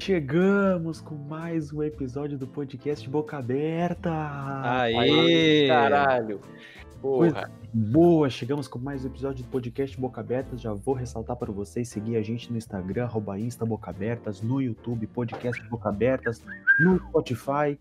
Chegamos 0.00 1.02
com 1.02 1.14
mais 1.16 1.70
um 1.70 1.82
episódio 1.82 2.38
do 2.38 2.46
podcast 2.46 3.06
Boca 3.10 3.36
Aberta. 3.36 4.10
Aê! 4.62 5.68
Caralho. 5.68 6.40
Porra. 7.02 7.50
Boa, 7.72 8.30
chegamos 8.30 8.66
com 8.66 8.78
mais 8.78 9.04
um 9.04 9.08
episódio 9.08 9.44
do 9.44 9.50
podcast 9.50 10.00
Boca 10.00 10.22
Abertas. 10.22 10.62
Já 10.62 10.72
vou 10.72 10.94
ressaltar 10.94 11.36
para 11.36 11.52
vocês 11.52 11.88
seguir 11.88 12.16
a 12.16 12.22
gente 12.22 12.50
no 12.50 12.56
Instagram, 12.56 13.04
arroba 13.04 13.38
Insta 13.38 13.66
Boca 13.66 13.90
Abertas, 13.90 14.40
no 14.40 14.62
YouTube, 14.62 15.06
podcast 15.08 15.62
Boca 15.68 15.90
Abertas, 15.90 16.42
no 16.80 16.98
Spotify. 17.08 17.78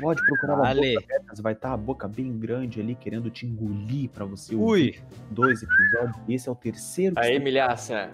Pode 0.00 0.24
procurar 0.24 0.56
lá 0.56 0.64
Vale. 0.68 0.94
Boca 0.94 1.04
Abertas, 1.06 1.40
vai 1.40 1.52
estar 1.52 1.72
a 1.72 1.76
boca 1.76 2.08
bem 2.08 2.38
grande 2.38 2.80
ali, 2.80 2.94
querendo 2.94 3.30
te 3.30 3.46
engolir 3.46 4.08
para 4.10 4.24
você 4.24 4.54
Ui! 4.54 4.60
ouvir 4.60 5.04
dois 5.30 5.62
episódios. 5.62 6.16
Esse 6.28 6.48
é 6.48 6.52
o 6.52 6.54
terceiro 6.54 7.14
Aí, 7.18 7.32
está 7.32 7.44
milhaça. 7.44 8.10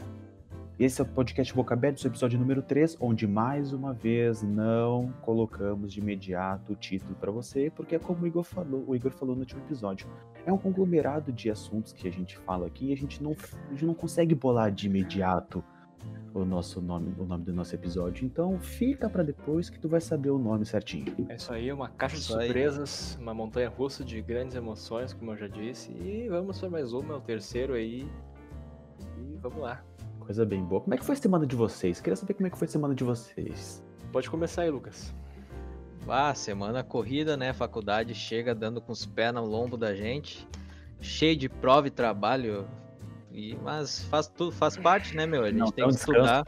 Esse 0.78 1.00
é 1.00 1.04
o 1.04 1.06
podcast 1.06 1.54
Boca 1.54 1.72
Aberta, 1.72 1.98
esse 1.98 2.06
é 2.06 2.10
o 2.10 2.12
episódio 2.12 2.38
número 2.38 2.60
3, 2.60 2.98
onde 3.00 3.26
mais 3.26 3.72
uma 3.72 3.94
vez 3.94 4.42
não 4.42 5.10
colocamos 5.22 5.90
de 5.90 6.00
imediato 6.00 6.74
o 6.74 6.76
título 6.76 7.14
para 7.14 7.30
você, 7.30 7.72
porque 7.74 7.94
é 7.94 7.98
como 7.98 8.24
o 8.24 8.26
Igor 8.26 8.42
falou, 8.42 8.84
o 8.86 8.94
Igor 8.94 9.12
falou 9.12 9.34
no 9.34 9.40
último 9.40 9.62
episódio. 9.62 10.06
É 10.44 10.52
um 10.52 10.58
conglomerado 10.58 11.32
de 11.32 11.50
assuntos 11.50 11.94
que 11.94 12.06
a 12.06 12.12
gente 12.12 12.36
fala 12.36 12.66
aqui 12.66 12.90
e 12.90 12.92
a 12.92 12.96
gente 12.96 13.22
não, 13.22 13.34
a 13.68 13.70
gente 13.70 13.86
não 13.86 13.94
consegue 13.94 14.34
bolar 14.34 14.70
de 14.70 14.86
imediato 14.86 15.64
o 16.34 16.44
nosso 16.44 16.80
nome, 16.80 17.14
o 17.18 17.24
nome 17.24 17.44
do 17.44 17.52
nosso 17.52 17.74
episódio. 17.74 18.24
Então 18.24 18.58
fica 18.60 19.08
para 19.08 19.22
depois 19.22 19.70
que 19.70 19.78
tu 19.78 19.88
vai 19.88 20.00
saber 20.00 20.30
o 20.30 20.38
nome 20.38 20.66
certinho. 20.66 21.06
É 21.28 21.36
isso 21.36 21.52
aí, 21.52 21.72
uma 21.72 21.88
caixa 21.88 22.16
de 22.16 22.22
Isso 22.22 22.38
aí. 22.38 22.46
surpresas, 22.46 23.16
uma 23.20 23.32
montanha 23.32 23.68
russa 23.68 24.04
de 24.04 24.20
grandes 24.20 24.54
emoções, 24.56 25.12
como 25.12 25.32
eu 25.32 25.36
já 25.36 25.48
disse. 25.48 25.90
E 25.92 26.28
vamos 26.28 26.58
para 26.60 26.68
mais 26.68 26.92
uma, 26.92 27.14
é 27.14 27.16
o 27.16 27.20
terceiro 27.20 27.74
aí. 27.74 28.06
E 29.18 29.36
vamos 29.40 29.58
lá. 29.58 29.82
Coisa 30.20 30.44
bem 30.44 30.62
boa. 30.64 30.80
Como 30.80 30.92
é 30.92 30.98
que 30.98 31.04
foi 31.04 31.14
a 31.14 31.18
semana 31.18 31.46
de 31.46 31.56
vocês? 31.56 32.00
Queria 32.00 32.16
saber 32.16 32.34
como 32.34 32.46
é 32.48 32.50
que 32.50 32.58
foi 32.58 32.66
a 32.66 32.70
semana 32.70 32.94
de 32.94 33.04
vocês. 33.04 33.82
Pode 34.12 34.28
começar 34.28 34.62
aí, 34.62 34.70
Lucas. 34.70 35.14
Ah, 36.08 36.34
semana 36.34 36.84
corrida, 36.84 37.36
né? 37.36 37.52
Faculdade 37.52 38.14
chega 38.14 38.54
dando 38.54 38.80
com 38.80 38.92
os 38.92 39.04
pés 39.06 39.32
no 39.32 39.44
lombo 39.44 39.76
da 39.76 39.94
gente. 39.94 40.46
Cheio 41.00 41.36
de 41.36 41.48
prova 41.48 41.88
e 41.88 41.90
trabalho. 41.90 42.66
E, 43.36 43.54
mas 43.62 44.02
faz 44.04 44.26
tudo, 44.26 44.50
faz 44.50 44.76
parte, 44.76 45.14
né, 45.14 45.26
meu? 45.26 45.42
A 45.44 45.50
gente 45.50 45.58
Não, 45.58 45.70
tem 45.70 45.82
não 45.84 45.90
que 45.90 45.96
descansa, 45.96 46.20
estudar. 46.20 46.44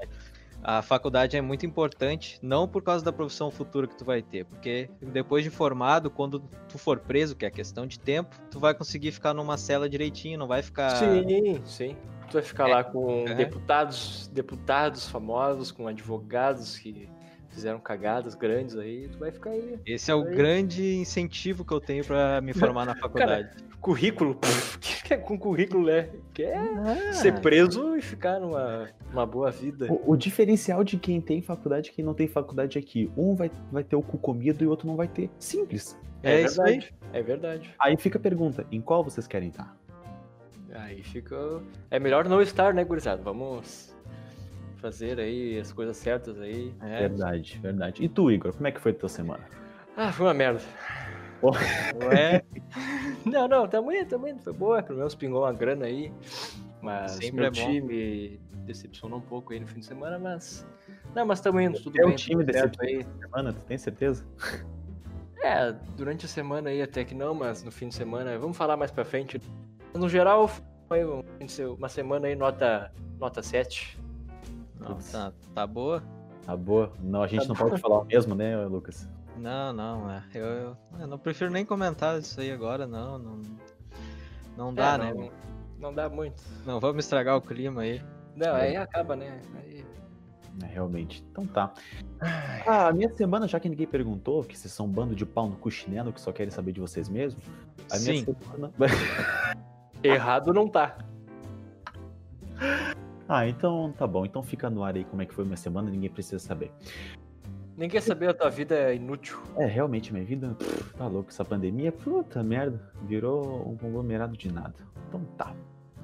A 0.61 0.83
faculdade 0.83 1.37
é 1.37 1.41
muito 1.41 1.65
importante, 1.65 2.39
não 2.43 2.67
por 2.67 2.83
causa 2.83 3.05
da 3.05 3.13
profissão 3.13 3.49
futura 3.51 3.87
que 3.87 3.97
tu 3.97 4.05
vai 4.05 4.21
ter, 4.23 4.45
porque 4.45 4.91
depois 5.01 5.45
de 5.45 5.51
formado, 5.51 6.11
quando 6.11 6.41
tu 6.69 6.77
for 6.79 6.99
preso, 6.99 7.37
que 7.37 7.47
é 7.47 7.51
questão 7.51 7.87
de 7.87 7.97
tempo, 8.01 8.35
tu 8.51 8.59
vai 8.59 8.75
conseguir 8.75 9.13
ficar 9.13 9.33
numa 9.33 9.57
cela 9.57 9.89
direitinho, 9.89 10.37
não 10.39 10.49
vai 10.49 10.61
ficar. 10.63 10.91
Sim, 10.97 11.63
sim. 11.65 11.97
Tu 12.29 12.33
vai 12.33 12.43
ficar 12.43 12.69
É, 12.69 12.75
lá 12.75 12.85
com 12.85 13.25
é. 13.29 13.35
deputados, 13.35 14.29
deputados 14.33 15.09
famosos, 15.09 15.71
com 15.71 15.87
advogados 15.87 16.77
que 16.77 17.09
fizeram 17.51 17.79
cagadas 17.79 18.35
grandes 18.35 18.77
aí. 18.77 19.09
Tu 19.09 19.19
vai 19.19 19.31
ficar 19.31 19.51
aí. 19.51 19.79
Esse 19.87 20.11
é 20.11 20.15
o 20.15 20.25
Aí. 20.27 20.35
grande 20.35 20.97
incentivo 20.97 21.65
que 21.65 21.73
eu 21.73 21.81
tenho 21.81 22.05
pra 22.05 22.41
me 22.41 22.53
formar 22.53 22.85
na 22.85 22.95
faculdade. 22.99 23.51
Currículo. 23.81 24.39
O 24.79 25.09
que 25.09 25.15
é 25.15 25.17
com 25.17 25.39
currículo, 25.39 25.87
né? 25.87 26.11
Quer 26.35 26.55
Ah. 26.59 27.13
ser 27.15 27.41
preso 27.41 27.97
e 27.97 28.03
ficar 28.03 28.39
numa, 28.39 28.91
numa 29.11 29.25
boa 29.25 29.51
vida. 29.51 29.87
O, 29.91 30.13
o 30.13 30.17
diferencial 30.19 30.85
de 30.85 30.99
quem 30.99 31.19
tem 31.19 31.41
faculdade 31.41 31.89
e 31.89 31.93
quem 31.95 32.05
não 32.05 32.13
tem 32.13 32.29
faculdade 32.29 32.77
é 32.79 32.83
que 32.83 33.11
um 33.17 33.35
vai, 33.35 33.51
vai 33.73 33.83
ter 33.83 33.97
o 33.97 34.03
cu 34.03 34.19
comido 34.19 34.63
e 34.63 34.67
o 34.67 34.71
outro 34.71 34.87
não 34.87 34.97
vai 34.97 35.09
ter. 35.09 35.31
Simples. 35.39 35.99
É 36.23 36.43
isso 36.43 36.61
aí. 36.61 36.73
verdade. 36.81 36.95
É 37.15 37.23
verdade. 37.23 37.75
Aí 37.81 37.97
fica 37.97 38.19
a 38.19 38.21
pergunta: 38.21 38.67
em 38.71 38.83
qual 38.83 39.03
vocês 39.03 39.27
querem 39.27 39.49
estar? 39.49 39.75
Aí 40.75 41.03
fica. 41.03 41.63
É 41.91 41.99
melhor 41.99 42.29
não 42.29 42.43
estar, 42.43 42.75
né, 42.75 42.85
gurizada? 42.85 43.23
Vamos 43.23 43.97
fazer 44.77 45.19
aí 45.19 45.59
as 45.59 45.73
coisas 45.73 45.97
certas 45.97 46.39
aí. 46.39 46.71
É, 46.83 47.09
Verdade, 47.09 47.59
verdade. 47.63 48.05
E 48.05 48.09
tu, 48.11 48.31
Igor, 48.31 48.53
como 48.53 48.67
é 48.67 48.73
que 48.73 48.81
foi 48.81 48.93
a 48.93 48.95
tua 48.95 49.09
semana? 49.09 49.45
Ah, 49.97 50.13
foi 50.13 50.27
uma 50.27 50.35
merda. 50.35 50.61
Ué, 51.43 52.43
Não, 53.25 53.47
não, 53.49 53.69
tamo 53.69 53.93
indo, 53.93 54.09
tamo 54.09 54.27
indo. 54.29 54.41
Foi 54.43 54.53
boa, 54.53 54.83
pelo 54.83 54.99
menos 54.99 55.15
pingou 55.15 55.43
uma 55.43 55.53
grana 55.53 55.87
aí. 55.87 56.13
Mas 56.83 57.13
Sempre 57.13 57.33
meu 57.37 57.45
é 57.47 57.51
bom. 57.51 57.55
time 57.71 58.41
decepcionou 58.65 59.19
um 59.19 59.23
pouco 59.23 59.53
aí 59.53 59.61
no 59.61 59.67
fim 59.67 59.81
de 59.81 59.87
semana, 59.87 60.19
mas. 60.19 60.67
Não, 61.15 61.25
mas 61.27 61.41
tamo 61.41 61.61
indo, 61.61 61.79
tudo 61.79 61.93
Teu 61.93 62.07
bem. 62.07 62.17
time 62.17 62.45
tudo 62.45 62.53
certo 62.53 62.83
aí. 62.83 63.05
Semana, 63.21 63.53
tu 63.53 63.65
tem 63.65 63.79
certeza? 63.79 64.25
É, 65.43 65.73
durante 65.97 66.27
a 66.27 66.29
semana 66.29 66.69
aí 66.71 66.83
até 66.83 67.05
que 67.05 67.15
não, 67.15 67.33
mas 67.35 67.63
no 67.63 67.71
fim 67.71 67.89
de 67.89 67.95
semana, 67.95 68.37
vamos 68.39 68.57
falar 68.57 68.77
mais 68.77 68.91
pra 68.91 69.05
frente. 69.05 69.41
No 69.95 70.09
geral, 70.09 70.51
foi 70.89 71.05
um- 71.05 71.23
uma 71.79 71.89
semana 71.89 72.27
aí 72.27 72.35
nota, 72.37 72.93
nota 73.19 73.43
7. 73.43 73.99
não, 74.79 74.97
tá, 74.99 75.33
tá 75.55 75.67
boa? 75.67 76.03
Tá 76.45 76.57
boa. 76.57 76.93
Não, 77.01 77.23
a 77.23 77.27
gente 77.27 77.43
Tá 77.43 77.49
não 77.49 77.55
pode 77.57 77.81
falar 77.81 78.01
o 78.01 78.05
mesmo, 78.05 78.35
né, 78.35 78.57
Lucas? 78.67 79.09
Não, 79.39 79.73
não, 79.73 80.11
é. 80.11 80.23
Eu, 80.35 80.45
eu, 80.45 80.77
eu 81.01 81.07
não 81.07 81.19
prefiro 81.19 81.51
nem 81.51 81.65
comentar 81.65 82.19
isso 82.19 82.41
aí 82.41 82.51
agora, 82.51 82.87
não. 82.87 83.19
Não, 83.19 83.43
não 84.57 84.75
dá, 84.75 84.95
É, 84.95 84.99
né? 84.99 85.15
não, 85.15 85.31
não 85.79 85.95
dá 85.95 86.09
muito. 86.09 86.43
Não 86.67 86.81
vamos 86.81 87.05
estragar 87.05 87.37
o 87.37 87.41
clima 87.41 87.83
aí. 87.83 88.03
Não, 88.35 88.55
aí 88.55 88.77
acaba, 88.77 89.17
né? 89.17 89.41
Aí... 89.57 89.85
É, 90.63 90.67
realmente. 90.67 91.25
Então 91.31 91.47
tá. 91.47 91.73
Ah, 92.67 92.89
a 92.89 92.93
minha 92.93 93.09
semana, 93.15 93.47
já 93.47 93.61
que 93.61 93.69
ninguém 93.69 93.87
perguntou, 93.87 94.43
que 94.43 94.59
vocês 94.59 94.73
são 94.73 94.87
um 94.87 94.91
bando 94.91 95.15
de 95.15 95.25
pau 95.25 95.49
no 95.49 95.57
cu 95.57 95.71
chinelo 95.71 96.13
que 96.13 96.21
só 96.21 96.33
querem 96.33 96.51
saber 96.51 96.73
de 96.73 96.81
vocês 96.81 97.09
mesmos. 97.09 97.43
A 97.91 97.99
minha 97.99 98.17
Sim. 98.17 98.25
semana. 98.25 98.73
Errado 100.03 100.53
não 100.53 100.69
tá. 100.69 100.99
ah, 103.29 103.47
então 103.47 103.93
tá 103.97 104.07
bom. 104.07 104.27
Então 104.27 104.43
fica 104.43 104.69
no 104.69 104.83
ar 104.83 104.97
aí 104.97 105.05
como 105.05 105.23
é 105.23 105.27
que 105.27 105.35
foi 105.35 105.45
minha 105.45 105.57
semana, 105.57 105.91
ninguém 105.91 106.11
precisa 106.11 106.39
saber. 106.39 106.73
Nem 107.79 107.89
quer 107.89 108.03
saber 108.03 108.29
a 108.29 108.35
tua 108.35 108.51
vida 108.51 108.75
é 108.75 108.97
inútil. 108.97 109.39
É, 109.57 109.65
realmente, 109.65 110.13
minha 110.13 110.25
vida, 110.25 110.49
pff, 110.59 110.93
tá 110.95 111.07
louco. 111.07 111.31
Essa 111.31 111.45
pandemia, 111.45 111.93
puta 111.93 112.43
merda, 112.43 112.91
virou 113.05 113.71
um 113.71 113.77
conglomerado 113.77 114.37
de 114.37 114.53
nada. 114.53 114.75
Então 115.07 115.25
tá. 115.37 115.55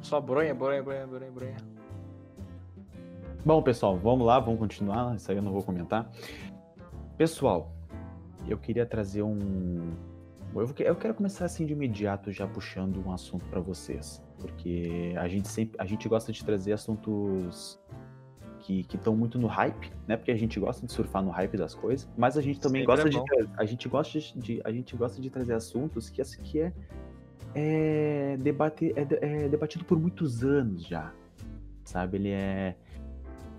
Só 0.01 0.21
bronha, 0.21 0.55
bronha, 0.55 0.81
bronha, 0.85 1.05
bronha, 1.05 1.33
bronha. 1.33 1.57
Bom, 3.45 3.61
pessoal, 3.61 3.99
vamos 3.99 4.25
lá, 4.25 4.39
vamos 4.39 4.61
continuar. 4.61 5.17
Isso 5.17 5.29
aí 5.29 5.37
eu 5.37 5.43
não 5.43 5.51
vou 5.51 5.65
comentar. 5.65 6.09
Pessoal, 7.19 7.73
eu 8.47 8.57
queria 8.57 8.87
trazer 8.87 9.23
um. 9.25 9.95
Eu 10.79 10.95
quero 10.95 11.15
começar 11.15 11.45
assim 11.45 11.67
de 11.67 11.73
imediato, 11.73 12.31
já 12.31 12.47
puxando 12.47 13.05
um 13.05 13.13
assunto 13.13 13.45
pra 13.47 13.59
vocês. 13.59 14.23
Porque 14.39 15.13
a 15.19 15.27
gente 15.27 15.49
sempre. 15.49 15.77
A 15.81 15.85
gente 15.85 16.09
gosta 16.09 16.33
de 16.33 16.45
trazer 16.45 16.73
assuntos 16.73 17.81
que 18.65 18.97
estão 18.97 19.15
muito 19.15 19.39
no 19.39 19.47
hype, 19.47 19.93
né? 20.07 20.17
Porque 20.17 20.31
a 20.31 20.37
gente 20.37 20.59
gosta 20.59 20.87
de 20.87 20.93
surfar 20.93 21.23
no 21.23 21.31
hype 21.31 21.57
das 21.57 21.75
coisas. 21.75 22.09
Mas 22.17 22.39
a 22.39 22.41
gente 22.41 22.59
também 22.59 22.83
Sempre 22.83 23.05
gosta 23.05 23.09
é 23.09 23.43
de, 23.43 23.51
a 23.59 23.65
gente 23.65 23.89
gosta 23.89 24.19
de. 24.19 24.61
A 24.65 24.73
gente 24.73 24.97
gosta 24.97 25.21
de 25.21 25.29
trazer 25.29 25.53
assuntos 25.53 26.09
que, 26.09 26.23
assim, 26.23 26.43
que 26.43 26.61
é, 26.61 26.73
é, 27.55 28.37
debate, 28.39 28.95
é, 28.97 29.45
é 29.45 29.49
debatido 29.49 29.85
por 29.85 29.99
muitos 29.99 30.43
anos 30.43 30.87
já. 30.87 31.13
Sabe? 31.85 32.17
Ele 32.17 32.31
é 32.31 32.75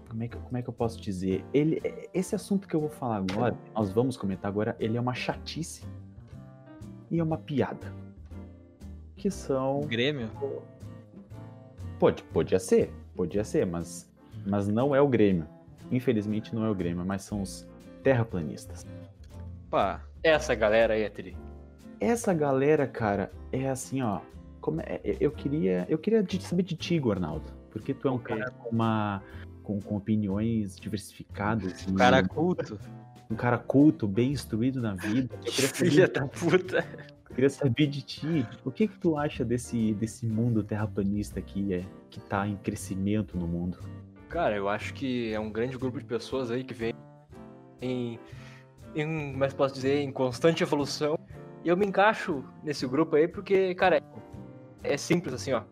como 0.10 0.24
é, 0.24 0.28
que, 0.30 0.38
como 0.38 0.58
é 0.58 0.62
que 0.62 0.70
eu 0.70 0.74
posso 0.74 1.00
dizer? 1.02 1.44
Ele, 1.54 1.82
esse 2.14 2.34
assunto 2.34 2.68
que 2.68 2.76
eu 2.76 2.80
vou 2.80 2.90
falar 2.90 3.18
agora, 3.18 3.56
nós 3.76 3.92
vamos 3.92 4.16
comentar 4.16 4.50
agora, 4.50 4.76
ele 4.80 4.98
é 4.98 5.02
uma 5.02 5.14
chatice 5.14 5.84
e 7.12 7.20
é 7.20 7.24
uma 7.24 7.38
piada. 7.38 7.94
Que 9.18 9.30
são. 9.30 9.82
Grêmio? 9.82 10.30
Pode, 12.00 12.24
podia 12.24 12.60
ser, 12.60 12.94
podia 13.14 13.44
ser, 13.44 13.66
mas, 13.66 14.10
mas 14.46 14.68
não 14.68 14.96
é 14.96 15.02
o 15.02 15.08
Grêmio. 15.08 15.48
Infelizmente 15.92 16.54
não 16.56 16.66
é 16.66 16.70
o 16.70 16.76
Grêmio, 16.76 17.06
mas 17.06 17.24
são 17.24 17.42
os 17.42 17.68
terraplanistas. 18.04 18.86
Pá, 19.70 20.02
Essa 20.24 20.56
galera 20.56 20.94
aí 20.96 21.04
é 21.04 21.10
tri. 21.10 21.36
Essa 22.00 22.34
galera, 22.34 22.88
cara, 22.88 23.32
é 23.52 23.70
assim, 23.70 24.02
ó. 24.02 24.20
como 24.62 24.82
é- 24.82 25.00
eu 25.20 25.30
queria, 25.32 25.86
eu 25.88 25.98
queria 25.98 26.24
de- 26.24 26.42
saber 26.42 26.64
de 26.64 26.76
ti, 26.76 27.00
Arnaldo, 27.12 27.46
porque 27.70 27.94
tu 27.94 28.08
é 28.08 28.12
um 28.12 28.16
Ok. 28.16 28.36
cara 28.36 28.50
com 28.52 28.70
uma 28.70 29.22
com, 29.62 29.80
com 29.80 29.96
opiniões 29.96 30.76
diversificadas, 30.80 31.84
e 31.88 31.94
cara 31.94 32.24
culto. 32.28 32.80
um 33.30 33.36
cara 33.36 33.58
culto, 33.60 34.08
bem 34.08 34.32
instruído 34.32 34.82
na 34.82 34.94
vida. 34.96 35.34
Eu 35.36 35.52
queria 35.52 35.68
saber, 35.70 35.90
Filha 35.92 36.08
da 36.08 36.28
puta. 36.28 36.86
eu 37.30 37.36
queria 37.36 37.50
saber 37.50 37.88
de 37.88 38.02
ti, 38.02 38.48
o 38.64 38.72
que 38.72 38.88
que 38.88 38.98
tu 39.00 39.18
acha 39.18 39.44
desse, 39.46 39.94
desse 39.94 40.26
mundo 40.28 40.64
terraplanista 40.64 41.40
que 41.42 41.74
é 41.74 41.84
que 42.10 42.20
tá 42.20 42.48
em 42.48 42.56
crescimento 42.58 43.38
no 43.38 43.48
mundo? 43.48 43.78
Cara, 44.30 44.56
eu 44.56 44.68
acho 44.68 44.94
que 44.94 45.34
é 45.34 45.40
um 45.40 45.52
grande 45.52 45.78
grupo 45.78 46.00
de 46.00 46.06
pessoas 46.06 46.52
aí 46.52 46.64
que 46.64 46.74
vem 46.74 46.94
em, 47.82 48.20
em 48.96 49.32
como 49.32 49.44
é 49.44 49.48
que 49.48 49.54
eu 49.54 49.58
posso 49.58 49.76
dizer, 49.76 50.00
em 50.00 50.12
constante 50.12 50.64
evolução. 50.64 51.18
E 51.64 51.70
eu 51.70 51.78
me 51.78 51.86
encaixo 51.86 52.44
nesse 52.64 52.86
grupo 52.86 53.16
aí 53.16 53.28
porque, 53.28 53.74
cara, 53.76 54.02
é 54.84 54.98
simples 54.98 55.34
assim, 55.34 55.54
ó. 55.54 55.64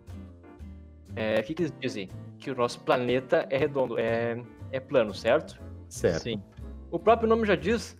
É, 1.16 1.40
o 1.40 1.44
que, 1.44 1.54
que 1.54 1.64
eles 1.64 1.74
dizem? 1.80 2.10
Que 2.40 2.52
o 2.52 2.56
nosso 2.56 2.80
planeta 2.82 3.46
é 3.50 3.58
redondo, 3.58 4.00
é, 4.00 4.42
é 4.72 4.80
plano, 4.80 5.14
certo? 5.14 5.62
Certo. 5.88 6.24
Sim. 6.24 6.42
O 6.90 6.98
próprio 6.98 7.30
nome 7.30 7.46
já 7.46 7.56
diz. 7.56 7.98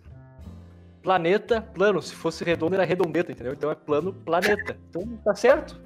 Planeta, 1.02 1.60
plano. 1.60 2.00
Se 2.00 2.14
fosse 2.14 2.42
redondo, 2.42 2.74
era 2.74 2.84
redondeta, 2.84 3.30
entendeu? 3.30 3.52
Então 3.52 3.70
é 3.70 3.74
plano, 3.74 4.12
planeta. 4.12 4.76
Então 4.88 5.06
tá 5.18 5.34
certo. 5.34 5.80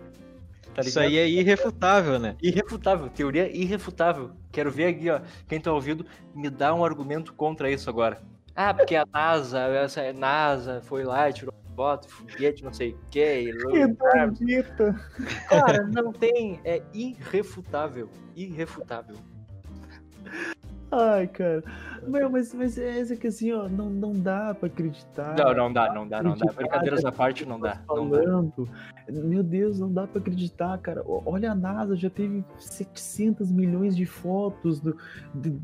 Tá 0.79 0.89
Isso 0.89 1.01
aí 1.01 1.19
é 1.19 1.29
irrefutável, 1.29 2.21
né? 2.21 2.37
Irrefutável, 2.41 3.09
teoria 3.09 3.51
irrefutável. 3.51 4.31
Quero 4.53 4.71
ver 4.71 4.87
aqui, 4.87 5.11
ó, 5.11 5.21
quem 5.49 5.61
tá 5.61 5.73
ouvindo, 5.73 6.07
me 6.33 6.49
dá 6.49 6.73
um 6.73 6.85
argumento 6.85 7.35
contra 7.35 7.69
isso 7.69 7.91
agora. 7.91 8.23
Ah, 8.55 8.73
porque 8.73 8.95
a 8.95 9.05
NASA, 9.13 9.59
essa 9.59 10.03
é 10.03 10.13
NASA 10.13 10.81
foi 10.85 11.03
lá 11.03 11.29
e 11.29 11.33
tirou 11.33 11.53
foto, 11.75 12.09
foguete, 12.09 12.63
não 12.63 12.73
sei 12.73 12.93
o 12.93 12.99
que. 13.11 13.51
Cara, 15.49 15.83
não 15.83 16.13
tem. 16.13 16.61
É 16.65 16.81
irrefutável. 16.95 18.09
Irrefutável. 18.37 19.17
Ai, 20.91 21.27
cara. 21.27 21.63
Meu, 22.07 22.31
mas, 22.31 22.55
mas 22.55 22.79
é 22.79 23.15
que 23.17 23.27
assim, 23.27 23.53
ó, 23.53 23.69
não, 23.69 23.91
não 23.91 24.13
dá 24.13 24.55
pra 24.55 24.69
acreditar. 24.69 25.37
Não, 25.37 25.55
não 25.55 25.73
dá, 25.73 25.93
não 25.93 26.09
dá, 26.09 26.23
não 26.23 26.37
dá. 26.37 26.53
Brincadeiras 26.53 27.05
à 27.05 27.13
parte, 27.13 27.45
não 27.45 27.61
dá. 27.61 27.81
Não 27.89 28.09
dá. 28.09 28.21
Meu 29.09 29.43
Deus, 29.43 29.79
não 29.79 29.93
dá 29.93 30.07
pra 30.07 30.21
acreditar, 30.21 30.79
cara. 30.79 31.03
Olha 31.07 31.53
a 31.53 31.55
NASA, 31.55 31.95
já 31.95 32.09
teve 32.09 32.45
700 32.59 33.53
milhões 33.53 33.95
de 33.95 34.07
fotos 34.07 34.81
do, 34.81 34.97
de, 35.35 35.59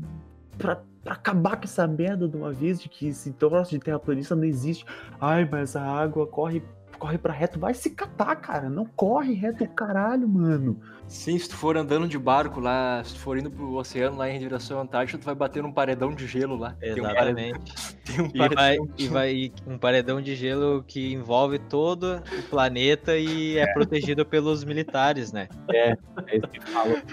pra, 0.57 0.81
pra 1.03 1.13
acabar 1.13 1.57
com 1.57 1.63
essa 1.63 1.87
merda 1.87 2.27
de 2.27 2.37
uma 2.37 2.51
vez 2.51 2.79
de 2.79 2.87
que 2.87 3.07
esse 3.07 3.31
troço 3.33 3.71
de 3.71 3.79
terraplanista 3.79 4.35
não 4.35 4.43
existe. 4.43 4.85
Ai, 5.19 5.47
mas 5.49 5.75
a 5.75 5.83
água 5.83 6.27
corre, 6.27 6.63
corre 6.95 7.17
pra 7.17 7.33
reto. 7.33 7.59
Vai 7.59 7.73
se 7.73 7.89
catar, 7.89 8.35
cara. 8.37 8.69
Não 8.69 8.85
corre 8.85 9.33
reto 9.33 9.65
caralho, 9.67 10.27
mano. 10.27 10.79
Sim, 11.07 11.37
se 11.37 11.49
tu 11.49 11.55
for 11.55 11.77
andando 11.77 12.07
de 12.07 12.17
barco 12.17 12.59
lá, 12.59 13.03
se 13.03 13.13
tu 13.13 13.19
for 13.19 13.37
indo 13.37 13.51
pro 13.51 13.73
oceano 13.73 14.17
lá 14.17 14.29
em 14.29 14.39
direção 14.39 14.79
à 14.79 14.81
Antártida, 14.81 15.19
tu 15.19 15.25
vai 15.25 15.35
bater 15.35 15.61
num 15.61 15.71
paredão 15.71 16.13
de 16.13 16.25
gelo 16.25 16.55
lá. 16.55 16.71
Tem 16.79 16.93
um 16.93 17.03
paredão, 17.03 17.43
Exatamente. 17.43 17.95
tem 18.03 18.21
um 18.21 18.31
E 18.33 18.37
vai, 18.37 18.49
paredão 18.55 18.89
e 18.97 19.07
vai 19.07 19.33
e 19.33 19.53
um 19.67 19.77
paredão 19.77 20.21
de 20.21 20.35
gelo 20.35 20.83
que 20.83 21.13
envolve 21.13 21.59
todo 21.59 22.23
o 22.39 22.43
planeta 22.49 23.17
e 23.17 23.57
é 23.57 23.71
protegido 23.73 24.25
pelos 24.25 24.63
militares, 24.63 25.31
né? 25.31 25.47
É 25.71 25.95
isso 26.33 26.47
que 26.47 26.59
fala. 26.61 27.03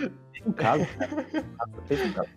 Um 0.44 0.53
caso, 0.53 0.85
cara. 0.99 1.27
Teve 1.87 2.03
um 2.09 2.12
caso 2.12 2.29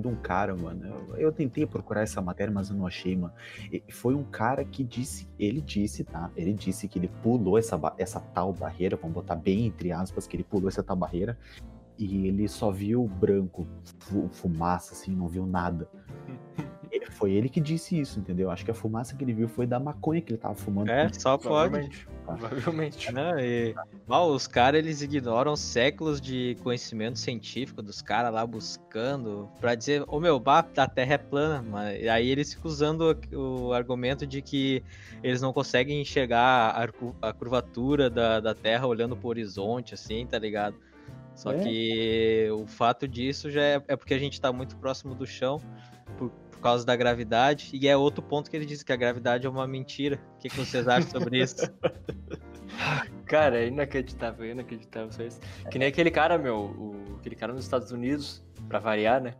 de 0.00 0.08
um, 0.08 0.14
cara, 0.16 0.56
mano. 0.56 0.86
Eu, 1.10 1.16
eu 1.16 1.32
tentei 1.32 1.66
procurar 1.66 2.02
essa 2.02 2.20
matéria, 2.22 2.52
mas 2.52 2.70
eu 2.70 2.76
não 2.76 2.86
achei, 2.86 3.16
mano. 3.16 3.32
E 3.70 3.82
foi 3.92 4.14
um 4.14 4.24
cara 4.24 4.64
que 4.64 4.82
disse, 4.82 5.28
ele 5.38 5.60
disse, 5.60 6.04
tá? 6.04 6.30
Ele 6.36 6.54
disse 6.54 6.88
que 6.88 6.98
ele 6.98 7.08
pulou 7.22 7.58
essa, 7.58 7.78
essa 7.98 8.18
tal 8.20 8.52
barreira, 8.52 8.96
vamos 8.96 9.14
botar 9.14 9.36
bem 9.36 9.66
entre 9.66 9.92
aspas, 9.92 10.26
que 10.26 10.36
ele 10.36 10.44
pulou 10.44 10.68
essa 10.68 10.82
tal 10.82 10.96
barreira. 10.96 11.38
E 11.98 12.26
ele 12.26 12.48
só 12.48 12.70
viu 12.70 13.06
branco, 13.06 13.66
fu- 13.98 14.28
fumaça, 14.32 14.94
assim, 14.94 15.14
não 15.14 15.28
viu 15.28 15.44
nada. 15.44 15.86
Ele- 16.90 17.06
Foi 17.06 17.32
ele 17.32 17.48
que 17.48 17.60
disse 17.60 17.98
isso, 17.98 18.18
entendeu? 18.18 18.50
Acho 18.50 18.64
que 18.64 18.70
a 18.70 18.74
fumaça 18.74 19.14
que 19.14 19.22
ele 19.22 19.32
viu 19.32 19.48
foi 19.48 19.66
da 19.66 19.78
maconha 19.78 20.20
que 20.20 20.32
ele 20.32 20.38
tava 20.38 20.54
fumando. 20.54 20.88
É, 20.90 21.08
só 21.12 21.36
pode. 21.36 21.42
Provavelmente. 21.42 22.08
Provavelmente. 22.24 23.12
Não, 23.12 23.38
e, 23.38 23.74
mal, 24.06 24.30
os 24.30 24.46
caras 24.46 24.78
eles 24.78 25.02
ignoram 25.02 25.56
séculos 25.56 26.20
de 26.20 26.56
conhecimento 26.62 27.18
científico 27.18 27.82
dos 27.82 28.00
caras 28.00 28.32
lá 28.32 28.46
buscando 28.46 29.48
pra 29.60 29.74
dizer, 29.74 30.04
ô 30.06 30.20
meu, 30.20 30.38
bah, 30.38 30.64
a 30.76 30.88
Terra 30.88 31.14
é 31.14 31.18
plana, 31.18 31.62
mas 31.62 32.06
aí 32.08 32.28
eles 32.28 32.54
ficam 32.54 32.70
usando 32.70 33.16
o, 33.32 33.72
argumento 33.72 34.26
de 34.26 34.40
que 34.42 34.82
eles 35.22 35.40
não 35.40 35.52
conseguem 35.52 36.00
enxergar 36.00 36.70
a 37.20 37.32
curvatura 37.32 38.08
da, 38.08 38.40
da 38.40 38.54
Terra 38.54 38.86
olhando 38.86 39.16
pro 39.16 39.28
horizonte, 39.28 39.94
assim, 39.94 40.26
tá 40.26 40.38
ligado? 40.38 40.76
Só 41.34 41.52
É. 41.52 41.58
que 41.58 42.48
o 42.52 42.66
fato 42.66 43.08
disso 43.08 43.50
já 43.50 43.62
é, 43.62 43.82
é 43.88 43.96
porque 43.96 44.14
a 44.14 44.18
gente 44.18 44.40
tá 44.40 44.52
muito 44.52 44.76
próximo 44.76 45.14
do 45.14 45.26
chão. 45.26 45.60
Por, 46.60 46.64
causa 46.64 46.84
da 46.84 46.94
gravidade, 46.94 47.70
e 47.72 47.88
é 47.88 47.96
outro 47.96 48.22
ponto 48.22 48.50
que 48.50 48.56
ele 48.56 48.66
diz 48.66 48.82
que 48.82 48.92
a 48.92 48.96
gravidade 48.96 49.46
é 49.46 49.50
uma 49.50 49.66
mentira. 49.66 50.20
O 50.36 50.38
que, 50.38 50.50
que 50.50 50.56
vocês 50.56 50.86
acham 50.86 51.10
sobre 51.10 51.42
isso? 51.42 51.56
Cara, 53.26 53.62
é 53.62 53.68
inacreditável, 53.68 54.44
é 54.44 54.50
inacreditável 54.50 55.10
só 55.10 55.22
isso. 55.22 55.40
Que 55.70 55.78
nem 55.78 55.88
aquele 55.88 56.10
cara, 56.10 56.36
meu, 56.36 56.56
o- 56.56 57.16
aquele 57.18 57.34
cara 57.34 57.52
nos 57.52 57.64
Estados 57.64 57.92
Unidos, 57.92 58.44
pra 58.68 58.78
variar, 58.78 59.20
né? 59.20 59.34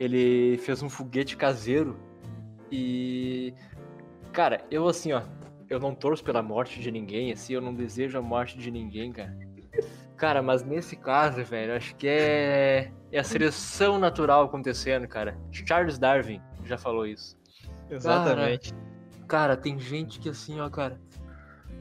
Ele 0.00 0.58
fez 0.58 0.82
um 0.82 0.88
foguete 0.88 1.36
caseiro 1.36 1.96
e. 2.70 3.54
Cara, 4.32 4.64
eu 4.70 4.86
assim, 4.88 5.12
ó, 5.12 5.22
eu 5.68 5.78
não 5.78 5.94
torço 5.94 6.24
pela 6.24 6.42
morte 6.42 6.80
de 6.80 6.90
ninguém, 6.90 7.32
assim, 7.32 7.54
eu 7.54 7.60
não 7.60 7.74
desejo 7.74 8.18
a 8.18 8.22
morte 8.22 8.58
de 8.58 8.70
ninguém, 8.70 9.12
cara. 9.12 9.36
Cara, 10.16 10.42
mas 10.42 10.62
nesse 10.64 10.96
caso, 10.96 11.44
velho, 11.44 11.74
acho 11.74 11.94
que 11.94 12.08
é, 12.08 12.90
é 13.12 13.18
a 13.18 13.24
seleção 13.24 13.98
natural 13.98 14.44
acontecendo, 14.44 15.06
cara. 15.06 15.36
Charles 15.52 15.98
Darwin 15.98 16.40
já 16.64 16.78
falou 16.78 17.06
isso. 17.06 17.36
Exatamente. 17.90 18.74
Cara, 19.28 19.56
tem 19.56 19.78
gente 19.78 20.18
que 20.18 20.28
assim, 20.28 20.60
ó, 20.60 20.68
cara. 20.70 20.98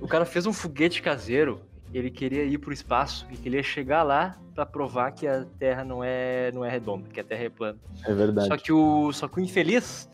O 0.02 0.08
cara 0.08 0.26
fez 0.26 0.46
um 0.46 0.52
foguete 0.52 1.02
caseiro, 1.02 1.62
ele 1.94 2.12
queria 2.12 2.44
ir 2.44 2.58
pro 2.58 2.74
espaço 2.74 3.26
e 3.32 3.38
queria 3.38 3.64
chegar 3.64 4.04
lá 4.04 4.38
pra 4.54 4.66
provar 4.66 5.12
que 5.12 5.26
a 5.26 5.46
Terra 5.58 5.84
não 5.86 6.04
é, 6.04 6.52
não 6.52 6.66
é 6.66 6.70
redonda, 6.70 7.08
que 7.10 7.20
a 7.20 7.24
Terra 7.24 7.46
é 7.46 7.50
plana. 7.50 7.80
É 8.06 8.14
verdade. 8.14 8.48
Só 8.50 8.58
que 8.58 8.74
o, 8.74 9.14
só 9.14 9.28
que 9.30 9.40
o 9.40 9.42
infeliz, 9.42 10.10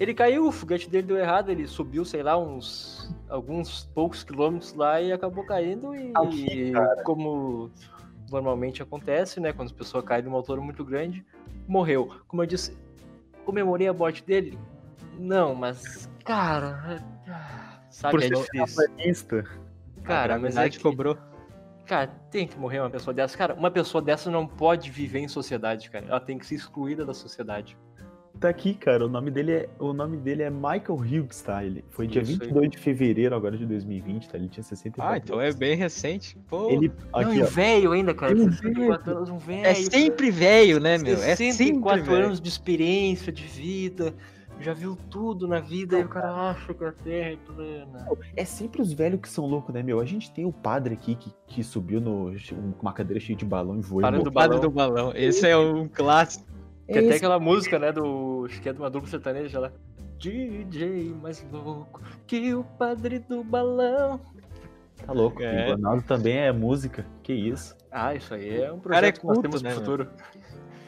ele 0.00 0.14
caiu, 0.14 0.46
o 0.46 0.50
foguete 0.50 0.88
dele 0.88 1.08
deu 1.08 1.18
errado, 1.18 1.50
ele 1.50 1.66
subiu, 1.66 2.06
sei 2.06 2.22
lá, 2.22 2.34
uns 2.38 3.14
alguns 3.28 3.84
poucos 3.94 4.24
quilômetros 4.24 4.72
lá 4.72 4.98
e 4.98 5.12
acabou 5.12 5.44
caindo 5.44 5.94
e 5.94 6.10
Aqui, 6.16 6.72
como 7.04 7.70
normalmente 8.30 8.82
acontece, 8.82 9.40
né, 9.40 9.52
quando 9.52 9.68
as 9.68 9.72
pessoas 9.72 10.02
caem 10.02 10.22
de 10.22 10.28
uma 10.28 10.38
altura 10.38 10.62
muito 10.62 10.82
grande, 10.86 11.22
morreu. 11.68 12.14
Como 12.26 12.42
eu 12.42 12.46
disse, 12.46 12.74
comemorei 13.44 13.88
a 13.88 13.92
morte 13.92 14.24
dele? 14.24 14.58
Não, 15.18 15.54
mas 15.54 16.08
cara, 16.24 17.04
sabe, 17.90 18.12
Por 18.12 18.22
é 18.24 18.28
difícil. 18.30 19.44
Cara, 20.02 20.36
a 20.36 20.38
mas 20.38 20.56
é 20.56 20.70
que, 20.70 20.80
cobrou. 20.80 21.18
cara, 21.84 22.06
tem 22.30 22.48
que 22.48 22.58
morrer 22.58 22.80
uma 22.80 22.88
pessoa 22.88 23.12
dessa. 23.12 23.36
Cara, 23.36 23.52
uma 23.52 23.70
pessoa 23.70 24.00
dessa 24.00 24.30
não 24.30 24.46
pode 24.46 24.90
viver 24.90 25.18
em 25.18 25.28
sociedade, 25.28 25.90
cara. 25.90 26.06
Ela 26.06 26.20
tem 26.20 26.38
que 26.38 26.46
ser 26.46 26.54
excluída 26.54 27.04
da 27.04 27.12
sociedade. 27.12 27.76
Tá 28.38 28.48
aqui, 28.48 28.74
cara. 28.74 29.04
O 29.04 29.08
nome 29.08 29.30
dele 29.30 29.52
é, 29.52 29.68
o 29.78 29.92
nome 29.92 30.16
dele 30.16 30.42
é 30.42 30.50
Michael 30.50 30.94
Hughes, 30.94 31.42
tá? 31.42 31.64
Ele 31.64 31.84
foi 31.90 32.06
dia 32.06 32.22
Isso 32.22 32.32
aí. 32.32 32.38
22 32.38 32.70
de 32.70 32.78
fevereiro 32.78 33.34
agora 33.34 33.56
de 33.56 33.66
2020, 33.66 34.28
tá? 34.28 34.38
Ele 34.38 34.48
tinha 34.48 34.62
64 34.62 35.12
Ah, 35.12 35.16
então 35.18 35.40
é 35.40 35.52
bem 35.52 35.76
recente. 35.76 36.38
Pô, 36.48 36.70
Ele, 36.70 36.90
Não, 37.12 37.20
aqui, 37.20 37.36
e 37.36 37.42
ó. 37.42 37.46
velho 37.46 37.92
ainda, 37.92 38.14
cara. 38.14 38.34
Um 38.34 38.50
64 38.50 39.16
anos, 39.16 39.30
um 39.30 39.38
velho. 39.38 39.66
é 39.66 39.74
sempre 39.74 40.30
velho, 40.30 40.80
né, 40.80 40.96
meu? 40.96 41.14
É 41.14 41.36
64 41.36 41.98
sempre 41.98 42.14
velho. 42.14 42.26
anos 42.26 42.40
de 42.40 42.48
experiência, 42.48 43.30
de 43.32 43.44
vida. 43.44 44.14
Já 44.60 44.74
viu 44.74 44.96
tudo 45.08 45.48
na 45.48 45.58
vida 45.58 45.98
e 45.98 46.04
o 46.04 46.08
cara 46.08 46.50
acha 46.50 46.74
que 46.74 46.84
a 46.84 46.92
Terra 46.92 47.30
é 47.30 47.36
plana. 47.36 48.06
É 48.36 48.44
sempre 48.44 48.82
os 48.82 48.92
velhos 48.92 49.18
que 49.20 49.28
são 49.28 49.46
loucos, 49.46 49.74
né, 49.74 49.82
meu? 49.82 49.98
A 50.00 50.04
gente 50.04 50.30
tem 50.30 50.44
o 50.44 50.52
padre 50.52 50.92
aqui 50.92 51.14
que, 51.14 51.32
que 51.46 51.64
subiu 51.64 51.98
no, 51.98 52.34
com 52.76 52.82
uma 52.82 52.92
cadeira 52.92 53.18
cheia 53.18 53.36
de 53.36 53.44
balão 53.46 53.78
e 53.78 53.80
voou. 53.80 54.02
Padre 54.02 54.22
do 54.22 54.30
balão. 54.30 54.60
do 54.60 54.70
balão. 54.70 55.12
Esse 55.14 55.48
é 55.48 55.56
um 55.56 55.88
clássico. 55.88 56.49
Que 56.92 56.98
até 56.98 57.16
aquela 57.16 57.38
música, 57.38 57.78
né, 57.78 57.92
do. 57.92 58.46
Acho 58.48 58.60
que 58.60 58.68
é 58.68 58.72
de 58.72 58.78
uma 58.78 58.90
dupla 58.90 59.08
sertaneja 59.08 59.58
lá. 59.60 59.72
DJ 60.18 61.14
mais 61.14 61.44
louco 61.50 62.02
que 62.26 62.54
o 62.54 62.62
padre 62.62 63.18
do 63.20 63.42
balão. 63.42 64.20
Tá 65.06 65.12
louco. 65.12 65.42
É. 65.42 65.68
O 65.68 65.70
Ronaldo 65.72 66.02
também 66.02 66.36
é 66.36 66.52
música. 66.52 67.06
Que 67.22 67.32
isso. 67.32 67.76
Ah, 67.90 68.14
isso 68.14 68.34
aí 68.34 68.60
é 68.60 68.72
um 68.72 68.78
cara 68.80 69.08
é 69.08 69.12
projeto 69.12 69.20
que 69.20 69.26
nós 69.26 69.34
culto, 69.34 69.42
temos 69.42 69.62
no 69.62 69.68
né, 69.68 69.74
futuro. 69.74 70.08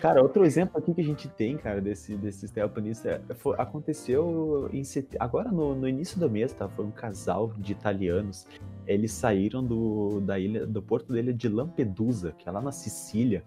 Cara, 0.02 0.20
outro 0.20 0.44
exemplo 0.44 0.76
aqui 0.78 0.92
que 0.92 1.00
a 1.00 1.04
gente 1.04 1.28
tem, 1.28 1.56
cara, 1.56 1.80
desse, 1.80 2.16
desses 2.16 2.50
terraplanistas, 2.50 3.06
é- 3.06 3.20
aconteceu 3.56 4.68
em 4.72 4.82
agora 5.20 5.52
no, 5.52 5.76
no 5.76 5.88
início 5.88 6.18
do 6.18 6.28
mês, 6.28 6.52
tá? 6.52 6.68
Foi 6.68 6.84
um 6.84 6.90
casal 6.90 7.52
de 7.56 7.70
italianos. 7.70 8.44
Eles 8.84 9.12
saíram 9.12 9.64
do, 9.64 10.20
da 10.20 10.40
ilha, 10.40 10.66
do 10.66 10.82
porto 10.82 11.12
da 11.12 11.20
ilha 11.20 11.32
de 11.32 11.48
Lampedusa, 11.48 12.32
que 12.32 12.48
é 12.48 12.52
lá 12.52 12.60
na 12.60 12.72
Sicília. 12.72 13.44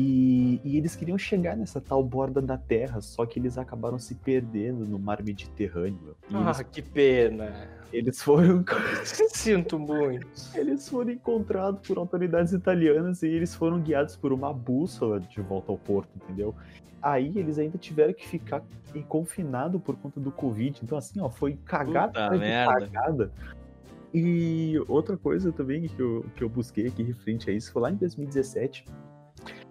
E, 0.00 0.60
e 0.62 0.76
eles 0.76 0.94
queriam 0.94 1.18
chegar 1.18 1.56
nessa 1.56 1.80
tal 1.80 2.04
borda 2.04 2.40
da 2.40 2.56
Terra, 2.56 3.00
só 3.00 3.26
que 3.26 3.40
eles 3.40 3.58
acabaram 3.58 3.98
se 3.98 4.14
perdendo 4.14 4.86
no 4.86 4.96
mar 4.96 5.20
Mediterrâneo. 5.24 6.14
E 6.30 6.36
Ah, 6.36 6.52
eles, 6.54 6.62
que 6.70 6.82
pena. 6.82 7.68
eles 7.92 8.22
foram 8.22 8.64
Sinto 9.04 9.76
muito. 9.76 10.28
Eles 10.54 10.88
foram 10.88 11.10
encontrados 11.10 11.80
por 11.84 11.98
autoridades 11.98 12.52
italianas 12.52 13.24
e 13.24 13.26
eles 13.26 13.56
foram 13.56 13.80
guiados 13.80 14.14
por 14.14 14.32
uma 14.32 14.52
bússola 14.52 15.18
de 15.18 15.40
volta 15.40 15.72
ao 15.72 15.78
porto, 15.78 16.10
entendeu? 16.14 16.54
Aí 17.02 17.32
eles 17.34 17.58
ainda 17.58 17.76
tiveram 17.76 18.12
que 18.14 18.28
ficar 18.28 18.62
em- 18.94 19.02
confinado 19.02 19.80
por 19.80 19.96
conta 19.96 20.20
do 20.20 20.30
Covid. 20.30 20.78
Então, 20.80 20.96
assim, 20.96 21.20
ó, 21.20 21.28
foi 21.28 21.56
cagada 21.64 22.12
cagada. 22.12 23.32
E 24.14 24.74
outra 24.86 25.16
coisa 25.16 25.50
também 25.52 25.82
que 25.88 26.00
eu, 26.00 26.24
que 26.36 26.42
eu 26.44 26.48
busquei 26.48 26.86
aqui 26.86 27.02
referente 27.02 27.50
a 27.50 27.52
isso 27.52 27.72
foi 27.72 27.82
lá 27.82 27.90
em 27.90 27.96
2017. 27.96 28.84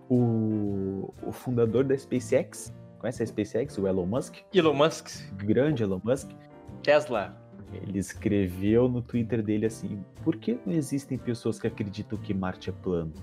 O, 0.10 1.14
o 1.22 1.32
fundador 1.32 1.84
da 1.84 1.98
SpaceX, 1.98 2.74
conhece 3.00 3.24
a 3.24 3.28
SpaceX, 3.28 3.78
o 3.78 3.88
Elon 3.88 4.06
Musk? 4.06 4.36
Elon 4.54 4.74
Musk, 4.74 5.10
Grande 5.38 5.84
Elon 5.84 6.02
Musk. 6.04 6.30
Tesla. 6.82 7.36
Ele 7.74 8.00
escreveu 8.00 8.88
no 8.88 9.02
Twitter 9.02 9.44
dele 9.44 9.66
assim: 9.66 10.04
Por 10.24 10.38
que 10.38 10.58
não 10.66 10.74
existem 10.74 11.18
pessoas 11.18 11.60
que 11.60 11.68
acreditam 11.68 12.18
que 12.18 12.34
Marte 12.34 12.70
é 12.70 12.74
plano? 12.74 13.14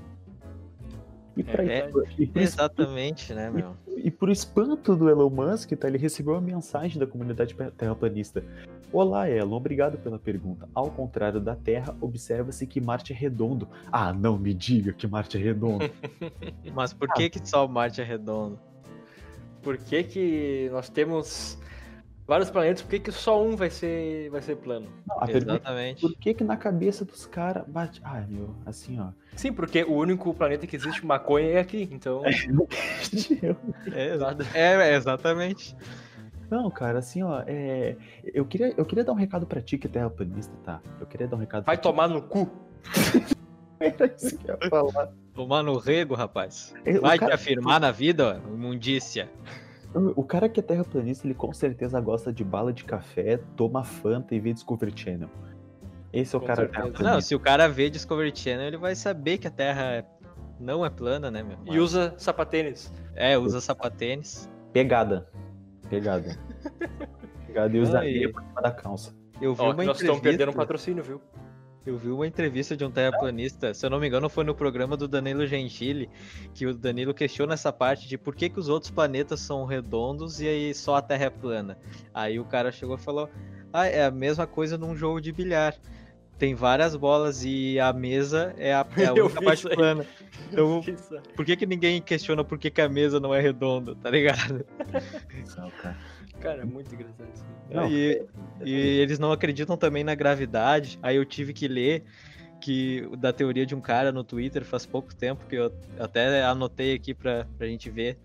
E, 1.36 1.42
pra, 1.42 1.64
É, 1.64 1.90
e, 2.18 2.26
por, 2.26 2.40
Exatamente, 2.40 3.34
né, 3.34 3.50
meu? 3.50 3.76
e 3.96 4.10
por 4.10 4.30
espanto 4.30 4.94
do 4.94 5.08
Elon 5.08 5.30
Musk, 5.30 5.72
tá, 5.72 5.88
ele 5.88 5.98
recebeu 5.98 6.34
uma 6.34 6.40
mensagem 6.40 6.98
da 6.98 7.06
comunidade 7.06 7.56
terraplanista. 7.76 8.44
Olá, 8.92 9.28
Elon, 9.28 9.56
obrigado 9.56 9.98
pela 9.98 10.18
pergunta. 10.18 10.68
Ao 10.72 10.90
contrário 10.90 11.40
da 11.40 11.56
Terra, 11.56 11.96
observa-se 12.00 12.66
que 12.66 12.80
Marte 12.80 13.12
é 13.12 13.16
redondo. 13.16 13.68
Ah, 13.90 14.12
não 14.12 14.38
me 14.38 14.54
diga 14.54 14.92
que 14.92 15.06
Marte 15.06 15.36
é 15.36 15.40
redondo. 15.40 15.90
Mas 16.72 16.92
por 16.92 17.12
que 17.14 17.28
que 17.28 17.48
só 17.48 17.66
Marte 17.66 18.00
é 18.00 18.04
redondo? 18.04 18.58
Por 19.62 19.78
que, 19.78 20.04
que 20.04 20.68
nós 20.70 20.88
temos 20.88 21.58
vários 22.26 22.50
planetas? 22.50 22.82
Por 22.82 22.90
que, 22.90 22.98
que 23.00 23.12
só 23.12 23.42
um 23.42 23.56
vai 23.56 23.70
ser, 23.70 24.30
vai 24.30 24.40
ser 24.42 24.56
plano? 24.56 24.88
Não, 25.06 25.18
pergunta 25.26 25.52
é 25.52 25.54
Exatamente. 25.56 26.00
por 26.00 26.16
que 26.16 26.34
que 26.34 26.44
na 26.44 26.56
cabeça 26.56 27.04
dos 27.04 27.26
caras 27.26 27.64
bate... 27.66 28.00
Ai, 28.04 28.24
meu, 28.28 28.54
assim, 28.66 28.98
ó. 29.00 29.08
Sim, 29.36 29.52
porque 29.52 29.84
o 29.84 29.94
único 29.94 30.32
planeta 30.34 30.66
que 30.66 30.76
existe 30.76 31.04
maconha 31.04 31.48
é 31.50 31.58
aqui, 31.60 31.88
então. 31.90 32.22
É, 34.54 34.90
é, 34.90 34.94
exatamente. 34.94 35.76
Não, 36.50 36.70
cara, 36.70 36.98
assim, 36.98 37.22
ó, 37.22 37.42
é... 37.46 37.96
eu, 38.22 38.44
queria, 38.44 38.74
eu 38.76 38.84
queria 38.84 39.04
dar 39.04 39.12
um 39.12 39.16
recado 39.16 39.46
pra 39.46 39.60
ti 39.60 39.78
que 39.78 39.86
é 39.86 39.90
terraplanista, 39.90 40.52
tá? 40.62 40.80
Eu 41.00 41.06
queria 41.06 41.26
dar 41.26 41.36
um 41.36 41.40
recado 41.40 41.64
Vai 41.64 41.76
pra 41.76 41.82
tomar 41.82 42.08
no 42.08 42.22
cu. 42.22 42.46
ti. 42.92 43.36
Era 43.80 44.06
isso 44.16 44.38
que 44.38 44.50
eu 44.50 44.58
ia 44.62 44.70
falar. 44.70 45.12
Tomar 45.34 45.62
no 45.62 45.76
rego, 45.78 46.14
rapaz. 46.14 46.72
É, 46.84 46.98
Vai 46.98 47.18
cara- 47.18 47.32
te 47.32 47.34
afirmar 47.34 47.80
na 47.80 47.90
vida, 47.90 48.40
ó, 48.44 48.54
imundícia. 48.54 49.28
O 50.16 50.24
cara 50.24 50.48
que 50.48 50.58
é 50.58 50.62
terraplanista, 50.62 51.26
ele 51.26 51.34
com 51.34 51.52
certeza 51.52 52.00
gosta 52.00 52.32
de 52.32 52.42
bala 52.42 52.72
de 52.72 52.84
café, 52.84 53.38
toma 53.56 53.84
Fanta 53.84 54.34
e 54.34 54.40
vê 54.40 54.52
Discovery 54.52 54.92
Channel. 54.96 55.28
Esse 56.12 56.34
é 56.34 56.38
o 56.38 56.40
Com 56.40 56.46
cara. 56.48 56.70
Não, 57.00 57.20
se 57.20 57.34
o 57.34 57.40
cara 57.40 57.68
vê 57.68 57.88
Discovery 57.90 58.32
Channel, 58.36 58.66
ele 58.68 58.76
vai 58.76 58.94
saber 58.94 59.38
que 59.38 59.46
a 59.46 59.50
Terra 59.50 59.82
é- 59.96 60.04
não 60.58 60.84
é 60.84 60.90
plana, 60.90 61.30
né, 61.30 61.42
meu? 61.42 61.58
E 61.66 61.78
usa 61.78 62.14
sapatênis. 62.18 62.92
É, 63.14 63.36
usa 63.38 63.60
sapatênis. 63.60 64.50
Pegada. 64.72 65.28
Pegada. 65.88 66.36
Pegada 67.46 67.76
e 67.76 67.80
usa 67.80 67.92
Não, 67.98 68.04
e- 68.04 68.08
areia 68.08 68.32
por 68.32 68.42
cima 68.42 68.62
da 68.62 68.70
calça. 68.72 69.14
Eu 69.40 69.54
vi 69.54 69.62
Ó, 69.62 69.66
uma 69.66 69.74
que 69.76 69.84
nós 69.84 70.00
estamos 70.00 70.20
perdendo 70.20 70.48
um 70.48 70.50
entrevista. 70.52 70.58
patrocínio, 70.60 71.02
viu? 71.04 71.20
Eu 71.86 71.98
vi 71.98 72.08
uma 72.08 72.26
entrevista 72.26 72.74
de 72.74 72.82
um 72.82 72.90
terraplanista, 72.90 73.74
se 73.74 73.84
eu 73.84 73.90
não 73.90 74.00
me 74.00 74.08
engano, 74.08 74.30
foi 74.30 74.42
no 74.42 74.54
programa 74.54 74.96
do 74.96 75.06
Danilo 75.06 75.46
Gentili, 75.46 76.08
que 76.54 76.66
o 76.66 76.72
Danilo 76.72 77.12
questiona 77.12 77.52
essa 77.52 77.70
parte 77.70 78.08
de 78.08 78.16
por 78.16 78.34
que, 78.34 78.48
que 78.48 78.58
os 78.58 78.70
outros 78.70 78.90
planetas 78.90 79.40
são 79.40 79.66
redondos 79.66 80.40
e 80.40 80.48
aí 80.48 80.74
só 80.74 80.96
a 80.96 81.02
Terra 81.02 81.24
é 81.26 81.30
plana. 81.30 81.78
Aí 82.14 82.40
o 82.40 82.44
cara 82.44 82.72
chegou 82.72 82.96
e 82.96 83.00
falou: 83.00 83.28
Ah, 83.70 83.86
é 83.86 84.02
a 84.02 84.10
mesma 84.10 84.46
coisa 84.46 84.78
num 84.78 84.96
jogo 84.96 85.20
de 85.20 85.30
bilhar. 85.30 85.76
Tem 86.38 86.54
várias 86.54 86.96
bolas 86.96 87.44
e 87.44 87.78
a 87.78 87.92
mesa 87.92 88.54
é 88.56 88.72
a, 88.72 88.86
é 88.96 89.04
a 89.04 89.12
única 89.14 89.42
parte 89.42 89.68
plana. 89.68 90.06
Então, 90.50 90.82
por 91.36 91.44
que, 91.44 91.54
que 91.54 91.66
ninguém 91.66 92.00
questiona 92.00 92.42
por 92.42 92.58
que, 92.58 92.70
que 92.70 92.80
a 92.80 92.88
mesa 92.88 93.20
não 93.20 93.34
é 93.34 93.40
redonda, 93.40 93.94
tá 93.94 94.08
ligado? 94.08 94.64
Não, 95.56 95.70
cara. 95.70 95.96
Cara, 96.40 96.62
é 96.62 96.64
muito 96.64 96.94
engraçado 96.94 97.28
isso. 97.34 97.44
Não, 97.70 97.88
e, 97.88 98.26
e 98.64 98.72
eles 98.72 99.18
não 99.18 99.32
acreditam 99.32 99.76
também 99.76 100.04
na 100.04 100.14
gravidade. 100.14 100.98
Aí 101.02 101.16
eu 101.16 101.24
tive 101.24 101.52
que 101.52 101.66
ler 101.66 102.04
que 102.60 103.08
da 103.18 103.32
teoria 103.32 103.66
de 103.66 103.74
um 103.74 103.80
cara 103.80 104.12
no 104.12 104.24
Twitter 104.24 104.64
faz 104.64 104.86
pouco 104.86 105.14
tempo 105.14 105.46
que 105.46 105.56
eu 105.56 105.72
até 105.98 106.42
anotei 106.44 106.94
aqui 106.94 107.12
pra, 107.12 107.46
pra 107.58 107.66
gente 107.66 107.90
ver 107.90 108.18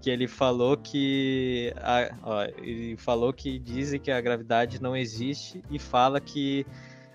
que 0.00 0.10
ele 0.10 0.28
falou 0.28 0.76
que 0.76 1.72
a, 1.78 2.14
ó, 2.22 2.44
ele 2.58 2.96
falou 2.96 3.32
que 3.32 3.58
dizem 3.58 3.98
que 3.98 4.10
a 4.10 4.20
gravidade 4.20 4.80
não 4.80 4.96
existe 4.96 5.64
e 5.70 5.78
fala 5.78 6.20
que 6.20 6.66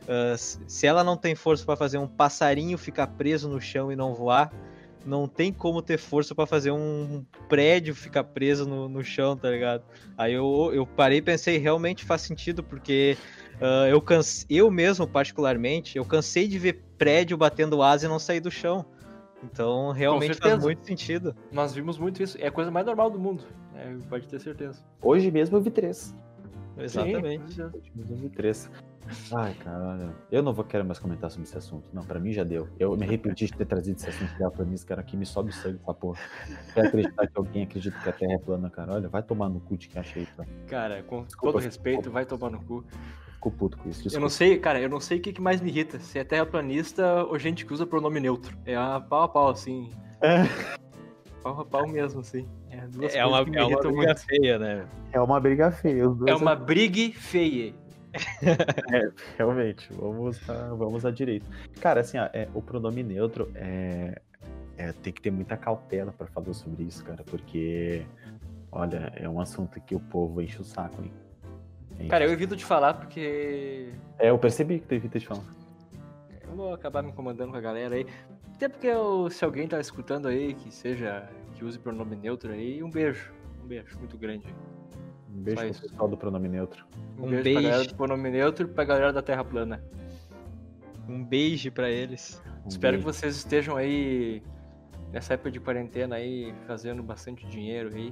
ah, 0.07 0.35
se 0.37 0.59
se 0.67 0.87
ela 0.87 1.03
não 1.03 1.15
tem 1.15 1.35
força 1.35 1.65
pra 1.65 1.75
fazer 1.75 1.97
um 1.97 2.07
passarinho 2.07 2.77
ficar 2.77 3.07
preso 3.07 3.47
no 3.47 3.61
chão 3.61 3.91
e 3.91 3.95
não 3.95 4.13
voar, 4.13 4.51
não 5.05 5.27
tem 5.27 5.51
como 5.51 5.81
ter 5.81 5.97
força 5.97 6.35
pra 6.35 6.45
fazer 6.45 6.71
um 6.71 7.25
prédio 7.49 7.95
ficar 7.95 8.23
preso 8.23 8.67
no, 8.67 8.87
no 8.87 9.03
chão, 9.03 9.35
tá 9.35 9.49
ligado? 9.49 9.83
Aí 10.17 10.33
eu, 10.33 10.71
eu 10.73 10.85
parei 10.85 11.19
e 11.19 11.21
pensei, 11.21 11.57
realmente 11.57 12.05
faz 12.05 12.21
sentido, 12.21 12.63
porque 12.63 13.17
ah, 13.61 13.87
eu, 13.87 14.01
canse, 14.01 14.45
eu 14.49 14.71
mesmo, 14.71 15.07
particularmente, 15.07 15.97
eu 15.97 16.03
cansei 16.03 16.47
de 16.47 16.57
ver 16.57 16.83
prédio 16.97 17.37
batendo 17.37 17.81
asa 17.83 18.07
e 18.07 18.09
não 18.09 18.17
sair 18.17 18.39
do 18.39 18.49
chão. 18.49 18.83
Então, 19.43 19.91
realmente 19.91 20.35
faz 20.35 20.61
muito 20.61 20.85
sentido. 20.85 21.35
Nós 21.51 21.73
vimos 21.73 21.97
muito 21.97 22.21
isso. 22.21 22.37
É 22.39 22.47
a 22.47 22.51
coisa 22.51 22.69
mais 22.69 22.85
normal 22.85 23.09
do 23.09 23.19
mundo. 23.19 23.43
né? 23.73 23.97
pode 24.09 24.27
ter 24.27 24.39
certeza. 24.39 24.83
Hoje 25.01 25.31
mesmo 25.31 25.57
eu 25.57 25.61
vi 25.61 25.71
três. 25.71 26.13
Exatamente. 26.77 27.53
Sim, 27.53 27.61
eu. 27.61 27.71
Ai, 29.33 29.53
cara, 29.55 30.15
eu 30.31 30.43
não 30.43 30.53
vou 30.53 30.63
querer 30.63 30.83
mais 30.83 30.99
comentar 30.99 31.29
sobre 31.29 31.47
esse 31.47 31.57
assunto. 31.57 31.89
Não, 31.91 32.03
pra 32.03 32.19
mim 32.19 32.31
já 32.31 32.43
deu. 32.43 32.67
Eu 32.79 32.95
me 32.95 33.05
arrependi 33.05 33.47
de 33.47 33.53
ter 33.53 33.65
trazido 33.65 33.97
esse 33.97 34.09
assunto 34.09 34.35
terraplanista, 34.37 34.87
cara, 34.87 35.01
aqui 35.01 35.17
me 35.17 35.25
sobe 35.25 35.49
o 35.49 35.53
sangue 35.53 35.79
essa 35.81 35.93
porra. 35.93 36.19
Quer 36.73 36.87
acreditar 36.87 37.27
que 37.27 37.33
alguém 37.35 37.63
acredita 37.63 37.97
que 37.99 38.09
a 38.09 38.13
Terra 38.13 38.33
é 38.33 38.37
plana, 38.37 38.69
cara? 38.69 38.93
Olha, 38.93 39.09
vai 39.09 39.23
tomar 39.23 39.49
no 39.49 39.59
cu 39.59 39.75
de 39.75 39.89
quem 39.89 39.99
achei, 39.99 40.25
tá? 40.37 40.45
Cara, 40.67 41.01
com 41.03 41.23
Desculpa, 41.23 41.53
todo 41.53 41.63
respeito, 41.63 42.11
vai 42.11 42.25
tomar 42.25 42.51
no 42.51 42.61
cu. 42.63 42.85
Fico 43.33 43.51
puto 43.51 43.77
com 43.77 43.89
isso. 43.89 44.01
Eu 44.01 44.03
Desculpa. 44.03 44.21
não 44.21 44.29
sei, 44.29 44.59
cara, 44.59 44.79
eu 44.79 44.89
não 44.89 44.99
sei 44.99 45.17
o 45.17 45.21
que, 45.21 45.33
que 45.33 45.41
mais 45.41 45.59
me 45.59 45.69
irrita. 45.69 45.99
Se 45.99 46.19
é 46.19 46.23
terraplanista 46.23 47.23
ou 47.25 47.37
gente 47.39 47.65
que 47.65 47.73
usa 47.73 47.85
pronome 47.87 48.19
neutro. 48.19 48.55
É 48.65 48.75
a 48.75 48.99
pau 48.99 49.23
a 49.23 49.27
pau, 49.27 49.49
assim. 49.49 49.89
É. 50.21 50.43
Pau 51.41 51.59
a 51.59 51.65
pau 51.65 51.87
mesmo, 51.87 52.21
assim. 52.21 52.47
É, 52.81 52.87
duas 52.87 53.15
É 53.15 53.25
uma, 53.25 53.37
é 53.37 53.41
uma 53.41 53.45
briga 53.79 53.91
muito. 53.91 54.19
feia, 54.21 54.59
né? 54.59 54.85
É 55.11 55.19
uma 55.19 55.39
briga 55.39 55.71
feia. 55.71 56.09
Os 56.09 56.17
dois 56.17 56.31
É 56.31 56.35
uma 56.35 56.55
briga 56.55 57.13
feia. 57.19 57.73
Realmente, 59.37 59.89
vamos 59.93 60.49
a, 60.49 60.73
vamos 60.73 61.05
a 61.05 61.11
direito. 61.11 61.45
Cara, 61.79 62.01
assim, 62.01 62.17
ó, 62.17 62.25
é, 62.33 62.47
o 62.53 62.61
pronome 62.61 63.03
neutro 63.03 63.51
é, 63.55 64.19
é, 64.77 64.91
tem 64.93 65.13
que 65.13 65.21
ter 65.21 65.31
muita 65.31 65.55
cautela 65.57 66.11
pra 66.11 66.27
falar 66.27 66.53
sobre 66.53 66.83
isso, 66.83 67.03
cara, 67.03 67.23
porque, 67.25 68.03
olha, 68.71 69.11
é 69.15 69.27
um 69.29 69.39
assunto 69.39 69.79
que 69.81 69.95
o 69.95 69.99
povo 69.99 70.41
enche 70.41 70.59
o 70.59 70.63
saco, 70.63 71.01
hein? 71.03 71.11
Enche 71.99 72.09
Cara, 72.09 72.25
eu 72.25 72.31
evito 72.31 72.55
de 72.55 72.65
falar 72.65 72.95
porque 72.95 73.89
É, 74.19 74.29
eu 74.29 74.37
percebi 74.37 74.79
que 74.79 74.87
tu 74.87 74.93
evita 74.95 75.19
de 75.19 75.27
falar. 75.27 75.43
eu 76.43 76.55
vou 76.55 76.73
acabar 76.73 77.01
me 77.03 77.09
incomodando 77.11 77.51
com 77.51 77.57
a 77.57 77.61
galera 77.61 77.95
aí. 77.95 78.05
Até 78.55 78.67
porque 78.69 78.87
eu- 78.87 79.29
se 79.29 79.43
alguém 79.45 79.67
tá 79.67 79.79
escutando 79.79 80.27
aí 80.27 80.53
que 80.53 80.71
seja, 80.71 81.27
que 81.61 81.65
use 81.65 81.77
pronome 81.77 82.15
neutro 82.15 82.51
aí, 82.51 82.81
um 82.81 82.89
beijo. 82.89 83.31
Um 83.63 83.67
beijo 83.67 83.95
muito 83.99 84.17
grande. 84.17 84.47
Um 85.29 85.43
beijo 85.43 85.61
Só 85.61 85.79
pro 85.79 85.89
pessoal 85.89 86.07
do 86.09 86.17
pronome 86.17 86.49
neutro. 86.49 86.85
Um, 87.19 87.25
Um 87.27 87.29
beijo, 87.29 87.43
pra 87.43 87.43
beijo. 87.43 87.61
galera 87.61 87.87
do 87.87 87.95
pronome 87.95 88.31
neutro 88.31 88.67
e 88.67 88.71
pra 88.73 88.83
galera 88.83 89.13
da 89.13 89.21
Terra 89.21 89.43
plana. 89.43 89.83
Um 91.07 91.23
beijo 91.23 91.71
pra 91.71 91.87
eles. 91.87 92.41
Um 92.65 92.67
Espero 92.67 92.97
que 92.97 93.03
beijo. 93.03 93.19
vocês 93.19 93.35
estejam 93.35 93.75
aí 93.77 94.41
nessa 95.11 95.35
época 95.35 95.51
de 95.51 95.59
quarentena 95.59 96.15
aí, 96.15 96.51
fazendo 96.65 97.03
bastante 97.03 97.45
dinheiro 97.45 97.91
aí. 97.93 98.11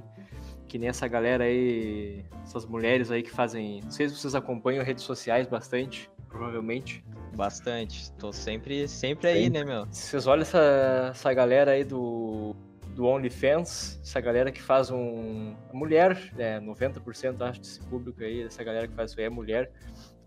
Que 0.68 0.78
nem 0.78 0.88
essa 0.88 1.08
galera 1.08 1.42
aí, 1.42 2.24
essas 2.44 2.64
mulheres 2.64 3.10
aí 3.10 3.24
que 3.24 3.30
fazem. 3.32 3.80
Não 3.82 3.90
sei 3.90 4.08
se 4.08 4.14
vocês 4.16 4.36
acompanham 4.36 4.84
redes 4.84 5.02
sociais 5.02 5.48
bastante, 5.48 6.08
provavelmente. 6.28 7.04
Bastante. 7.36 8.12
Tô 8.12 8.32
sempre, 8.32 8.86
sempre 8.86 9.26
aí, 9.28 9.44
Sempre. 9.46 9.58
né, 9.58 9.64
meu? 9.64 9.86
Vocês 9.86 10.28
olham 10.28 10.42
essa, 10.42 11.08
essa 11.10 11.32
galera 11.34 11.72
aí 11.72 11.82
do, 11.84 12.54
do 12.94 13.06
OnlyFans, 13.06 14.00
essa 14.02 14.20
galera 14.20 14.50
que 14.50 14.60
faz 14.60 14.90
um. 14.90 15.54
Mulher, 15.72 16.32
né, 16.34 16.60
90% 16.60 17.40
acho 17.42 17.60
desse 17.60 17.80
público 17.80 18.22
aí, 18.22 18.44
dessa 18.44 18.62
galera 18.62 18.88
que 18.88 18.94
faz 18.94 19.10
isso 19.10 19.20
aí 19.20 19.26
é 19.26 19.30
mulher, 19.30 19.70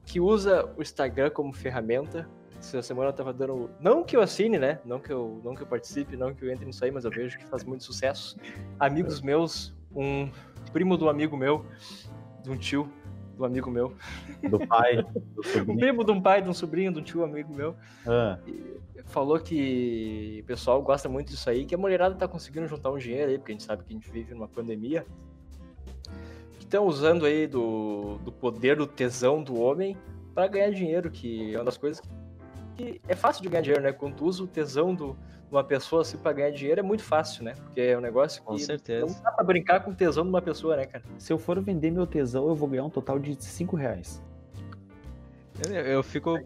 que 0.06 0.20
usa 0.20 0.70
o 0.78 0.82
Instagram 0.82 1.30
como 1.30 1.54
ferramenta. 1.54 2.28
Essa 2.58 2.82
semana 2.82 3.10
eu 3.10 3.14
tava 3.14 3.34
dando. 3.34 3.70
Não 3.80 4.04
que 4.04 4.16
eu 4.16 4.22
assine, 4.22 4.58
né? 4.58 4.80
Não 4.86 5.00
que 5.00 5.12
eu, 5.12 5.42
não 5.44 5.54
que 5.54 5.62
eu 5.64 5.68
participe, 5.68 6.16
não 6.16 6.34
que 6.34 6.46
eu 6.46 6.52
entre 6.52 6.66
nisso 6.66 6.84
aí, 6.86 6.92
mas 6.92 7.04
eu 7.04 7.12
vejo 7.12 7.38
que 7.38 7.46
faz 7.46 7.64
muito 7.64 7.84
sucesso. 7.84 8.38
Amigos 8.80 9.22
meus, 9.22 9.76
um 9.94 10.30
primo 10.72 10.98
do 10.98 11.10
amigo 11.10 11.36
meu, 11.36 11.66
de 12.42 12.50
um 12.50 12.58
tio 12.58 12.90
do 13.36 13.46
amigo 13.46 13.70
meu, 13.70 13.94
Do 14.50 14.60
pai, 14.68 15.04
do 15.04 15.42
um 15.72 15.78
primo 15.78 16.04
de 16.04 16.12
um 16.12 16.22
pai, 16.22 16.42
de 16.42 16.50
um 16.50 16.54
sobrinho, 16.54 16.92
de 16.92 17.00
um 17.00 17.04
tio 17.04 17.24
amigo 17.24 17.54
meu. 17.54 17.76
Ah, 18.06 18.38
falou 19.06 19.40
que 19.40 20.40
o 20.44 20.46
pessoal 20.46 20.82
gosta 20.82 21.10
muito 21.10 21.30
disso 21.30 21.50
aí, 21.50 21.66
que 21.66 21.76
a 21.76 21.78
mulherada 21.78 22.16
tá 22.16 22.28
conseguindo 22.28 22.68
juntar 22.68 22.92
um 22.92 22.98
dinheiro 22.98 23.32
aí, 23.32 23.38
porque 23.38 23.52
a 23.52 23.56
gente 23.56 23.64
sabe 23.64 23.84
que 23.84 23.94
a 23.94 23.96
gente 23.96 24.10
vive 24.10 24.34
numa 24.34 24.48
pandemia. 24.48 25.06
Que 26.58 26.66
estão 26.66 26.86
usando 26.86 27.26
aí 27.26 27.48
do, 27.48 28.18
do 28.24 28.32
poder 28.32 28.78
do 28.78 28.88
tesão 28.88 29.44
do 29.44 29.60
homem 29.60 29.98
para 30.34 30.48
ganhar 30.48 30.72
dinheiro, 30.72 31.12
que 31.12 31.54
é 31.54 31.58
uma 31.58 31.66
das 31.66 31.78
coisas 31.78 32.00
que 32.00 32.08
é 33.08 33.16
fácil 33.16 33.44
de 33.44 33.50
ganhar 33.50 33.62
dinheiro, 33.62 33.84
né? 33.84 33.92
Quando 33.92 34.16
tu 34.16 34.26
usa 34.26 34.44
o 34.44 34.48
tesão 34.48 34.94
de 34.96 35.04
uma 35.52 35.64
pessoa 35.64 36.02
assim 36.02 36.18
para 36.18 36.34
ganhar 36.34 36.52
dinheiro 36.52 36.80
é 36.80 36.84
muito 36.84 37.04
fácil, 37.04 37.44
né? 37.44 37.54
Porque 37.56 37.80
é 37.82 37.98
um 37.98 38.02
negócio 38.02 38.42
Com 38.44 38.56
que 38.56 38.64
certeza. 38.64 39.06
não 39.06 39.22
dá 39.24 39.32
pra 39.32 39.44
brincar 39.44 39.82
com 39.82 39.92
o 39.92 39.96
tesão 39.96 40.24
de 40.24 40.30
uma 40.30 40.42
pessoa, 40.42 40.76
né, 40.76 40.86
cara? 40.86 41.04
se 41.18 41.32
eu 41.32 41.38
for 41.38 41.60
vender 41.62 41.92
meu 41.92 42.08
tesão, 42.08 42.48
eu 42.48 42.56
vou 42.56 42.68
ganhar 42.68 42.84
um 42.86 42.90
total 42.90 43.20
de 43.20 43.36
5 43.44 43.76
reais. 43.76 44.22
Eu, 45.70 45.76
eu 45.76 46.04
fico. 46.04 46.40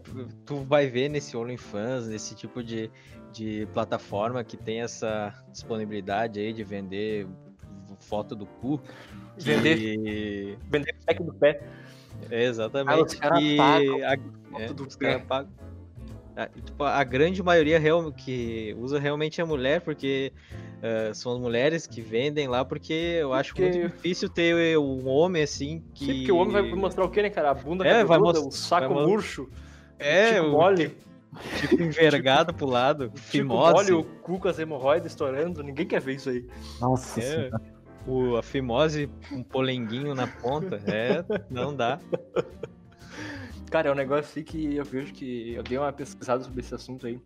Tu 0.44 0.56
vai 0.64 0.86
ver 0.86 1.08
nesse 1.08 1.36
OnlyFans, 1.36 2.08
nesse 2.08 2.34
tipo 2.34 2.62
de, 2.62 2.90
de 3.32 3.66
plataforma 3.72 4.44
que 4.44 4.56
tem 4.56 4.82
essa 4.82 5.32
disponibilidade 5.50 6.38
aí 6.38 6.52
de 6.52 6.62
vender 6.62 7.26
foto 8.00 8.36
do 8.36 8.44
cu. 8.46 8.78
que- 9.38 10.56
Vender 10.68 10.94
pack 11.06 11.22
do 11.22 11.32
pé. 11.32 11.62
É, 12.30 12.36
Ah, 12.40 12.42
exatamente. 12.42 13.02
os 13.02 13.14
caras 13.14 13.38
que 13.38 13.56
pagam 13.56 13.96
a- 14.04 14.16
foto 14.50 14.62
é, 14.62 14.72
do 14.74 14.86
os 14.86 14.96
pé. 14.96 15.12
caras 15.12 15.26
pagam. 15.26 15.52
A, 16.40 16.46
tipo, 16.46 16.84
a 16.84 17.02
grande 17.02 17.42
maioria 17.42 17.80
real, 17.80 18.12
que 18.12 18.72
usa 18.78 18.98
realmente 19.00 19.40
é 19.40 19.44
mulher, 19.44 19.80
porque 19.80 20.32
uh, 20.78 21.12
são 21.12 21.32
as 21.32 21.40
mulheres 21.40 21.84
que 21.84 22.00
vendem 22.00 22.46
lá, 22.46 22.64
porque 22.64 22.92
eu 22.92 23.32
acho 23.32 23.52
Porque- 23.52 23.68
muito 23.70 23.92
difícil 23.92 24.28
ter 24.28 24.78
um 24.78 25.08
homem 25.08 25.42
assim 25.42 25.82
que. 25.92 26.04
Sim, 26.04 26.14
porque 26.18 26.30
o 26.32 26.36
homem 26.36 26.52
vai 26.52 26.62
mostrar 26.74 27.04
o 27.04 27.10
quê, 27.10 27.22
né, 27.22 27.30
cara? 27.30 27.50
A 27.50 27.54
bunda 27.54 27.84
É, 27.84 28.04
vai 28.04 28.16
cabeluda, 28.18 28.40
mos- 28.40 28.54
o 28.54 28.56
saco 28.56 28.94
vai 28.94 29.04
murcho, 29.06 29.48
É, 29.98 30.34
tipo 30.34 30.48
mole, 30.50 30.96
tipo 31.60 31.82
envergado 31.82 32.54
pro 32.54 32.66
lado, 32.68 33.06
tipo 33.10 33.18
fimose. 33.18 33.72
mole, 33.74 33.92
o 33.94 34.04
cu 34.04 34.38
com 34.38 34.46
as 34.46 34.60
hemorroidas 34.60 35.10
estourando. 35.10 35.60
Ninguém 35.64 35.86
quer 35.88 36.00
ver 36.00 36.14
isso 36.14 36.30
aí. 36.30 36.46
Nossa 36.80 37.18
É, 37.18 37.22
senhora. 37.24 37.60
o, 38.06 38.36
a 38.36 38.44
fimose, 38.44 39.10
um 39.32 39.42
polenguinho 39.42 40.14
na 40.14 40.28
ponta. 40.28 40.80
É, 40.86 41.24
não 41.50 41.74
dá. 41.74 41.98
Cara, 43.70 43.88
é 43.88 43.92
um 43.92 43.94
negócio 43.94 44.24
assim 44.30 44.42
que 44.42 44.76
eu 44.76 44.84
vejo 44.84 45.12
que 45.12 45.54
eu 45.54 45.62
dei 45.62 45.78
uma 45.78 45.92
pesquisada 45.92 46.42
sobre 46.42 46.60
esse 46.60 46.74
assunto 46.74 47.06
aí. 47.06 47.20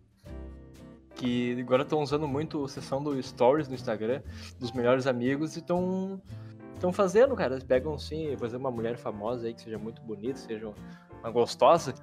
Que 1.15 1.59
agora 1.61 1.83
estão 1.83 2.01
usando 2.01 2.27
muito 2.27 2.63
a 2.63 2.67
sessão 2.67 3.01
do 3.01 3.21
Stories 3.21 3.67
no 3.67 3.75
Instagram, 3.75 4.21
dos 4.59 4.71
melhores 4.71 5.07
amigos, 5.07 5.55
e 5.55 5.59
estão 5.59 6.21
estão 6.83 6.91
fazendo, 6.91 7.33
cara. 7.35 7.53
Eles 7.53 7.63
pegam, 7.63 7.97
sim, 7.97 8.35
por 8.37 8.45
exemplo, 8.45 8.67
uma 8.67 8.75
mulher 8.75 8.97
famosa 8.97 9.47
aí 9.47 9.53
que 9.53 9.61
seja 9.61 9.77
muito 9.77 10.01
bonita, 10.01 10.37
seja 10.37 10.73
uma 11.21 11.31
gostosa, 11.31 11.93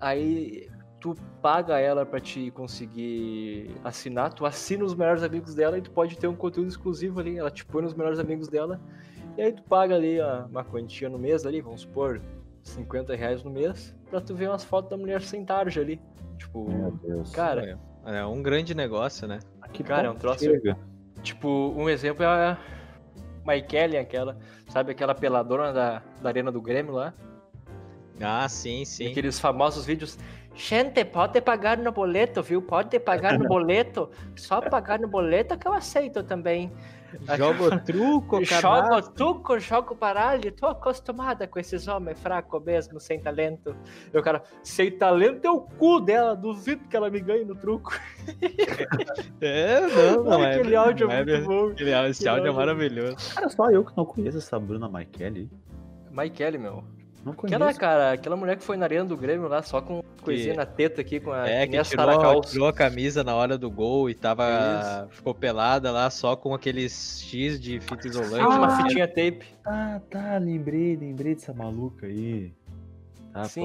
aí 0.00 0.70
tu 0.98 1.14
paga 1.42 1.78
ela 1.78 2.06
pra 2.06 2.18
te 2.18 2.50
conseguir 2.52 3.70
assinar, 3.84 4.32
tu 4.32 4.46
assina 4.46 4.82
os 4.82 4.94
melhores 4.94 5.22
amigos 5.22 5.54
dela 5.54 5.76
e 5.76 5.82
tu 5.82 5.90
pode 5.90 6.16
ter 6.16 6.26
um 6.26 6.34
conteúdo 6.34 6.68
exclusivo 6.68 7.20
ali. 7.20 7.36
Ela 7.36 7.50
te 7.50 7.66
põe 7.66 7.82
nos 7.82 7.92
melhores 7.92 8.18
amigos 8.18 8.48
dela, 8.48 8.80
e 9.36 9.42
aí 9.42 9.52
tu 9.52 9.62
paga 9.64 9.94
ali 9.94 10.18
uma 10.48 10.64
quantia 10.64 11.10
no 11.10 11.18
mês 11.18 11.44
ali, 11.44 11.60
vamos 11.60 11.82
supor, 11.82 12.22
50 12.64 13.14
reais 13.14 13.42
no 13.44 13.50
mês, 13.50 13.94
pra 14.10 14.20
tu 14.20 14.34
ver 14.34 14.48
umas 14.48 14.64
fotos 14.64 14.90
da 14.90 14.96
mulher 14.96 15.20
sem 15.22 15.44
tarja 15.44 15.80
ali. 15.80 16.00
Tipo, 16.38 16.68
Meu 16.68 16.90
Deus. 16.92 17.30
cara, 17.30 17.78
É 18.06 18.24
um 18.26 18.42
grande 18.42 18.74
negócio, 18.74 19.28
né? 19.28 19.38
que 19.72 19.82
cara, 19.84 20.08
é 20.08 20.10
um 20.10 20.14
troço- 20.16 20.44
chega? 20.44 20.76
tipo, 21.22 21.48
um 21.76 21.88
exemplo 21.88 22.22
é 22.24 22.26
a 22.26 22.58
Maikele, 23.44 23.96
aquela, 23.98 24.36
sabe, 24.68 24.92
aquela 24.92 25.14
peladora 25.14 25.72
da, 25.72 26.02
da 26.22 26.28
arena 26.28 26.50
do 26.50 26.60
Grêmio 26.60 26.92
lá? 26.94 27.12
Ah, 28.20 28.48
sim, 28.48 28.84
sim. 28.84 29.10
Aqueles 29.10 29.38
famosos 29.40 29.84
vídeos. 29.84 30.18
Gente, 30.54 31.04
pode 31.04 31.40
pagar 31.40 31.76
no 31.76 31.90
boleto, 31.90 32.42
viu? 32.42 32.62
Pode 32.62 32.98
pagar 33.00 33.36
no 33.38 33.46
boleto. 33.48 34.08
Só 34.36 34.60
pagar 34.60 35.00
no 35.00 35.08
boleto 35.08 35.58
que 35.58 35.66
eu 35.66 35.72
aceito 35.72 36.22
também. 36.22 36.70
Joga 37.36 37.62
o 37.62 37.80
truco, 37.80 38.40
Jogo 38.44 39.02
truco, 39.12 39.58
jogo 39.58 39.94
baralho. 39.94 40.50
Tô 40.52 40.66
acostumada 40.66 41.46
com 41.46 41.58
esses 41.58 41.86
homens 41.88 42.18
fracos 42.20 42.62
mesmo, 42.64 42.98
sem 43.00 43.20
talento. 43.20 43.74
E 44.12 44.18
o 44.18 44.22
cara, 44.22 44.42
sem 44.62 44.90
talento 44.90 45.44
é 45.44 45.50
o 45.50 45.60
cu 45.60 46.00
dela. 46.00 46.34
Duvido 46.36 46.84
que 46.88 46.96
ela 46.96 47.10
me 47.10 47.20
ganhe 47.20 47.44
no 47.44 47.54
truco. 47.54 47.92
É, 49.40 49.80
não, 49.80 50.24
não 50.24 50.44
é. 50.44 50.54
Aquele 50.54 50.74
áudio 50.76 51.06
não 51.06 51.14
é 51.14 51.20
é 51.20 51.24
muito 51.24 51.46
bom. 51.46 51.66
Aquele 51.70 51.92
áudio- 51.94 52.10
Esse 52.10 52.28
áudio 52.28 52.48
é 52.48 52.52
maravilhoso. 52.52 53.34
Cara, 53.34 53.48
só 53.48 53.70
eu 53.70 53.84
que 53.84 53.96
não 53.96 54.04
conheço 54.04 54.38
essa 54.38 54.58
Bruna 54.58 54.88
Maikele. 54.88 55.50
Maikele, 56.10 56.56
meu. 56.58 56.84
Não 57.24 57.32
conheço. 57.32 57.54
Aquela, 57.56 57.74
cara, 57.74 58.12
aquela 58.12 58.36
mulher 58.36 58.56
que 58.56 58.62
foi 58.62 58.76
na 58.76 58.84
arena 58.84 59.04
do 59.04 59.16
Grêmio 59.16 59.48
lá, 59.48 59.62
só 59.62 59.80
com 59.80 60.02
coisinha 60.22 60.54
na 60.54 60.66
teta 60.66 61.00
aqui, 61.00 61.20
com 61.20 61.32
a, 61.32 61.48
É, 61.48 61.66
que 61.66 61.76
que 61.76 61.82
tirou, 61.84 62.40
tirou 62.42 62.68
a 62.68 62.72
camisa 62.72 63.24
na 63.24 63.34
hora 63.34 63.56
do 63.56 63.70
gol 63.70 64.10
e 64.10 64.14
tava. 64.14 65.08
Ficou 65.10 65.34
pelada 65.34 65.90
lá 65.90 66.10
só 66.10 66.36
com 66.36 66.54
aqueles 66.54 67.22
X 67.22 67.60
de 67.60 67.80
fita 67.80 68.06
isolante. 68.08 68.40
Ah, 68.44 68.48
uma 68.48 68.76
fitinha 68.76 69.08
tape. 69.08 69.44
Ah, 69.64 70.00
tá, 70.10 70.36
lembrei, 70.38 70.96
lembrei 70.96 71.34
dessa 71.34 71.52
maluca 71.54 72.06
aí. 72.06 72.52
Tá, 73.32 73.44
Sim, 73.44 73.62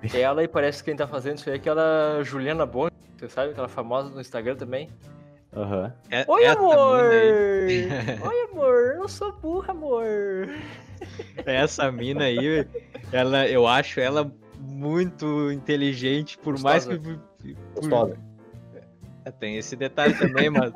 pode- 0.00 0.16
é 0.16 0.20
ela 0.20 0.42
e 0.42 0.48
parece 0.48 0.82
que 0.82 0.90
quem 0.90 0.96
tá 0.96 1.06
fazendo 1.06 1.36
isso 1.38 1.48
aí 1.50 1.56
é 1.56 1.58
aquela 1.58 2.22
Juliana 2.22 2.64
Bond, 2.64 2.92
você 3.18 3.28
sabe? 3.28 3.50
Aquela 3.50 3.68
famosa 3.68 4.08
no 4.10 4.20
Instagram 4.20 4.56
também. 4.56 4.88
Aham. 5.54 5.92
É- 6.10 6.24
Oi, 6.28 6.46
amor! 6.46 7.02
Oi, 8.24 8.48
amor! 8.52 8.94
Eu 8.98 9.08
sou 9.08 9.32
burra, 9.32 9.72
amor! 9.72 10.48
Essa 11.44 11.90
mina 11.90 12.24
aí, 12.24 12.66
ela, 13.12 13.46
eu 13.48 13.66
acho 13.66 14.00
ela 14.00 14.30
muito 14.58 15.50
inteligente, 15.52 16.38
por 16.38 16.58
mais 16.60 16.84
que. 16.86 16.98
por- 16.98 17.18
Gostosa. 17.74 18.16
É, 19.24 19.30
Tem 19.30 19.56
esse 19.56 19.74
detalhe 19.76 20.14
também, 20.14 20.50
mas 20.50 20.72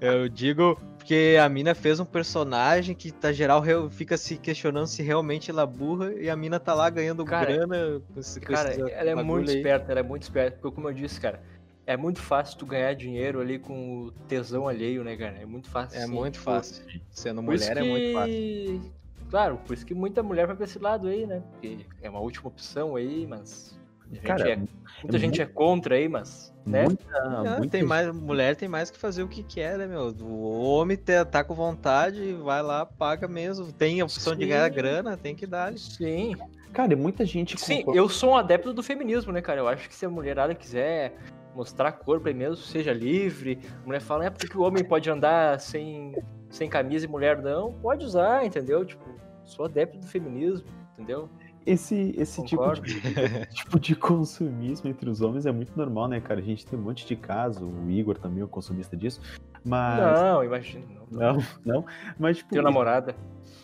eu 0.00 0.28
digo 0.28 0.78
porque 0.98 1.36
a 1.42 1.48
mina 1.48 1.74
fez 1.74 1.98
um 1.98 2.04
personagem 2.04 2.94
que 2.94 3.10
tá 3.10 3.32
geral 3.32 3.62
fica 3.90 4.16
se 4.16 4.36
questionando 4.36 4.86
se 4.86 5.02
realmente 5.02 5.50
ela 5.50 5.62
é 5.62 5.66
burra 5.66 6.12
e 6.14 6.30
a 6.30 6.36
mina 6.36 6.60
tá 6.60 6.74
lá 6.74 6.88
ganhando 6.88 7.24
Cara, 7.24 7.46
grana 7.52 8.00
com 8.14 8.20
esse 8.20 8.40
com 8.40 8.52
Cara, 8.52 8.70
esses 8.70 8.84
ela 8.92 9.10
é 9.10 9.14
muito 9.16 9.50
aí. 9.50 9.56
esperta, 9.56 9.90
ela 9.90 10.00
é 10.00 10.02
muito 10.04 10.22
esperta. 10.22 10.58
Porque, 10.60 10.74
como 10.76 10.88
eu 10.88 10.92
disse, 10.94 11.20
cara, 11.20 11.42
é 11.86 11.96
muito 11.96 12.20
fácil 12.20 12.56
tu 12.56 12.66
ganhar 12.66 12.94
dinheiro 12.94 13.40
ali 13.40 13.58
com 13.58 13.98
o 14.04 14.12
tesão 14.28 14.68
alheio, 14.68 15.02
né, 15.02 15.16
cara? 15.16 15.38
É 15.40 15.44
muito 15.46 15.68
fácil. 15.68 15.98
É 15.98 16.06
sim. 16.06 16.12
muito 16.12 16.34
Tipo, 16.34 16.44
fácil. 16.44 16.84
Sendo 17.10 17.42
mulher 17.42 17.72
que... 17.72 17.78
é 17.78 17.82
muito 17.82 18.12
fácil. 18.12 18.92
Claro, 19.32 19.58
por 19.66 19.72
isso 19.72 19.86
que 19.86 19.94
muita 19.94 20.22
mulher 20.22 20.46
vai 20.46 20.54
pra 20.54 20.66
esse 20.66 20.78
lado 20.78 21.08
aí, 21.08 21.26
né? 21.26 21.42
Porque 21.52 21.86
é 22.02 22.10
uma 22.10 22.20
última 22.20 22.48
opção 22.48 22.96
aí, 22.96 23.26
mas. 23.26 23.74
a 24.10 24.14
gente 24.14 24.26
Cara, 24.26 24.50
é- 24.50 24.56
muita 25.02 25.18
gente 25.18 25.40
é 25.40 25.46
contra 25.46 25.94
aí, 25.94 26.06
mas. 26.06 26.52
Né? 26.66 26.82
Muita, 26.84 27.02
Ah, 27.16 27.56
muita 27.56 27.70
tem 27.70 27.82
mais, 27.82 28.14
mulher 28.14 28.54
tem 28.56 28.68
mais 28.68 28.90
que 28.90 28.98
fazer 28.98 29.22
o 29.22 29.28
que 29.28 29.42
quer, 29.42 29.78
né, 29.78 29.86
meu? 29.86 30.14
O 30.20 30.60
homem 30.74 30.98
tá, 30.98 31.24
tá 31.24 31.42
com 31.42 31.54
vontade, 31.54 32.34
vai 32.34 32.62
lá, 32.62 32.84
paga 32.84 33.26
mesmo. 33.26 33.72
Tem 33.72 34.02
a 34.02 34.04
opção 34.04 34.34
de 34.36 34.42
Sim. 34.42 34.48
ganhar 34.50 34.68
grana, 34.68 35.16
tem 35.16 35.34
que 35.34 35.46
dar. 35.46 35.72
Sim. 35.78 36.36
Cara, 36.70 36.92
e 36.92 36.96
muita 36.96 37.24
gente. 37.24 37.58
Sim, 37.58 37.76
comprou- 37.78 37.96
eu 37.96 38.10
sou 38.10 38.32
um 38.32 38.36
adepto 38.36 38.74
do 38.74 38.82
feminismo, 38.82 39.32
né, 39.32 39.40
cara? 39.40 39.60
Eu 39.60 39.66
acho 39.66 39.88
que 39.88 39.94
se 39.94 40.04
a 40.04 40.10
mulherada 40.10 40.54
quiser 40.54 41.14
mostrar 41.54 41.92
corpo 41.92 42.28
aí 42.28 42.34
mesmo, 42.34 42.56
seja 42.56 42.92
livre, 42.92 43.58
a 43.82 43.86
mulher 43.86 44.00
fala, 44.02 44.26
é 44.26 44.30
porque 44.30 44.56
o 44.58 44.60
homem 44.60 44.84
pode 44.84 45.08
andar 45.10 45.58
sem, 45.58 46.14
sem 46.50 46.68
camisa 46.68 47.06
e 47.06 47.08
mulher 47.08 47.40
não, 47.40 47.72
pode 47.72 48.04
usar, 48.04 48.44
entendeu? 48.44 48.84
Tipo, 48.84 49.11
sou 49.44 49.64
adepto 49.64 49.98
do 49.98 50.06
feminismo, 50.06 50.66
entendeu? 50.94 51.28
Esse, 51.64 52.12
esse 52.18 52.44
tipo 52.44 52.72
de, 52.80 53.00
tipo 53.54 53.78
de 53.78 53.94
consumismo 53.94 54.90
entre 54.90 55.08
os 55.08 55.20
homens 55.20 55.46
é 55.46 55.52
muito 55.52 55.76
normal, 55.76 56.08
né, 56.08 56.20
cara? 56.20 56.40
A 56.40 56.42
gente 56.42 56.66
tem 56.66 56.76
um 56.78 56.82
monte 56.82 57.06
de 57.06 57.14
caso, 57.14 57.64
o 57.66 57.88
Igor 57.90 58.18
também 58.18 58.40
é 58.40 58.44
um 58.44 58.48
consumista 58.48 58.96
disso. 58.96 59.20
Mas. 59.64 60.00
Não, 60.00 60.42
imagina. 60.42 60.84
Não. 61.10 61.34
Não, 61.34 61.42
não. 61.64 61.84
Mas, 62.18 62.38
tipo. 62.38 62.50
Tenho 62.50 62.64
namorada. 62.64 63.14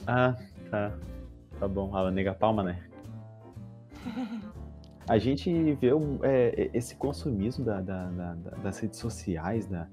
Ah, 0.07 0.37
tá. 0.71 0.93
Tá 1.59 1.67
bom. 1.67 1.91
Ah, 1.97 2.09
nega 2.11 2.33
palma, 2.35 2.63
né? 2.63 2.85
A 5.09 5.19
gente 5.19 5.51
vê 5.75 5.93
um, 5.95 6.19
é, 6.23 6.71
esse 6.75 6.95
consumismo 6.95 7.65
da- 7.65 7.81
da- 7.81 8.11
da- 8.11 8.35
das 8.63 8.79
redes 8.79 8.99
sociais, 9.01 9.67
da- 9.67 9.89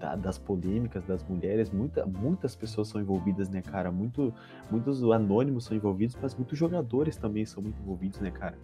da- 0.00 0.16
das 0.16 0.38
polêmicas 0.38 1.04
das 1.04 1.22
mulheres. 1.28 1.70
Muita, 1.70 2.04
muitas 2.06 2.56
pessoas 2.56 2.88
são 2.88 3.00
envolvidas, 3.00 3.48
né, 3.50 3.60
cara? 3.62 3.92
Muito, 3.92 4.32
muitos 4.70 5.02
anônimos 5.04 5.64
são 5.66 5.76
envolvidos, 5.76 6.16
mas 6.20 6.34
muitos 6.34 6.58
jogadores 6.58 7.16
também 7.16 7.44
são 7.44 7.62
muito 7.62 7.80
envolvidos, 7.80 8.18
né, 8.18 8.30
cara? 8.30 8.56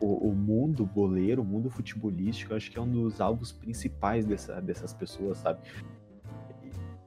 O- 0.00 0.06
o, 0.06 0.28
o 0.30 0.34
mundo 0.34 0.84
boleiro, 0.84 1.42
o 1.42 1.44
mundo 1.44 1.70
futebolístico, 1.70 2.54
acho 2.54 2.70
que 2.70 2.78
é 2.78 2.80
um 2.80 2.90
dos 2.90 3.20
alvos 3.20 3.52
principais 3.52 4.26
dessa, 4.26 4.60
dessas 4.60 4.92
pessoas, 4.92 5.38
sabe? 5.38 5.60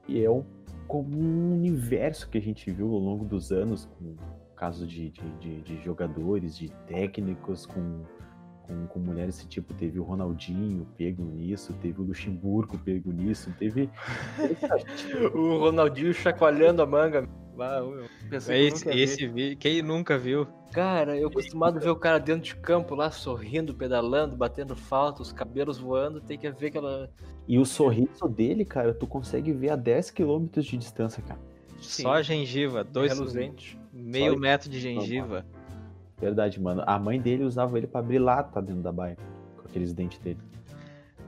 E, 0.08 0.12
e 0.14 0.24
é 0.24 0.30
um, 0.30 0.44
como 0.86 1.18
um 1.18 1.54
universo 1.54 2.28
que 2.28 2.38
a 2.38 2.40
gente 2.40 2.70
viu 2.70 2.88
ao 2.92 2.98
longo 2.98 3.24
dos 3.24 3.50
anos, 3.52 3.86
com 3.98 4.14
casos 4.56 4.88
de, 4.88 5.10
de, 5.10 5.30
de- 5.40 5.60
de 5.62 5.82
jogadores, 5.82 6.56
de 6.56 6.70
técnicos, 6.86 7.66
com, 7.66 8.02
com, 8.66 8.86
com 8.86 8.98
mulheres 8.98 9.36
desse 9.36 9.46
tipo. 9.48 9.72
Teve 9.74 9.98
o 9.98 10.02
Ronaldinho 10.02 10.86
pego 10.96 11.22
nisso, 11.24 11.72
teve 11.80 12.00
o 12.00 12.04
Luxemburgo 12.04 12.78
pego 12.78 13.12
nisso, 13.12 13.52
teve. 13.58 13.88
O 15.34 15.58
Ronaldinho 15.58 16.12
chacoalhando 16.12 16.82
a 16.82 16.86
manga. 16.86 17.28
Ah, 17.58 17.78
eu 17.78 18.06
pensei 18.28 18.68
que 18.70 18.88
eu 18.88 18.92
Esse, 18.92 19.00
esse 19.00 19.26
vi- 19.28 19.54
quem 19.56 19.80
nunca 19.80 20.18
viu? 20.18 20.46
Cara, 20.72 21.16
eu 21.16 21.28
acostumado 21.28 21.76
a 21.76 21.80
ver 21.80 21.90
o 21.90 21.94
cara 21.96 22.18
dentro 22.18 22.42
de 22.42 22.56
campo 22.56 22.96
lá, 22.96 23.10
sorrindo, 23.12 23.72
pedalando, 23.74 24.34
batendo 24.36 24.74
falta, 24.74 25.22
os 25.22 25.32
cabelos 25.32 25.78
voando, 25.78 26.20
tem 26.20 26.36
que 26.36 26.50
ver 26.50 26.66
aquela. 26.66 27.08
E 27.46 27.56
o 27.58 27.64
sorriso 27.64 28.26
dele, 28.28 28.64
cara, 28.64 28.92
tu 28.92 29.06
consegue 29.06 29.52
ver 29.52 29.70
a 29.70 29.76
10 29.76 30.10
km 30.10 30.46
de 30.60 30.76
distância, 30.76 31.22
cara. 31.22 31.38
Só 31.78 32.14
a 32.14 32.22
gengiva, 32.22 32.82
dois, 32.82 33.12
reluzente. 33.12 33.78
meio 33.92 34.32
Só- 34.32 34.38
metro 34.40 34.68
de 34.70 34.80
gengiva. 34.80 35.46
Verdade, 36.20 36.60
mano. 36.60 36.82
A 36.86 36.98
mãe 36.98 37.20
dele 37.20 37.44
usava 37.44 37.76
ele 37.76 37.86
pra 37.86 38.00
abrir 38.00 38.18
lata 38.18 38.60
dentro 38.62 38.82
da 38.82 38.92
baia. 38.92 39.16
Com 39.56 39.68
aqueles 39.68 39.92
dentes 39.92 40.18
dele. 40.18 40.38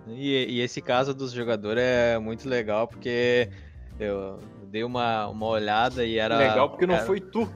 E, 0.09 0.47
e 0.57 0.61
esse 0.61 0.81
caso 0.81 1.13
dos 1.13 1.33
jogadores 1.33 1.83
é 1.83 2.19
muito 2.19 2.49
legal 2.49 2.87
porque 2.87 3.51
eu 3.99 4.39
dei 4.71 4.85
uma, 4.85 5.27
uma 5.29 5.47
olhada 5.47 6.05
e 6.05 6.19
era. 6.19 6.39
Legal 6.39 6.71
porque 6.71 6.87
não 6.87 6.95
era- 6.95 7.05
foi 7.05 7.21
tu. 7.21 7.51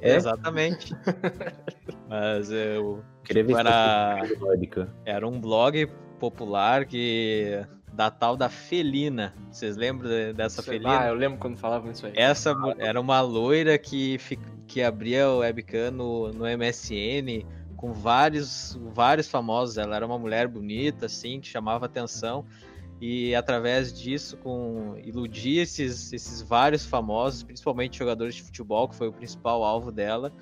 É? 0.00 0.14
Exatamente. 0.16 0.94
Mas 2.08 2.50
eu. 2.50 3.02
Queria 3.22 3.44
ver 3.44 3.48
Tipo, 3.56 3.60
era, 3.60 4.22
era 5.04 5.28
um 5.28 5.38
blog 5.40 5.86
popular 6.18 6.84
que. 6.86 7.62
Da 7.92 8.10
tal 8.10 8.36
da 8.36 8.48
Felina. 8.48 9.34
Vocês 9.50 9.76
lembram 9.76 10.08
de- 10.08 10.32
dessa 10.32 10.60
Ah, 10.60 10.64
Felina? 10.64 11.06
eu 11.08 11.14
lembro 11.14 11.38
quando 11.38 11.58
falavam 11.58 11.90
isso 11.90 12.06
aí. 12.06 12.12
Essa 12.16 12.54
era 12.78 12.98
uma 13.00 13.20
loira 13.20 13.76
que, 13.76 14.16
que 14.70 14.80
abria 14.80 15.28
o 15.28 15.38
webcam 15.38 15.90
no, 15.90 16.32
no 16.32 16.44
MSN 16.44 17.44
com 17.76 17.92
vários, 17.92 18.78
vários 18.94 19.28
famosos. 19.28 19.76
Ela 19.76 19.96
era 19.96 20.06
uma 20.06 20.16
mulher 20.16 20.46
bonita, 20.46 21.06
assim, 21.06 21.40
que 21.40 21.48
chamava 21.48 21.86
atenção. 21.86 22.46
E 23.00 23.34
através 23.34 23.92
disso, 23.92 24.36
com 24.36 24.96
iludir 25.02 25.58
esses, 25.58 26.12
esses 26.12 26.40
vários 26.42 26.86
famosos, 26.86 27.42
principalmente 27.42 27.98
jogadores 27.98 28.36
de 28.36 28.44
futebol, 28.44 28.88
que 28.88 28.94
foi 28.94 29.08
o 29.08 29.12
principal 29.12 29.64
alvo 29.64 29.90
dela. 29.90 30.32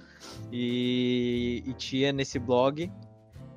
E, 0.53 1.63
e 1.65 1.73
tinha 1.73 2.13
nesse 2.13 2.39
blog 2.39 2.93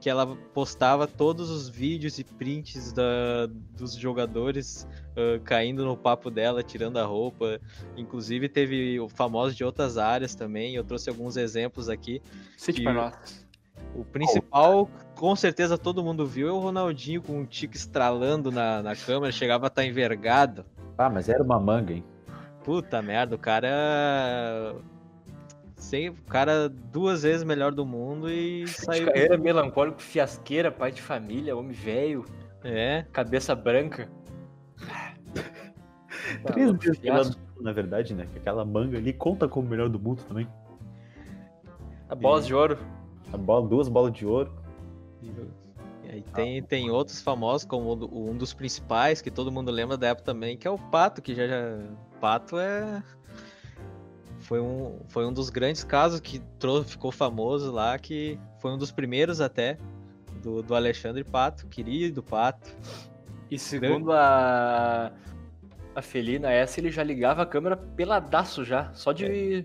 que 0.02 0.10
ela 0.10 0.36
postava 0.52 1.06
todos 1.08 1.52
os 1.52 1.70
vídeos 1.70 2.18
e 2.18 2.24
prints 2.24 2.92
da, 2.92 3.46
dos 3.78 3.94
jogadores 3.94 4.88
uh, 5.12 5.40
caindo 5.44 5.86
no 5.86 5.96
papo 5.96 6.32
dela, 6.32 6.64
tirando 6.64 6.98
a 6.98 7.06
roupa. 7.06 7.62
Inclusive 7.96 8.50
teve 8.50 8.98
famosos 9.10 9.56
de 9.56 9.64
outras 9.64 10.00
áreas 10.00 10.34
também. 10.34 10.74
Eu 10.74 10.84
trouxe 10.84 11.08
alguns 11.08 11.38
exemplos 11.38 11.88
aqui. 11.88 12.20
Cite 12.58 12.82
pra 12.82 12.94
nós. 12.94 13.46
O 13.94 14.04
principal, 14.04 14.90
com 15.16 15.36
certeza 15.36 15.78
todo 15.78 16.04
mundo 16.04 16.26
viu, 16.26 16.48
é 16.48 16.52
o 16.52 16.58
Ronaldinho 16.58 17.22
com 17.22 17.40
um 17.40 17.46
tico 17.46 17.76
estralando 17.76 18.52
na, 18.52 18.82
na 18.82 18.96
câmera, 18.96 19.32
chegava 19.32 19.68
a 19.68 19.70
estar 19.70 19.86
envergado. 19.86 20.66
Ah, 20.98 21.10
mas 21.10 21.30
era 21.30 21.44
uma 21.44 21.60
manga, 21.60 21.94
hein? 21.94 22.04
Puta 22.64 23.02
merda, 23.04 23.36
o 23.36 23.40
cara 23.40 24.76
sem, 25.82 26.10
o 26.10 26.13
cara 26.13 26.70
duas 26.70 27.24
vezes 27.24 27.44
melhor 27.44 27.72
do 27.72 27.86
mundo 27.86 28.30
e 28.30 28.67
saiu. 28.67 29.08
Carreira 29.08 29.38
melancólico, 29.38 30.02
fiasqueira, 30.02 30.72
pai 30.72 30.91
de 30.91 31.02
família, 31.02 31.58
homem 31.58 31.72
velho. 31.72 32.24
É. 32.63 33.06
Cabeça 33.12 33.56
branca. 33.56 34.08
Três 36.46 36.72
vezes 36.74 37.00
melhor 37.00 37.26
do 37.26 37.38
mundo, 37.38 37.62
na 37.62 37.74
verdade, 37.74 38.13
né? 38.13 38.28
Que 38.32 38.38
aquela 38.38 38.63
manga 38.63 38.98
ali 38.98 39.12
conta 39.12 39.48
como 39.48 39.67
melhor 39.67 39.89
do 39.89 40.00
mundo 40.00 40.24
também. 40.24 40.48
A 42.08 42.15
bola 42.15 42.41
de 42.41 42.54
ouro. 42.54 42.78
A 43.34 43.38
bola, 43.38 43.67
duas 43.67 43.89
bolas 43.89 44.13
de 44.13 44.26
ouro. 44.26 44.54
E 46.04 46.10
aí 46.10 46.22
tem, 46.34 46.62
tem 46.62 46.91
outros 46.91 47.22
famosos, 47.22 47.65
como 47.65 47.94
um 47.94 48.38
dos 48.38 48.54
principais, 48.54 49.22
que 49.22 49.32
todo 49.32 49.52
mundo 49.52 49.72
lembra 49.72 49.98
da 49.98 50.10
época 50.10 50.26
também, 50.26 50.58
que 50.58 50.67
é 50.67 50.72
o 50.72 50.78
Pato, 50.78 51.22
que 51.22 51.34
já 51.34 51.48
já. 51.48 51.80
Pato 52.20 52.60
é 52.60 53.02
foi 54.52 54.60
um, 54.60 55.00
foi 55.08 55.26
um 55.26 55.32
dos 55.32 55.50
grandes 55.50 55.82
casos 55.82 56.20
que 56.20 56.40
trouxe, 56.60 56.92
ficou 56.92 57.10
famoso 57.10 57.72
lá, 57.72 57.98
que 57.98 58.38
foi 58.60 58.72
um 58.72 58.78
dos 58.78 58.92
primeiros 58.92 59.40
até, 59.40 59.78
do, 60.44 60.62
do 60.62 60.76
Alexandre 60.76 61.24
Pato, 61.24 61.68
querido 61.68 62.22
Pato. 62.22 62.70
E 63.50 63.58
segundo 63.58 64.12
a, 64.12 65.14
a 65.96 66.02
Felina, 66.02 66.52
essa 66.52 66.82
ele 66.82 66.92
já 66.92 67.02
ligava 67.02 67.44
a 67.44 67.46
câmera 67.46 67.78
peladaço 67.78 68.66
já, 68.66 68.92
só 68.94 69.14
de... 69.14 69.60
É. 69.60 69.64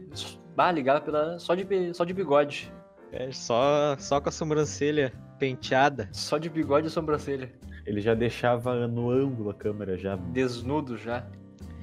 Bah, 0.54 0.70
ligava 0.70 1.00
pela, 1.00 1.36
só, 1.40 1.56
de, 1.56 1.92
só 1.92 2.04
de 2.04 2.14
bigode. 2.14 2.72
É, 3.10 3.32
só, 3.32 3.96
só 3.98 4.20
com 4.20 4.28
a 4.28 4.32
sobrancelha 4.32 5.12
penteada. 5.36 6.08
Só 6.12 6.38
de 6.38 6.48
bigode 6.48 6.86
e 6.86 6.90
sobrancelha. 6.90 7.52
Ele 7.84 8.00
já 8.00 8.14
deixava 8.14 8.86
no 8.86 9.10
ângulo 9.10 9.50
a 9.50 9.54
câmera 9.54 9.98
já. 9.98 10.14
Desnudo 10.14 10.96
já. 10.96 11.26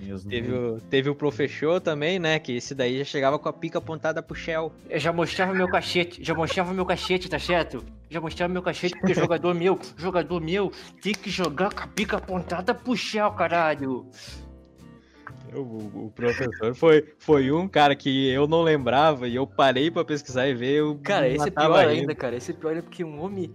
Mesmo. 0.03 0.29
Teve 0.29 0.53
o, 0.53 0.81
teve 0.89 1.09
o 1.09 1.15
Professor 1.15 1.79
também, 1.79 2.19
né? 2.19 2.39
Que 2.39 2.57
esse 2.57 2.75
daí 2.75 2.97
já 2.99 3.05
chegava 3.05 3.39
com 3.39 3.49
a 3.49 3.53
pica 3.53 3.77
apontada 3.77 4.21
pro 4.21 4.35
Shell. 4.35 4.71
Eu 4.89 4.99
já 4.99 5.11
mostrava 5.13 5.53
meu 5.53 5.67
cachete, 5.67 6.23
já 6.23 6.33
mostrava 6.33 6.73
meu 6.73 6.85
cachete, 6.85 7.29
tá 7.29 7.39
certo? 7.39 7.83
Já 8.09 8.19
mostrava 8.21 8.51
meu 8.51 8.61
cachete 8.61 8.97
porque 8.99 9.13
jogador 9.13 9.53
meu, 9.53 9.79
jogador 9.97 10.39
meu, 10.39 10.71
tem 11.01 11.13
que 11.13 11.29
jogar 11.29 11.73
com 11.73 11.83
a 11.83 11.87
pica 11.87 12.17
apontada 12.17 12.73
pro 12.73 12.95
Shell, 12.95 13.31
caralho. 13.31 14.05
O, 15.55 16.05
o, 16.05 16.11
professor 16.15 16.73
foi, 16.73 17.13
foi 17.19 17.51
um 17.51 17.67
cara 17.67 17.95
que 17.95 18.29
eu 18.29 18.47
não 18.47 18.63
lembrava 18.63 19.27
e 19.27 19.35
eu 19.35 19.45
parei 19.45 19.91
para 19.91 20.03
pesquisar 20.03 20.47
e 20.47 20.53
ver. 20.53 20.79
Eu 20.79 20.99
cara, 21.03 21.27
esse 21.27 21.47
é 21.47 21.51
pior 21.51 21.87
ainda, 21.87 22.15
cara. 22.15 22.35
Esse 22.35 22.51
é 22.51 22.53
pior 22.55 22.75
é 22.75 22.81
porque 22.81 23.03
um 23.03 23.21
homem 23.21 23.51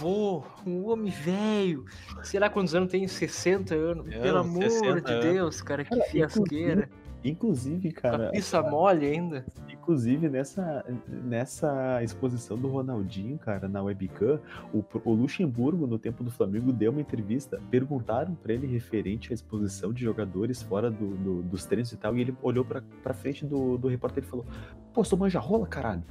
vô, 0.00 0.42
um 0.66 0.88
homem 0.88 1.12
velho. 1.12 1.84
Sei 2.22 2.40
lá 2.40 2.48
quantos 2.48 2.74
anos 2.74 2.90
tem? 2.90 3.06
60 3.06 3.74
anos. 3.74 4.06
Não, 4.06 4.22
Pelo 4.22 4.38
amor 4.38 4.68
de 4.68 4.86
anos. 4.86 5.24
Deus, 5.24 5.62
cara, 5.62 5.84
que 5.84 5.90
cara, 5.90 6.10
fiasqueira. 6.10 6.88
Inclusive, 7.22 7.92
cara. 7.92 8.30
Pista 8.30 8.62
mole 8.62 9.06
ainda. 9.06 9.44
Inclusive, 9.68 10.28
nessa, 10.28 10.84
nessa 11.06 12.02
exposição 12.02 12.56
do 12.56 12.68
Ronaldinho, 12.68 13.38
cara, 13.38 13.68
na 13.68 13.82
webcam, 13.82 14.40
o, 14.72 14.82
o 15.04 15.12
Luxemburgo, 15.12 15.86
no 15.86 15.98
tempo 15.98 16.24
do 16.24 16.30
Flamengo, 16.30 16.72
deu 16.72 16.90
uma 16.90 17.00
entrevista. 17.00 17.60
Perguntaram 17.70 18.34
para 18.34 18.54
ele 18.54 18.66
referente 18.66 19.32
à 19.32 19.34
exposição 19.34 19.92
de 19.92 20.02
jogadores 20.02 20.62
fora 20.62 20.90
do, 20.90 21.14
do, 21.16 21.42
dos 21.42 21.66
treinos 21.66 21.92
e 21.92 21.96
tal. 21.98 22.16
E 22.16 22.22
ele 22.22 22.34
olhou 22.42 22.64
pra, 22.64 22.82
pra 23.02 23.12
frente 23.12 23.44
do, 23.44 23.76
do 23.76 23.88
repórter 23.88 24.24
e 24.24 24.26
falou: 24.26 24.46
Pô, 24.94 25.04
sou 25.04 25.18
manja 25.18 25.38
rola, 25.38 25.66
caralho. 25.66 26.02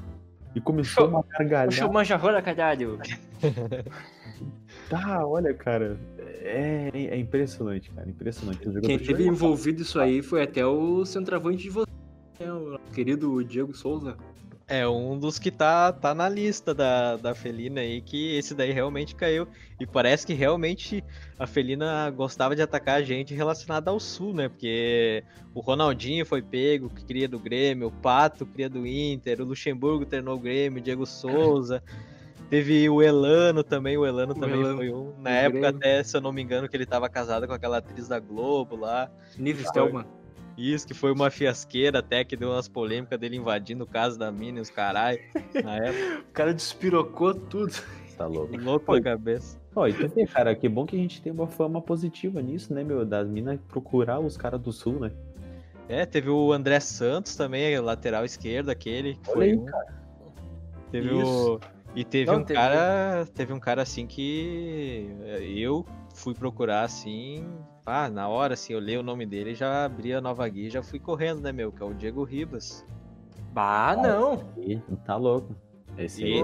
E 0.55 0.61
começou 0.61 1.03
Show, 1.03 1.09
uma 1.09 1.23
gargalhada. 1.29 1.71
Show 1.71 1.91
manja 1.91 2.15
rola, 2.15 2.41
caralho. 2.41 2.99
tá, 4.89 5.25
olha, 5.25 5.53
cara. 5.53 5.97
É, 6.41 6.89
é 6.93 7.17
impressionante, 7.17 7.91
cara. 7.91 8.09
Impressionante. 8.09 8.59
Quem 8.81 8.97
teve 8.97 9.25
envolvido 9.25 9.81
isso 9.81 9.99
aí 9.99 10.21
foi 10.21 10.43
até 10.43 10.65
o 10.65 11.05
centroavante 11.05 11.63
de 11.63 11.69
você, 11.69 11.87
né, 12.39 12.51
o 12.51 12.79
querido 12.93 13.43
Diego 13.43 13.75
Souza. 13.75 14.17
É 14.69 14.87
um 14.87 15.17
dos 15.17 15.39
que 15.39 15.49
tá, 15.49 15.91
tá 15.91 16.13
na 16.13 16.29
lista 16.29 16.75
da, 16.75 17.17
da 17.17 17.33
Felina 17.33 17.81
aí, 17.81 18.01
que 18.01 18.35
esse 18.35 18.53
daí 18.53 18.71
realmente 18.71 19.15
caiu. 19.15 19.47
E 19.79 19.87
parece 19.87 20.27
que 20.27 20.33
realmente 20.33 21.03
a 21.39 21.47
Felina 21.47 22.07
gostava 22.11 22.55
de 22.55 22.61
atacar 22.61 22.99
a 22.99 23.01
gente 23.01 23.33
relacionada 23.33 23.89
ao 23.89 23.99
Sul, 23.99 24.31
né? 24.31 24.47
Porque 24.47 25.23
o 25.55 25.59
Ronaldinho 25.59 26.23
foi 26.23 26.43
pego, 26.43 26.87
que 26.87 27.03
cria 27.03 27.27
do 27.27 27.39
Grêmio, 27.39 27.87
o 27.87 27.91
Pato 27.91 28.45
cria 28.45 28.69
do 28.69 28.85
Inter, 28.85 29.41
o 29.41 29.45
Luxemburgo 29.45 30.05
treinou 30.05 30.35
o 30.35 30.39
Grêmio, 30.39 30.79
o 30.79 30.83
Diego 30.83 31.05
Souza. 31.07 31.81
Teve 32.47 32.87
o 32.89 33.01
Elano 33.01 33.63
também, 33.63 33.97
o 33.97 34.05
Elano 34.05 34.33
o 34.33 34.39
também 34.39 34.59
Elano, 34.59 34.77
foi 34.77 34.93
um. 34.93 35.13
Na 35.19 35.31
época, 35.31 35.61
Grêmio. 35.61 35.77
até, 35.77 36.03
se 36.03 36.15
eu 36.15 36.21
não 36.21 36.31
me 36.31 36.43
engano, 36.43 36.69
que 36.69 36.77
ele 36.77 36.85
tava 36.85 37.09
casado 37.09 37.47
com 37.47 37.53
aquela 37.53 37.77
atriz 37.79 38.07
da 38.07 38.19
Globo 38.19 38.75
lá. 38.75 39.09
Nive 39.35 39.63
Stelman. 39.65 40.05
Isso, 40.59 40.85
que 40.85 40.93
foi 40.93 41.13
uma 41.13 41.31
fiasqueira 41.31 41.99
até 41.99 42.23
que 42.25 42.35
deu 42.35 42.49
umas 42.49 42.67
polêmicas 42.67 43.17
dele 43.17 43.37
invadindo 43.37 43.85
o 43.85 43.87
caso 43.87 44.19
da 44.19 44.29
mina 44.29 44.59
e 44.59 44.61
os 44.61 44.69
caralho. 44.69 45.19
Na 45.63 45.77
época. 45.77 46.19
o 46.29 46.33
cara 46.33 46.53
despirocou 46.53 47.33
tudo. 47.33 47.73
Tá 48.17 48.27
louco. 48.27 48.57
Louco 48.57 48.93
na 48.93 49.01
cabeça. 49.01 49.57
Ó, 49.73 49.87
e 49.87 49.93
também, 49.93 50.27
cara, 50.27 50.53
que 50.53 50.67
bom 50.67 50.85
que 50.85 50.97
a 50.97 50.99
gente 50.99 51.21
tem 51.21 51.31
uma 51.31 51.47
fama 51.47 51.81
positiva 51.81 52.41
nisso, 52.41 52.73
né, 52.73 52.83
meu? 52.83 53.05
Das 53.05 53.25
minas 53.29 53.57
procurar 53.69 54.19
os 54.19 54.35
caras 54.35 54.59
do 54.59 54.73
sul, 54.73 54.99
né? 54.99 55.11
É, 55.87 56.05
teve 56.05 56.29
o 56.29 56.51
André 56.51 56.81
Santos 56.81 57.37
também, 57.37 57.79
lateral 57.79 58.25
esquerdo, 58.25 58.69
aquele. 58.69 59.15
Que 59.15 59.29
Olha 59.29 59.35
foi 59.35 59.45
aí, 59.45 59.57
um. 59.57 59.65
cara. 59.65 59.99
Teve 60.91 61.07
Isso. 61.17 61.55
o. 61.55 61.59
E 61.95 62.03
teve 62.03 62.31
Não, 62.31 62.39
um 62.39 62.43
teve... 62.43 62.59
cara. 62.59 63.25
Teve 63.33 63.53
um 63.53 63.59
cara 63.59 63.81
assim 63.81 64.05
que 64.05 65.09
eu 65.55 65.85
fui 66.13 66.33
procurar 66.33 66.83
assim. 66.83 67.47
Ah, 67.85 68.09
na 68.09 68.27
hora, 68.27 68.53
assim, 68.53 68.73
eu 68.73 68.79
li 68.79 68.97
o 68.97 69.03
nome 69.03 69.25
dele 69.25 69.55
já 69.55 69.85
abri 69.85 70.13
a 70.13 70.21
nova 70.21 70.47
guia 70.47 70.67
e 70.67 70.69
já 70.69 70.83
fui 70.83 70.99
correndo, 70.99 71.41
né, 71.41 71.51
meu? 71.51 71.71
Que 71.71 71.81
é 71.81 71.85
o 71.85 71.93
Diego 71.93 72.23
Ribas. 72.23 72.85
Bah, 73.51 73.95
não! 73.95 74.43
tá 75.05 75.15
louco. 75.15 75.55
Esse 75.97 76.23
e... 76.23 76.43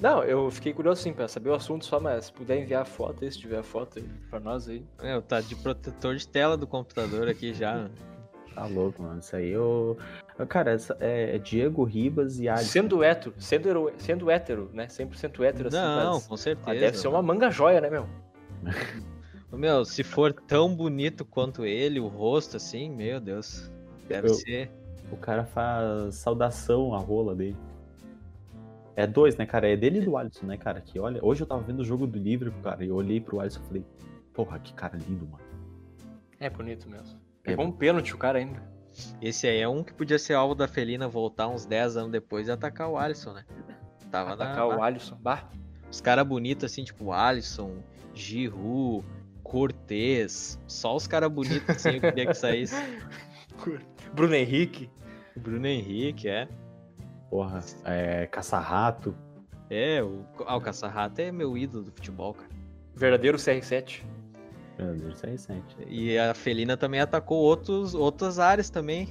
Não, 0.00 0.24
eu 0.24 0.50
fiquei 0.50 0.72
curioso 0.72 1.00
sim 1.00 1.12
pra 1.12 1.28
saber 1.28 1.50
o 1.50 1.54
assunto 1.54 1.84
só, 1.84 2.00
mas 2.00 2.24
se 2.24 2.32
puder 2.32 2.60
enviar 2.60 2.82
a 2.82 2.84
foto 2.84 3.22
aí, 3.22 3.30
se 3.30 3.38
tiver 3.38 3.58
a 3.58 3.62
foto 3.62 4.00
aí 4.00 4.04
pra 4.28 4.40
nós 4.40 4.68
aí. 4.68 4.84
É, 5.00 5.20
tá 5.20 5.40
de 5.40 5.54
protetor 5.54 6.16
de 6.16 6.26
tela 6.26 6.56
do 6.56 6.66
computador 6.66 7.28
aqui 7.28 7.54
já. 7.54 7.88
Tá 8.52 8.66
louco, 8.66 9.00
mano. 9.02 9.20
Isso 9.20 9.36
aí 9.36 9.50
eu. 9.50 9.96
Cara, 10.48 10.76
é, 10.98 11.36
é 11.36 11.38
Diego 11.38 11.84
Ribas 11.84 12.40
e 12.40 12.48
Alisson. 12.48 12.70
Sendo 12.70 13.04
hétero, 13.04 13.34
sendo, 13.38 13.92
sendo 13.96 14.30
hétero, 14.30 14.70
né? 14.72 14.86
100% 14.86 15.44
hétero 15.44 15.68
assim. 15.68 15.76
Não, 15.76 16.14
mas... 16.14 16.26
com 16.26 16.36
certeza. 16.36 16.68
Mas 16.68 16.80
deve 16.80 16.98
ser 16.98 17.08
uma 17.08 17.22
manga 17.22 17.50
joia, 17.50 17.80
né, 17.80 17.88
meu? 17.88 18.06
meu, 19.58 19.84
se 19.84 20.02
for 20.02 20.32
tão 20.32 20.74
bonito 20.74 21.24
quanto 21.24 21.64
ele, 21.64 22.00
o 22.00 22.08
rosto 22.08 22.56
assim, 22.56 22.90
meu 22.90 23.20
Deus. 23.20 23.70
Deve 24.08 24.28
eu, 24.28 24.34
ser. 24.34 24.70
O 25.10 25.16
cara 25.16 25.44
faz 25.44 26.14
saudação 26.14 26.94
à 26.94 26.98
rola 26.98 27.34
dele. 27.34 27.56
É 28.94 29.06
dois, 29.06 29.36
né, 29.36 29.46
cara? 29.46 29.68
É 29.68 29.76
dele 29.76 30.00
e 30.00 30.04
do 30.04 30.16
Alisson, 30.16 30.46
né, 30.46 30.56
cara? 30.56 30.80
Que 30.80 30.98
olha, 30.98 31.24
hoje 31.24 31.42
eu 31.42 31.46
tava 31.46 31.62
vendo 31.62 31.80
o 31.80 31.84
jogo 31.84 32.06
do 32.06 32.18
livro, 32.18 32.52
cara, 32.62 32.84
e 32.84 32.88
eu 32.88 32.94
olhei 32.94 33.20
pro 33.20 33.40
Alisson 33.40 33.60
e 33.62 33.66
falei, 33.66 33.84
porra, 34.34 34.58
que 34.58 34.72
cara 34.74 34.96
lindo, 34.96 35.26
mano. 35.26 35.44
É 36.38 36.50
bonito 36.50 36.88
mesmo. 36.88 37.18
Pegou 37.42 37.64
é 37.64 37.68
um 37.68 37.72
pênalti 37.72 38.14
o 38.14 38.18
cara 38.18 38.38
ainda. 38.38 38.62
Esse 39.20 39.46
aí 39.46 39.60
é 39.60 39.68
um 39.68 39.82
que 39.82 39.92
podia 39.92 40.18
ser 40.18 40.34
alvo 40.34 40.54
da 40.54 40.68
Felina 40.68 41.08
voltar 41.08 41.48
uns 41.48 41.64
10 41.64 41.96
anos 41.96 42.12
depois 42.12 42.48
e 42.48 42.50
atacar 42.50 42.88
o 42.88 42.98
Alisson, 42.98 43.32
né? 43.32 43.44
Tava 44.10 44.34
atacar 44.34 44.68
na... 44.68 44.76
o 44.76 44.82
Alisson, 44.82 45.16
bah. 45.16 45.48
Os 45.90 46.00
caras 46.00 46.26
bonitos 46.26 46.64
assim, 46.64 46.84
tipo 46.84 47.12
Alisson, 47.12 47.76
Giroud, 48.14 49.06
Cortez. 49.42 50.58
Só 50.66 50.96
os 50.96 51.06
caras 51.06 51.30
bonitos 51.30 51.68
assim 51.68 51.96
eu 51.96 52.00
queria 52.00 52.26
que 52.26 52.34
saísse. 52.34 52.74
Bruno 54.14 54.34
Henrique. 54.34 54.90
Bruno 55.36 55.66
Henrique, 55.66 56.28
é. 56.28 56.48
Porra, 57.30 57.60
é. 57.84 58.26
Caça-rato. 58.26 59.14
É, 59.70 60.02
o, 60.02 60.24
ah, 60.46 60.56
o 60.56 60.60
Caça-rato 60.60 61.20
é 61.20 61.32
meu 61.32 61.56
ídolo 61.56 61.84
do 61.84 61.92
futebol, 61.92 62.34
cara. 62.34 62.48
Verdadeiro 62.94 63.38
CR7. 63.38 64.02
Verdadeiro 64.76 65.14
CR7. 65.14 65.62
E 65.88 66.18
a 66.18 66.34
Felina 66.34 66.76
também 66.76 67.00
atacou 67.00 67.38
outros, 67.38 67.94
outras 67.94 68.38
áreas 68.38 68.68
também. 68.68 69.08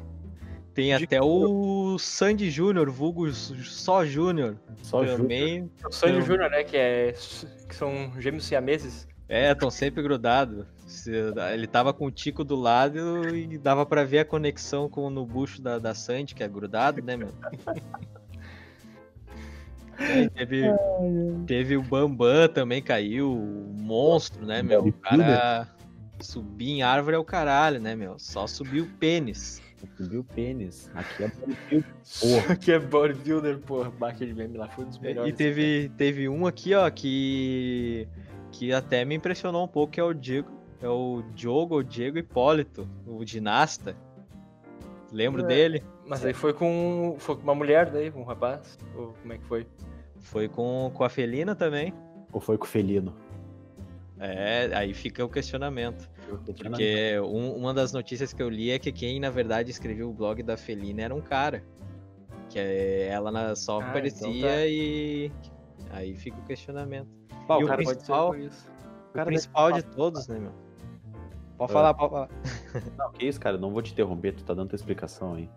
Tem 0.74 0.96
De- 0.96 1.04
até 1.04 1.22
o 1.22 1.98
Sandy 2.00 2.50
Júnior, 2.50 2.90
vulgo 2.90 3.30
só 3.32 4.06
Júnior. 4.06 4.56
Só 4.84 5.00
Júnior. 5.00 5.18
Também. 5.18 5.72
O 5.86 5.92
Sandy. 5.92 6.22
Júnior, 6.22 6.50
né? 6.50 6.64
Que, 6.64 6.78
é, 6.78 7.14
que 7.68 7.76
são 7.76 8.14
gêmeos 8.20 8.46
siameses. 8.46 9.08
É, 9.32 9.54
estão 9.54 9.72
sempre 9.72 10.04
grudados. 10.04 10.66
Ele 11.54 11.66
tava 11.66 11.94
com 11.94 12.06
o 12.06 12.12
Tico 12.12 12.44
do 12.44 12.58
lado 12.58 13.30
e 13.34 13.58
dava 13.58 13.86
pra 13.86 14.04
ver 14.04 14.20
a 14.20 14.26
conexão 14.26 14.90
com 14.90 15.10
no 15.10 15.26
bucho 15.26 15.62
da, 15.62 15.80
da 15.80 15.96
Sandy, 15.96 16.36
que 16.36 16.44
é 16.44 16.50
grudado, 16.50 17.02
né, 17.02 17.16
meu? 17.16 17.30
É, 20.00 20.28
teve, 20.30 20.64
teve 21.46 21.78
o 21.78 21.84
Bambam 21.84 22.48
também 22.48 22.82
caiu, 22.82 23.32
o 23.32 23.76
monstro, 23.80 24.48
né, 24.48 24.64
meu? 24.64 24.88
O 24.88 24.94
cara 24.94 25.68
subir 26.20 26.70
em 26.70 26.82
árvore 26.82 27.16
é 27.16 27.20
o 27.20 27.24
caralho, 27.24 27.80
né, 27.80 27.96
meu? 27.96 28.18
Só 28.18 28.48
subiu 28.48 28.86
o 28.86 28.88
pênis. 28.88 29.62
Subiu 29.98 30.22
o 30.22 30.24
pênis. 30.24 30.90
Aqui 30.96 31.24
é 31.24 31.28
bodybuilder. 31.38 31.94
Porra. 32.20 32.56
que 32.56 32.72
é 32.72 32.80
bodybuilder, 32.80 33.60
porra. 33.60 33.92
Bah, 33.92 34.10
Aquele 34.10 34.34
meme 34.34 34.58
lá 34.58 34.68
foi 34.70 34.86
um 34.86 34.88
dos 34.88 34.98
melhores. 34.98 35.32
E 35.32 35.36
teve, 35.36 35.92
teve 35.96 36.28
um 36.28 36.48
aqui, 36.48 36.74
ó, 36.74 36.90
que, 36.90 38.08
que 38.52 38.74
até 38.74 39.04
me 39.06 39.16
impressionou 39.16 39.64
um 39.64 39.68
pouco, 39.68 39.94
que 39.94 40.00
é 40.00 40.04
o 40.04 40.14
Diego, 40.14 40.50
é 40.82 40.88
o 40.90 41.24
Diogo, 41.34 41.78
o 41.78 41.84
Diego 41.84 42.18
Hipólito, 42.18 42.88
o 43.08 43.26
ginasta. 43.26 43.96
Lembro 45.12 45.44
É. 45.44 45.48
dele? 45.48 45.84
Mas 46.06 46.24
aí 46.26 46.34
foi 46.34 46.54
com, 46.54 47.16
foi 47.20 47.36
com 47.36 47.44
uma 47.44 47.56
mulher 47.56 47.90
daí, 47.90 48.12
com 48.12 48.22
um 48.22 48.26
rapaz? 48.26 48.78
Ou 48.96 49.14
como 49.22 49.34
é 49.34 49.38
que 49.38 49.46
foi? 49.46 49.68
Foi 50.20 50.48
com, 50.48 50.92
com 50.94 51.04
a 51.04 51.10
Felina 51.10 51.56
também. 51.56 51.94
Ou 52.32 52.40
foi 52.40 52.58
com 52.58 52.66
o 52.66 52.68
felino? 52.68 53.14
É, 54.20 54.70
aí 54.74 54.94
fica 54.94 55.26
o 55.26 55.30
questionamento. 55.30 56.10
Porque 56.46 57.20
um- 57.20 57.56
uma 57.56 57.74
das 57.74 57.92
notícias 57.92 58.32
que 58.32 58.42
eu 58.42 58.48
li 58.50 58.70
é 58.72 58.80
que 58.80 58.92
quem, 58.92 59.20
na 59.20 59.30
verdade, 59.30 59.72
escreveu 59.72 60.10
o 60.10 60.14
blog 60.14 60.42
da 60.44 60.56
Felina 60.56 61.02
era 61.02 61.16
um 61.16 61.20
cara. 61.22 61.64
Que 62.50 62.60
é- 62.60 63.08
ela 63.08 63.56
só 63.56 63.82
Ah, 63.82 63.90
aparecia 63.90 64.28
então 64.30 64.42
tá. 64.50 64.66
e. 64.68 65.32
Aí 65.90 66.16
fica 66.16 66.38
o 66.38 66.46
questionamento. 66.46 67.10
E 67.60 67.64
o 67.64 67.66
o 67.66 67.70
cara 67.70 67.84
principal-. 67.84 68.32
O 68.32 69.14
cara 69.14 69.26
principal 69.26 69.72
de 69.72 69.84
todos, 69.84 70.28
né, 70.28 70.40
meu? 70.40 70.52
Pode 71.58 71.72
É. 71.72 71.74
falar, 71.74 71.94
pode 71.94 72.12
falar. 72.12 72.30
Não, 72.98 73.12
que 73.12 73.26
isso, 73.26 73.40
cara? 73.40 73.58
Não 73.58 73.72
vou 73.72 73.82
te 73.82 73.92
interromper, 73.92 74.34
tu 74.34 74.44
tá 74.44 74.54
dando 74.54 74.70
tua 74.70 74.76
explicação 74.76 75.36
aí. 75.36 75.50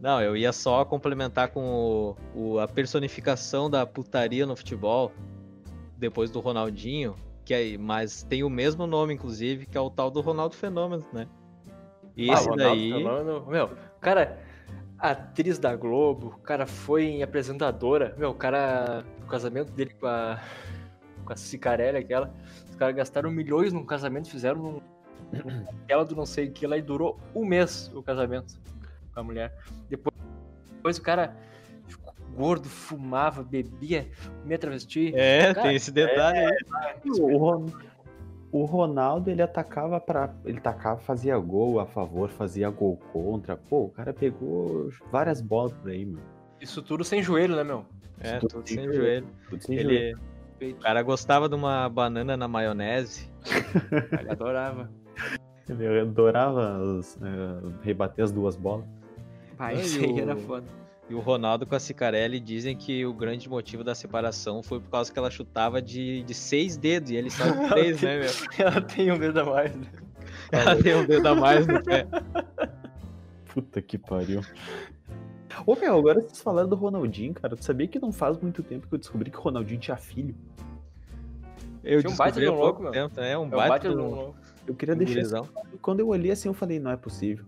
Não, 0.00 0.20
eu 0.22 0.36
ia 0.36 0.52
só 0.52 0.84
complementar 0.84 1.48
com 1.48 1.64
o, 1.64 2.16
o- 2.54 2.58
a 2.60 2.68
personificação 2.68 3.68
da 3.70 3.84
putaria 3.86 4.46
no 4.46 4.54
futebol, 4.56 5.10
depois 5.96 6.30
do 6.30 6.38
Ronaldinho, 6.40 7.14
que 7.44 7.52
aí, 7.54 7.76
mas 7.78 8.22
tem 8.22 8.44
o 8.44 8.50
mesmo 8.50 8.86
nome, 8.86 9.14
inclusive, 9.14 9.66
que 9.66 9.76
é 9.76 9.80
o 9.80 9.90
tal 9.90 10.10
do 10.10 10.20
Ronaldo 10.20 10.54
Fenômeno, 10.54 11.04
né? 11.12 11.26
E 12.16 12.30
Ah, 12.30 12.34
esse 12.34 12.48
Ronaldo 12.48 12.74
daí. 12.76 12.92
Fenômeno, 12.92 13.46
meu, 13.46 13.70
cara, 14.00 14.38
atriz 14.98 15.58
da 15.58 15.74
Globo, 15.74 16.28
o 16.36 16.40
cara 16.42 16.66
foi 16.66 17.22
apresentadora, 17.22 18.14
meu, 18.18 18.30
o 18.30 18.34
cara, 18.34 19.04
o 19.22 19.26
casamento 19.26 19.72
dele 19.72 19.94
com 19.94 20.06
a, 20.06 20.38
com 21.28 21.34
a 21.34 21.36
Cicarelli, 21.36 21.98
aquela, 21.98 22.32
os 22.70 22.74
caras 22.76 22.96
gastaram 22.96 23.30
milhões 23.30 23.70
num 23.70 23.84
casamento, 23.84 24.30
fizeram 24.30 24.62
num 24.62 24.80
tela 25.86 26.04
do 26.06 26.16
não 26.16 26.24
sei 26.24 26.48
o 26.48 26.52
que 26.52 26.66
lá 26.66 26.78
e 26.78 26.82
durou 26.82 27.20
um 27.34 27.44
mês 27.44 27.92
o 27.94 28.02
casamento 28.02 28.58
com 29.12 29.20
a 29.20 29.22
mulher. 29.22 29.54
Depois, 29.90 30.16
depois 30.74 30.96
o 30.96 31.02
cara 31.02 31.36
ficou 31.86 32.14
gordo, 32.34 32.66
fumava, 32.66 33.42
bebia, 33.42 34.08
comia 34.40 34.58
travesti. 34.58 35.12
É, 35.14 35.52
Cara, 35.52 35.68
tem 35.68 35.76
esse 35.76 35.92
detalhe 35.92 36.38
aí. 36.38 36.56
O, 37.20 37.36
Ron- 37.36 37.66
o 38.50 38.64
Ronaldo, 38.64 39.28
ele 39.30 39.42
atacava 39.42 40.00
para 40.00 40.34
Ele 40.46 40.56
atacava, 40.56 40.98
fazia 41.00 41.36
gol 41.38 41.78
a 41.78 41.84
favor, 41.86 42.30
fazia 42.30 42.70
gol 42.70 42.96
contra. 43.12 43.54
Pô, 43.54 43.84
o 43.84 43.90
cara 43.90 44.14
pegou 44.14 44.88
várias 45.12 45.42
bolas 45.42 45.72
por 45.74 45.90
aí, 45.90 46.06
meu. 46.06 46.22
Isso 46.58 46.82
tudo 46.82 47.04
sem 47.04 47.22
joelho, 47.22 47.54
né, 47.54 47.62
meu? 47.64 47.84
É, 48.18 48.38
tudo 48.38 48.54
tudo 48.54 48.66
sem 48.68 48.76
joelho. 48.84 48.94
joelho. 48.94 49.26
Tudo 49.50 49.62
sem 49.62 49.78
joelho. 49.78 50.20
Ele, 50.60 50.72
o 50.72 50.76
cara 50.76 51.02
gostava 51.02 51.48
de 51.48 51.54
uma 51.54 51.88
banana 51.88 52.36
na 52.36 52.48
maionese. 52.48 53.30
Ele 54.20 54.30
adorava. 54.30 54.90
Ele 55.68 56.00
adorava 56.00 56.78
os, 56.78 57.16
eh, 57.22 57.72
rebater 57.82 58.24
as 58.24 58.32
duas 58.32 58.56
bolas. 58.56 58.86
Pai, 59.56 59.74
Não, 59.74 59.80
isso 59.82 60.00
e 60.00 60.04
aí 60.04 60.12
o- 60.12 60.18
era 60.20 60.36
foda. 60.36 60.66
E 61.10 61.14
o 61.14 61.20
Ronaldo 61.20 61.64
com 61.66 61.74
a 61.74 61.80
Cicarelli 61.80 62.38
dizem 62.38 62.76
que 62.76 63.06
o 63.06 63.14
grande 63.14 63.48
motivo 63.48 63.82
da 63.82 63.94
separação 63.94 64.62
foi 64.62 64.78
por 64.78 64.90
causa 64.90 65.10
que 65.10 65.18
ela 65.18 65.30
chutava 65.30 65.80
de, 65.80 66.22
de 66.22 66.34
seis 66.34 66.76
dedos 66.76 67.10
e 67.10 67.16
ele 67.16 67.30
só 67.30 67.44
de 67.48 67.68
três, 67.70 68.02
né, 68.02 68.18
meu? 68.20 68.30
Ela 68.66 68.80
tem 68.82 69.10
um 69.10 69.18
dedo 69.18 69.40
a 69.40 69.44
mais, 69.44 69.74
né? 69.74 69.86
Ela 70.52 70.76
tem 70.76 70.94
um 70.94 71.06
dedo 71.06 71.26
a 71.26 71.34
mais 71.34 71.66
no 71.66 71.82
pé. 71.82 72.06
Puta 73.54 73.80
que 73.80 73.96
pariu. 73.96 74.42
Ô, 75.66 75.74
meu, 75.76 75.98
agora 75.98 76.20
vocês 76.20 76.40
falaram 76.40 76.68
do 76.68 76.76
Ronaldinho, 76.76 77.34
cara. 77.34 77.56
Tu 77.56 77.64
sabia 77.64 77.86
que 77.88 77.98
não 77.98 78.12
faz 78.12 78.38
muito 78.38 78.62
tempo 78.62 78.86
que 78.86 78.94
eu 78.94 78.98
descobri 78.98 79.30
que 79.30 79.38
o 79.38 79.40
Ronaldinho 79.40 79.80
tinha 79.80 79.96
filho? 79.96 80.34
Eu 81.84 82.00
Tinha 82.00 82.12
um 82.12 82.16
baita 82.16 82.40
de 82.40 82.48
um 82.48 82.54
louco, 82.54 82.82
meu. 82.82 82.92
tempo, 82.92 83.20
é 83.20 83.38
um 83.38 83.44
É 83.44 83.46
o 83.46 83.50
baita 83.50 83.68
bate 83.68 83.88
de 83.88 83.94
do 83.94 84.02
um 84.02 84.34
Eu 84.66 84.74
queria 84.74 84.94
deixar. 84.94 85.14
gurizão. 85.14 85.48
Quando 85.80 86.00
eu 86.00 86.08
olhei 86.08 86.30
assim, 86.30 86.48
eu 86.48 86.54
falei, 86.54 86.78
não 86.78 86.90
é 86.90 86.96
possível. 86.96 87.44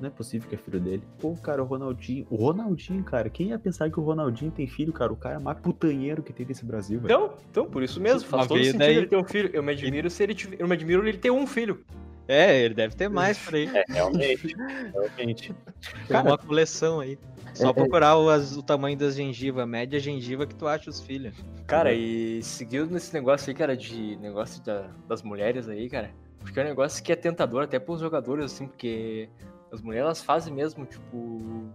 Não 0.00 0.06
é 0.08 0.10
possível 0.10 0.48
que 0.48 0.54
é 0.54 0.58
filho 0.58 0.80
dele. 0.80 1.02
Pô, 1.18 1.34
cara, 1.34 1.62
o 1.62 1.66
Ronaldinho. 1.66 2.26
O 2.30 2.36
Ronaldinho, 2.36 3.04
cara, 3.04 3.28
quem 3.28 3.48
ia 3.48 3.58
pensar 3.58 3.90
que 3.90 4.00
o 4.00 4.02
Ronaldinho 4.02 4.50
tem 4.50 4.66
filho, 4.66 4.92
cara? 4.94 5.12
O 5.12 5.16
cara 5.16 5.38
mais 5.38 5.58
putanheiro 5.58 6.22
que 6.22 6.32
tem 6.32 6.46
nesse 6.46 6.64
Brasil, 6.64 6.98
velho. 7.00 7.12
Então, 7.14 7.34
então, 7.50 7.66
por 7.66 7.82
isso 7.82 8.00
mesmo, 8.00 8.26
faz 8.26 8.40
Mas 8.42 8.48
todo 8.48 8.58
sentido 8.64 8.78
daí- 8.78 8.96
ele 8.96 9.06
ter 9.06 9.16
um 9.16 9.24
filho. 9.24 9.50
Eu 9.52 9.62
me 9.62 9.72
admiro 9.72 10.08
se 10.08 10.22
ele 10.22 10.34
tiver, 10.34 10.56
eu 10.58 10.66
me 10.66 10.72
admiro 10.72 11.06
ele 11.06 11.18
ter 11.18 11.30
um 11.30 11.46
filho. 11.46 11.84
É, 12.32 12.60
ele 12.62 12.74
deve 12.74 12.94
ter 12.94 13.08
mais 13.08 13.36
por 13.38 13.54
aí. 13.54 13.68
É, 13.76 13.84
realmente. 13.88 14.54
realmente. 14.92 15.48
Tem 15.52 16.06
Cara, 16.08 16.28
uma 16.28 16.38
coleção 16.38 17.00
aí. 17.00 17.18
Só 17.54 17.70
é- 17.70 17.72
procurar 17.72 18.16
o, 18.16 18.28
as- 18.30 18.56
o 18.56 18.62
tamanho 18.62 18.96
das 18.96 19.16
gengivas, 19.16 19.66
média 19.66 19.98
gengiva 19.98 20.46
que 20.46 20.54
tu 20.54 20.68
acha 20.68 20.88
os 20.88 21.00
filhos. 21.00 21.34
Cara, 21.66 21.92
e 21.92 22.40
seguindo 22.42 22.90
nesse 22.90 23.12
negócio 23.12 23.50
aí, 23.50 23.54
cara, 23.56 23.76
de 23.76 24.16
negócio 24.16 24.62
da- 24.62 24.88
das 25.08 25.22
mulheres 25.22 25.68
aí, 25.68 25.88
cara, 25.90 26.10
porque 26.38 26.58
é 26.60 26.62
um 26.62 26.66
negócio 26.66 27.02
que 27.02 27.12
é 27.12 27.16
tentador 27.16 27.64
até 27.64 27.78
pros 27.80 28.00
jogadores, 28.00 28.44
assim, 28.44 28.66
porque 28.68 29.28
as 29.72 29.80
mulheres 29.80 30.04
elas 30.04 30.22
fazem 30.22 30.52
mesmo, 30.54 30.84
tipo. 30.86 31.68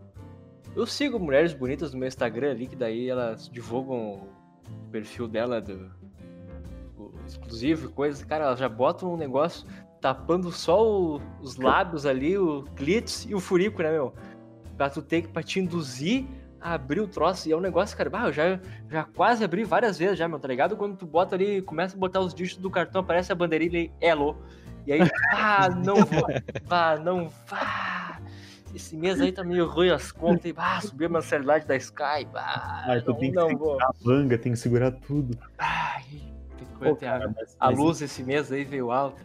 Eu 0.76 0.86
sigo 0.86 1.20
mulheres 1.20 1.54
bonitas 1.54 1.94
no 1.94 2.00
meu 2.00 2.08
Instagram 2.08 2.52
ali, 2.52 2.68
que 2.68 2.76
daí 2.76 3.10
elas 3.10 3.50
divulgam 3.50 4.14
o 4.14 4.30
perfil 4.92 5.28
dela 5.28 5.60
do 5.62 5.92
exclusivo 7.26 7.88
e 7.90 7.92
coisas, 7.92 8.24
cara, 8.24 8.46
elas 8.46 8.60
já 8.60 8.70
botam 8.70 9.14
um 9.14 9.18
negócio 9.18 9.68
tapando 10.06 10.52
só 10.52 10.88
o- 10.88 11.20
os 11.42 11.56
lábios 11.58 12.06
ali, 12.06 12.38
o 12.38 12.62
clítoris 12.76 13.26
e 13.28 13.34
o 13.34 13.40
furico, 13.40 13.82
né, 13.82 13.90
meu? 13.92 14.14
Pra 14.78 14.88
tu 14.88 15.02
ter 15.02 15.24
que 15.24 15.30
pra 15.30 15.42
te 15.42 15.60
induzir 15.60 16.28
a 16.62 16.74
abrir 16.76 17.00
o 17.00 17.08
troço. 17.08 17.50
E 17.50 17.52
é 17.52 17.58
um 17.58 17.60
negócio, 17.60 17.98
cara, 17.98 18.08
bah, 18.08 18.26
eu 18.28 18.32
já, 18.32 18.60
já 18.88 19.04
quase 19.04 19.44
abri 19.44 19.64
várias 19.64 19.98
vezes 19.98 20.16
já, 20.16 20.28
meu, 20.28 20.38
tá 20.38 20.48
ligado? 20.48 20.78
Quando 20.78 20.96
tu 20.96 21.08
bota 21.08 21.34
ali, 21.34 21.60
começa 21.64 21.96
a 21.96 22.00
botar 22.00 22.20
os 22.20 22.36
dígitos 22.36 22.62
do 22.62 22.70
cartão, 22.70 23.02
aparece 23.02 23.32
a 23.32 23.36
bandeirinha 23.36 23.72
ali, 23.72 23.92
Elo. 24.00 24.38
E 24.86 24.94
aí, 24.94 25.00
ah, 25.34 25.70
não 25.74 25.96
vou, 25.96 26.28
ah, 26.70 26.98
não 26.98 27.28
vá. 27.48 28.20
Esse 28.76 28.96
mês 28.96 29.20
aí 29.20 29.32
tá 29.32 29.44
meio 29.44 29.66
ruim 29.68 29.90
as 29.90 30.12
contas, 30.12 30.46
e 30.46 30.54
ah, 30.56 30.82
subiu 30.82 31.08
a 31.08 31.10
mensalidade 31.14 31.66
da 31.66 31.76
Sky, 31.78 32.28
ah, 32.36 32.84
Ai, 32.90 33.02
tu 33.02 33.10
não, 33.12 33.18
tem 33.18 33.30
que 33.32 33.36
não 33.36 33.48
segurar 33.50 33.58
vou. 33.58 33.82
a 33.82 33.92
manga, 34.04 34.38
tem 34.38 34.52
que 34.52 34.60
segurar 34.60 34.92
tudo. 34.92 35.36
Ai, 35.58 36.04
tem 36.60 36.68
que 36.68 36.74
Pô, 36.78 36.96
cara, 36.96 37.26
a, 37.26 37.28
mas- 37.30 37.58
a 37.60 37.70
mas 37.72 37.80
luz 37.80 38.02
esse 38.04 38.22
mês 38.22 38.52
aí 38.52 38.64
veio 38.64 38.92
alta. 38.92 39.20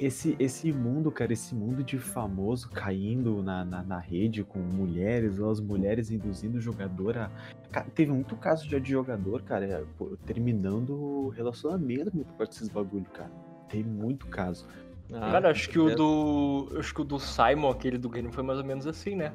Esse, 0.00 0.34
esse 0.38 0.72
mundo, 0.72 1.10
cara, 1.12 1.30
esse 1.30 1.54
mundo 1.54 1.84
de 1.84 1.98
famoso 1.98 2.70
caindo 2.70 3.42
na, 3.42 3.66
na, 3.66 3.82
na 3.82 3.98
rede 3.98 4.42
com 4.42 4.58
mulheres, 4.58 5.38
ou 5.38 5.50
as 5.50 5.60
mulheres 5.60 6.10
induzindo 6.10 6.56
o 6.56 6.60
jogador 6.60 7.18
a. 7.18 7.30
Cara, 7.70 7.86
teve 7.94 8.10
muito 8.10 8.34
caso 8.34 8.66
já 8.66 8.78
de 8.78 8.90
jogador, 8.90 9.42
cara, 9.42 9.66
é, 9.66 9.84
terminando 10.24 10.94
o 10.94 11.28
relacionamento 11.28 12.10
por 12.12 12.36
causa 12.38 12.50
desses 12.50 12.68
bagulho, 12.68 13.04
cara. 13.12 13.30
Tem 13.68 13.84
muito 13.84 14.26
caso. 14.26 14.66
Ah, 15.12 15.32
Cara, 15.32 15.50
acho 15.50 15.68
que 15.68 15.78
o 15.78 15.94
do. 15.94 16.72
Acho 16.78 16.94
que 16.94 17.02
o 17.02 17.04
do 17.04 17.18
Simon, 17.18 17.70
aquele 17.70 17.98
do 17.98 18.08
Grêmio, 18.08 18.32
foi 18.32 18.42
mais 18.42 18.58
ou 18.58 18.64
menos 18.64 18.86
assim, 18.86 19.14
né? 19.14 19.32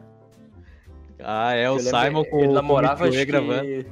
Ah, 1.19 1.53
é 1.53 1.69
o 1.69 1.79
Simon 1.79 2.25
com 2.25 2.39
ele 2.39 2.47
o 2.47 2.53
namorava, 2.53 3.05
o 3.05 3.07
acho 3.07 3.17
Mitchue 3.17 3.25
que... 3.25 3.31
gravando. 3.31 3.85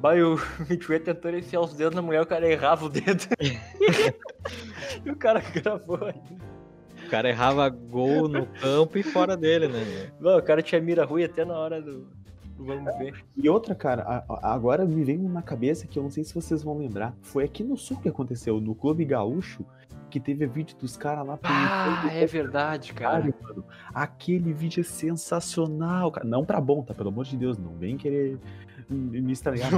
Bah, 0.00 0.14
o 0.14 0.36
Mitchue 0.68 0.98
tentando 0.98 1.36
enfiar 1.36 1.60
os 1.60 1.74
dedos 1.74 1.94
na 1.94 2.00
mulher, 2.00 2.22
o 2.22 2.26
cara 2.26 2.50
errava 2.50 2.86
o 2.86 2.88
dedo. 2.88 3.24
e 5.04 5.10
o 5.10 5.16
cara 5.16 5.40
gravou. 5.40 5.98
O 7.06 7.10
cara 7.10 7.28
errava 7.28 7.68
gol 7.68 8.26
no 8.26 8.46
campo 8.46 8.96
e 8.96 9.02
fora 9.02 9.36
dele, 9.36 9.68
né? 9.68 10.10
Não, 10.18 10.38
o 10.38 10.42
cara 10.42 10.62
tinha 10.62 10.80
mira 10.80 11.04
ruim 11.04 11.24
até 11.24 11.44
na 11.44 11.54
hora 11.54 11.82
do, 11.82 12.06
do 12.56 12.64
vamos 12.64 12.96
ver. 12.96 13.24
E 13.36 13.48
outra, 13.48 13.74
cara, 13.74 14.24
agora 14.42 14.86
me 14.86 15.04
vem 15.04 15.18
na 15.18 15.42
cabeça 15.42 15.86
que 15.86 15.98
eu 15.98 16.02
não 16.02 16.10
sei 16.10 16.24
se 16.24 16.34
vocês 16.34 16.62
vão 16.62 16.78
lembrar. 16.78 17.14
Foi 17.20 17.44
aqui 17.44 17.62
no 17.62 17.76
sul 17.76 17.98
que 18.00 18.08
aconteceu, 18.08 18.58
no 18.58 18.74
Clube 18.74 19.04
Gaúcho, 19.04 19.66
que 20.08 20.18
teve 20.18 20.46
vídeo 20.46 20.76
dos 20.78 20.96
caras 20.96 21.26
lá 21.26 21.38
Ah, 21.42 22.08
é 22.12 22.24
verdade, 22.26 22.94
cara. 22.94 23.34
Mano. 23.42 23.64
Aquele 23.92 24.52
vídeo 24.52 24.80
é 24.80 24.84
sensacional, 24.84 26.10
cara. 26.10 26.26
Não 26.26 26.44
pra 26.44 26.60
bom, 26.60 26.82
tá? 26.82 26.94
Pelo 26.94 27.10
amor 27.10 27.24
de 27.24 27.36
Deus, 27.36 27.58
não 27.58 27.74
vem 27.76 27.96
querer 27.96 28.38
me 28.90 29.20
me 29.20 29.32
estragar. 29.32 29.70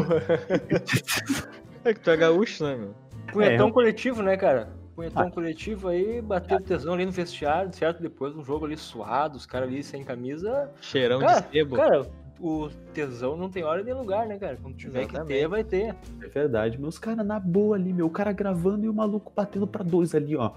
É 1.85 1.93
que 1.93 2.01
tu 2.01 2.11
é 2.11 2.17
gaúcho, 2.17 2.65
né, 2.65 2.77
meu? 2.77 2.95
Punhetão 3.33 3.69
É. 3.69 3.73
coletivo, 3.73 4.23
né, 4.23 4.37
cara? 4.37 4.69
Punhetão 4.95 5.27
Ah. 5.27 5.31
coletivo 5.31 5.89
aí, 5.89 6.21
bateu 6.21 6.61
tesão 6.61 6.95
ali 6.95 7.05
no 7.07 7.13
vestiário, 7.13 7.73
certo? 7.75 8.03
Depois 8.03 8.37
um 8.37 8.45
jogo 8.45 8.67
ali 8.67 8.77
suado, 8.77 9.37
os 9.37 9.47
caras 9.47 9.69
ali 9.69 9.83
sem 9.83 10.05
camisa. 10.05 10.71
Cheirão 10.81 11.21
Cara, 11.21 11.41
de 11.41 11.51
sebo. 11.51 11.77
Cara, 11.77 12.07
o 12.39 12.69
tesão 12.93 13.37
não 13.37 13.49
tem 13.49 13.65
hora 13.65 13.83
nem 13.83 13.95
lugar, 13.95 14.27
né, 14.27 14.39
cara? 14.39 14.59
Quando 14.61 14.77
tiver 14.77 15.07
que 15.07 15.15
Exatamente. 15.15 15.41
ter, 15.41 15.49
vai 15.49 15.65
ter. 15.65 15.95
É 16.23 16.29
verdade, 16.29 16.79
meus 16.81 16.99
caras 16.99 17.25
na 17.27 17.41
boa 17.41 17.77
ali, 17.77 17.93
meu. 17.93 18.07
O 18.07 18.11
cara 18.11 18.33
gravando 18.33 18.85
e 18.85 18.89
o 18.89 18.95
maluco 18.95 19.33
batendo 19.35 19.67
pra 19.67 19.83
dois 19.83 20.15
ali, 20.15 20.37
ó. 20.37 20.53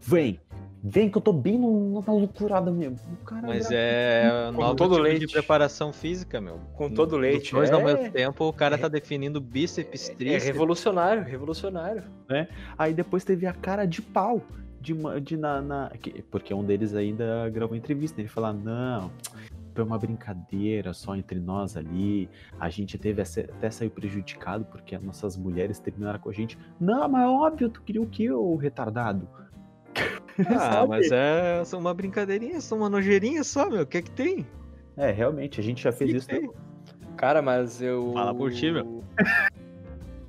Vem, 0.00 0.40
vem 0.82 1.10
que 1.10 1.18
eu 1.18 1.22
tô 1.22 1.32
bem 1.32 1.58
no, 1.58 2.02
na 2.06 2.12
loucurada 2.12 2.70
mesmo. 2.70 2.98
Cara 3.26 3.46
Mas 3.46 3.68
é 3.70 4.50
Com 4.54 4.74
todo 4.74 4.92
tipo 4.94 5.02
leite. 5.02 5.26
de 5.26 5.32
preparação 5.32 5.92
física, 5.92 6.40
meu. 6.40 6.58
Com 6.74 6.90
todo 6.90 7.10
Dos 7.10 7.20
leite. 7.20 7.52
dois 7.52 7.70
é, 7.70 7.72
ao 7.72 7.82
mesmo 7.84 8.10
tempo, 8.10 8.44
o 8.48 8.52
cara 8.52 8.78
tá 8.78 8.88
definindo 8.88 9.40
bíceps, 9.40 10.08
é 10.10 10.14
tríceps. 10.14 10.44
revolucionário, 10.46 11.22
revolucionário. 11.22 12.02
Aí 12.78 12.94
depois 12.94 13.24
teve 13.24 13.46
a 13.46 13.52
cara 13.52 13.84
de 13.86 14.00
pau 14.00 14.40
de, 14.80 14.92
uma- 14.94 15.20
de 15.20 15.36
na, 15.36 15.60
na- 15.60 15.90
que- 16.00 16.22
porque 16.30 16.54
um 16.54 16.64
deles 16.64 16.94
ainda 16.94 17.48
gravou 17.50 17.76
entrevista. 17.76 18.20
Ele 18.20 18.28
falou: 18.28 18.52
não, 18.54 19.10
foi 19.74 19.84
uma 19.84 19.98
brincadeira 19.98 20.94
só 20.94 21.14
entre 21.14 21.38
nós 21.38 21.76
ali. 21.76 22.30
A 22.58 22.70
gente 22.70 22.96
teve 22.96 23.20
essa- 23.20 23.42
até 23.42 23.70
saiu 23.70 23.90
prejudicado 23.90 24.64
porque 24.64 24.94
as 24.94 25.02
nossas 25.02 25.36
mulheres 25.36 25.78
terminaram 25.78 26.18
com 26.18 26.30
a 26.30 26.32
gente. 26.32 26.56
Não, 26.80 27.06
mas 27.08 27.28
óbvio, 27.28 27.68
tu 27.68 27.82
queria 27.82 28.00
o 28.00 28.06
que, 28.06 28.30
ô 28.30 28.56
retardado? 28.56 29.28
Ah, 30.58 30.86
mas 30.86 31.10
é 31.10 31.62
só 31.64 31.78
uma 31.78 31.92
brincadeirinha, 31.94 32.60
só 32.60 32.76
uma 32.76 32.88
nojeirinha 32.88 33.42
só, 33.44 33.68
meu. 33.68 33.82
O 33.82 33.86
que 33.86 33.98
é 33.98 34.02
que 34.02 34.10
tem? 34.10 34.46
É, 34.96 35.10
realmente, 35.10 35.60
a 35.60 35.62
gente 35.62 35.82
já 35.82 35.92
fez 35.92 36.10
Que 36.10 36.16
isso. 36.16 36.28
que? 36.28 36.50
Cara, 37.16 37.40
mas 37.42 37.80
eu. 37.82 38.12
Fala 38.12 38.34
por 38.34 38.50
ti, 38.52 38.70
meu. 38.70 39.02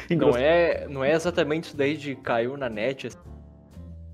Não 0.09 0.35
é, 0.35 0.87
não 0.89 1.05
é 1.05 1.13
exatamente 1.13 1.65
isso 1.65 1.77
daí 1.77 1.95
de 1.95 2.15
caiu 2.17 2.57
na 2.57 2.67
net, 2.67 3.07
assim, 3.07 3.17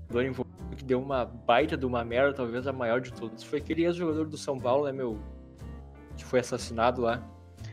jogador 0.08 0.28
envolvido 0.28 0.76
que 0.76 0.84
deu 0.84 1.00
uma 1.00 1.24
baita 1.24 1.76
de 1.76 1.84
uma 1.84 2.04
merda, 2.04 2.34
talvez 2.34 2.68
a 2.68 2.72
maior 2.72 3.00
de 3.00 3.12
todas. 3.12 3.42
Foi 3.42 3.58
aquele 3.58 3.84
ex-jogador 3.84 4.26
do 4.28 4.36
São 4.36 4.60
Paulo, 4.60 4.84
né, 4.86 4.92
meu? 4.92 5.18
Que 6.16 6.24
foi 6.24 6.38
assassinado 6.38 7.00
lá. 7.02 7.20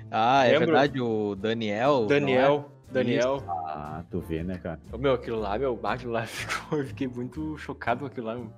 Ah, 0.09 0.43
é 0.45 0.53
Lembra? 0.53 0.65
verdade, 0.65 0.99
o 1.01 1.35
Daniel. 1.35 1.97
não 1.99 2.05
é? 2.05 2.07
Daniel. 2.07 2.71
Daniel. 3.03 3.43
Ah, 3.47 4.03
tu 4.09 4.19
vê, 4.19 4.43
né, 4.43 4.57
cara? 4.57 4.79
Meu, 4.97 5.13
aquilo 5.13 5.39
lá, 5.39 5.57
meu, 5.57 5.79
aquilo 5.83 6.11
lá 6.11 6.23
ficou, 6.27 6.79
eu 6.79 6.85
fiquei 6.85 7.07
muito 7.07 7.57
chocado 7.57 8.01
com 8.01 8.05
aquilo 8.07 8.27
lá. 8.27 8.35
meu. 8.35 8.51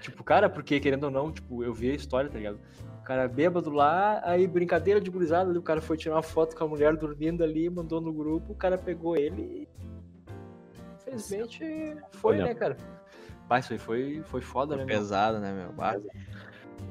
Tipo, 0.00 0.24
cara, 0.24 0.48
porque 0.48 0.80
querendo 0.80 1.04
ou 1.04 1.10
não, 1.10 1.32
tipo, 1.32 1.62
eu 1.62 1.72
vi 1.72 1.90
a 1.90 1.94
história, 1.94 2.30
tá 2.30 2.38
ligado? 2.38 2.58
O 3.00 3.02
cara 3.02 3.28
bêbado 3.28 3.70
lá, 3.70 4.20
aí 4.24 4.46
brincadeira 4.46 5.00
de 5.00 5.10
gurizada, 5.10 5.56
o 5.56 5.62
cara 5.62 5.80
foi 5.80 5.96
tirar 5.96 6.16
uma 6.16 6.22
foto 6.22 6.56
com 6.56 6.64
a 6.64 6.68
mulher 6.68 6.96
dormindo 6.96 7.44
ali, 7.44 7.68
mandou 7.70 8.00
no 8.00 8.12
grupo, 8.12 8.52
o 8.52 8.56
cara 8.56 8.76
pegou 8.76 9.16
ele 9.16 9.42
e. 9.42 9.68
Infelizmente 11.00 11.96
foi, 12.10 12.34
Olha. 12.36 12.46
né, 12.46 12.54
cara? 12.54 12.76
Mas 13.48 13.64
isso 13.64 13.74
aí 13.74 13.78
foi, 13.78 14.22
foi 14.24 14.40
foda, 14.40 14.74
né, 14.74 14.82
Foi 14.82 14.92
meu? 14.92 14.98
pesado, 14.98 15.38
né, 15.38 15.52
meu? 15.52 15.72
Bah. 15.72 15.96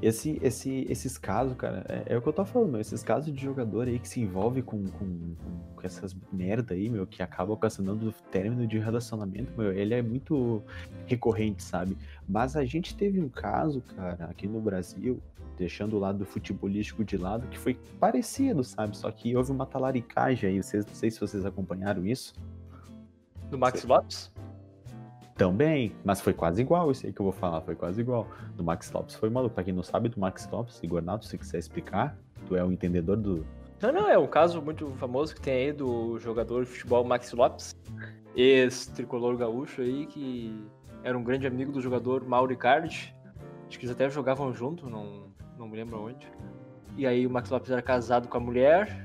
Esse, 0.02 0.40
esse, 0.42 0.86
esses 0.90 1.18
casos, 1.18 1.56
cara, 1.56 1.86
é, 1.88 2.14
é 2.14 2.18
o 2.18 2.22
que 2.22 2.28
eu 2.28 2.34
tô 2.34 2.46
falando, 2.46 2.74
meu, 2.74 2.82
esses 2.82 3.02
casos 3.02 3.34
de 3.34 3.42
jogador 3.42 3.88
aí 3.88 3.98
que 3.98 4.08
se 4.08 4.20
envolve 4.20 4.62
com, 4.62 4.84
com, 4.84 5.36
com 5.76 5.82
essas 5.82 6.16
merda 6.32 6.74
aí, 6.74 6.90
meu, 6.90 7.08
que 7.08 7.24
acaba 7.24 7.54
ocasionando 7.54 8.10
o 8.10 8.12
término 8.30 8.68
de 8.68 8.78
relacionamento, 8.78 9.54
meu, 9.58 9.72
ele 9.72 9.94
é 9.94 10.02
muito 10.02 10.62
recorrente, 11.06 11.64
sabe? 11.64 11.98
Mas 12.28 12.56
a 12.56 12.66
gente 12.66 12.96
teve 12.96 13.20
um 13.20 13.30
caso, 13.30 13.82
cara, 13.96 14.26
aqui 14.26 14.48
no 14.48 14.60
Brasil, 14.60 15.22
deixando 15.58 15.96
o 15.96 16.00
lado 16.00 16.26
futebolístico 16.26 17.04
de 17.04 17.18
lado, 17.18 17.48
que 17.48 17.58
foi 17.58 17.76
parecido, 18.00 18.64
sabe? 18.64 18.98
Só 18.98 19.10
que 19.10 19.36
houve 19.36 19.52
uma 19.52 19.66
talaricagem 19.66 20.50
aí, 20.50 20.62
vocês, 20.62 20.86
não 20.86 20.94
sei 20.94 21.10
se 21.10 21.20
vocês 21.20 21.46
acompanharam 21.46 22.06
isso. 22.06 22.34
Do 23.50 23.58
Max 23.58 23.84
Lopes? 23.86 24.32
Também, 25.36 25.94
mas 26.04 26.22
foi 26.22 26.34
quase 26.34 26.62
igual 26.62 26.92
esse 26.92 27.08
aí 27.08 27.14
que 27.14 27.20
eu 27.20 27.26
vou 27.26 27.34
falar, 27.34 27.60
foi 27.62 27.76
quase 27.76 28.00
igual. 28.00 28.26
Do 28.56 28.64
Max 28.64 28.90
Lopes 28.92 29.16
foi 29.16 29.30
maluco. 29.30 29.54
Pra 29.54 29.66
quem 29.66 29.74
não 29.74 29.84
sabe 29.84 30.08
do 30.08 30.20
Max 30.20 30.48
Lopes, 30.50 30.82
Igor 30.82 31.02
Nato, 31.02 31.26
se 31.26 31.38
quiser 31.38 31.60
explicar, 31.60 32.18
tu 32.48 32.56
é 32.56 32.64
o 32.64 32.72
entendedor 32.72 33.18
do. 33.18 33.46
Não, 33.82 33.92
não, 33.92 34.10
é 34.10 34.18
um 34.18 34.28
caso 34.28 34.62
muito 34.62 34.90
famoso 34.92 35.36
que 35.36 35.42
tem 35.42 35.54
aí 35.54 35.74
do 35.74 36.18
jogador 36.20 36.64
de 36.64 36.72
futebol 36.72 37.04
Max 37.04 37.34
Lopes, 37.34 37.76
ex-tricolor 38.34 39.36
gaúcho 39.36 39.82
aí, 39.82 40.06
que 40.06 40.66
era 41.04 41.18
um 41.18 41.24
grande 41.24 41.46
amigo 41.46 41.74
do 41.74 41.82
jogador 41.82 42.26
Mauro 42.26 42.54
Icardi. 42.54 43.14
Acho 43.68 43.78
que 43.78 43.86
eles 43.86 43.94
até 43.94 44.10
jogavam 44.10 44.54
junto, 44.54 44.90
não, 44.90 45.28
não 45.58 45.68
me 45.68 45.76
lembro 45.76 46.02
onde. 46.02 46.32
E 46.98 47.06
aí 47.06 47.28
o 47.28 47.30
Max 47.30 47.50
Lopes 47.50 47.70
era 47.70 47.82
casado 47.82 48.30
com 48.30 48.38
a 48.38 48.40
mulher, 48.40 49.05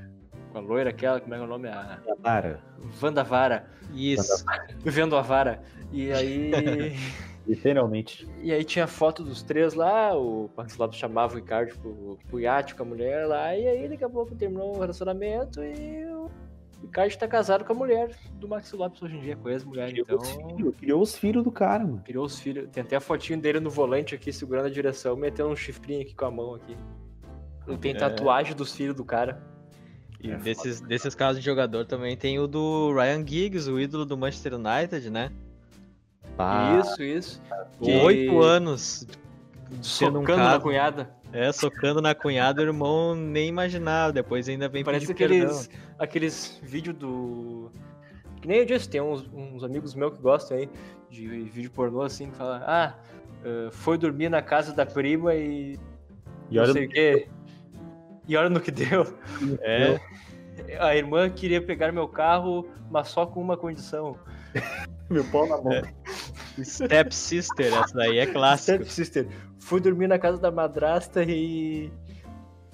com 0.51 0.57
a 0.57 0.61
loira 0.61 0.89
aquela, 0.89 1.19
como 1.19 1.33
é 1.33 1.37
que 1.37 1.43
é 1.43 1.45
o 1.45 1.49
nome? 1.49 1.67
A 1.69 1.99
Para, 2.21 2.59
Wanda 3.01 3.23
Vara, 3.23 3.65
Isso. 3.93 4.43
vivendo 4.79 5.15
a 5.17 5.21
vara. 5.21 5.61
E 5.91 6.11
aí. 6.11 6.51
literalmente. 7.47 8.27
E 8.41 8.51
aí 8.51 8.63
tinha 8.63 8.87
foto 8.87 9.23
dos 9.23 9.41
três 9.41 9.73
lá, 9.73 10.15
o 10.17 10.49
Max 10.55 10.77
Lopes 10.77 10.97
chamava 10.99 11.35
o 11.35 11.39
Icardi 11.39 11.73
pro, 11.77 12.17
pro 12.27 12.39
iate 12.39 12.75
com 12.75 12.83
a 12.83 12.85
mulher 12.85 13.25
lá, 13.27 13.55
e 13.55 13.67
aí 13.67 13.89
daqui 13.89 14.03
a 14.03 14.09
pouco 14.09 14.35
terminou 14.35 14.75
o 14.75 14.79
relacionamento 14.79 15.61
e 15.63 16.05
o 16.05 16.29
Icardi 16.83 17.17
tá 17.17 17.27
casado 17.27 17.65
com 17.65 17.73
a 17.73 17.75
mulher 17.75 18.15
do 18.33 18.47
Max 18.47 18.71
Lopes 18.71 19.01
hoje 19.01 19.17
em 19.17 19.21
dia, 19.21 19.35
com 19.35 19.47
a 19.47 19.51
ex-mulher, 19.51 19.89
Criou 19.89 20.05
então... 20.05 20.17
os 20.19 20.29
filhos, 20.31 20.75
criou 20.75 21.01
os 21.01 21.17
filhos 21.17 21.43
do 21.43 21.51
cara, 21.51 21.83
mano. 21.83 22.01
Criou 22.05 22.25
os 22.25 22.39
filhos, 22.39 22.69
tem 22.69 22.83
até 22.83 22.95
a 22.95 23.01
fotinho 23.01 23.41
dele 23.41 23.59
no 23.59 23.69
volante 23.69 24.13
aqui, 24.15 24.31
segurando 24.31 24.67
a 24.67 24.69
direção, 24.69 25.15
metendo 25.15 25.49
um 25.49 25.55
chifrinho 25.55 26.01
aqui 26.01 26.15
com 26.15 26.25
a 26.25 26.31
mão 26.31 26.55
aqui. 26.55 26.77
Ele 27.67 27.77
tem 27.77 27.91
É. 27.91 27.95
tatuagem 27.97 28.55
dos 28.55 28.73
filhos 28.75 28.95
do 28.95 29.03
cara. 29.03 29.41
E 30.23 30.31
É 30.31 30.35
desses, 30.37 30.81
desses 30.81 31.15
casos 31.15 31.41
de 31.41 31.45
jogador 31.45 31.85
também 31.85 32.15
tem 32.15 32.37
o 32.39 32.47
do 32.47 32.93
Ryan 32.93 33.25
Giggs, 33.25 33.69
o 33.69 33.79
ídolo 33.79 34.05
do 34.05 34.17
Manchester 34.17 34.53
United, 34.55 35.09
né? 35.09 35.31
Pá, 36.37 36.79
Isso, 36.79 37.01
isso. 37.03 37.41
Com 37.79 37.85
Que- 37.85 37.97
oito 37.97 38.41
anos. 38.41 39.07
Sendo 39.81 40.19
um 40.19 40.21
Socando 40.21 40.39
na 40.43 40.49
caso. 40.51 40.61
cunhada. 40.61 41.09
É, 41.31 41.49
socando 41.51 42.01
na 42.01 42.13
cunhada, 42.13 42.61
o 42.61 42.65
irmão 42.65 43.15
nem 43.15 43.47
imaginava. 43.47 44.11
Depois 44.11 44.49
ainda 44.49 44.67
vem 44.67 44.83
Parece 44.83 45.07
pedir 45.07 45.23
aqueles, 45.25 45.69
aqueles 45.97 46.59
vídeos 46.61 46.95
do. 46.97 47.71
Que 48.41 48.47
nem 48.47 48.57
eu 48.57 48.65
disse, 48.65 48.89
tem 48.89 48.99
uns, 48.99 49.25
uns 49.33 49.63
amigos 49.63 49.95
meus 49.95 50.13
que 50.13 50.21
gostam 50.21 50.57
aí 50.57 50.69
de 51.09 51.25
vídeo 51.27 51.71
pornô 51.71 52.01
assim, 52.01 52.29
que 52.31 52.35
falam, 52.35 52.61
ah, 52.65 52.95
eh, 53.45 53.69
foi 53.71 53.97
dormir 53.97 54.29
na 54.29 54.41
casa 54.41 54.73
da 54.73 54.85
prima 54.85 55.33
e. 55.35 55.79
e 56.49 56.55
não 56.55 56.63
olha 56.63 56.73
sei 56.73 56.85
o 56.85 56.89
quê. 56.89 57.27
E 58.31 58.37
olha 58.37 58.49
no 58.49 58.61
que 58.61 58.71
deu. 58.71 59.03
É, 59.61 59.99
A 60.79 60.95
irmã 60.95 61.29
queria 61.29 61.61
pegar 61.61 61.91
meu 61.91 62.07
carro, 62.07 62.65
mas 62.89 63.09
só 63.09 63.25
com 63.25 63.41
uma 63.41 63.57
condição. 63.57 64.17
meu 65.09 65.25
pau 65.25 65.45
na 65.49 65.57
mão. 65.57 65.81
Step 66.63 67.13
Sister, 67.13 67.73
essa 67.73 67.93
daí 67.93 68.19
é 68.19 68.25
clássica. 68.25 68.77
Step 68.85 68.91
sister, 68.91 69.27
fui 69.59 69.81
dormir 69.81 70.07
na 70.07 70.17
casa 70.17 70.37
da 70.37 70.49
madrasta 70.49 71.23
e. 71.23 71.91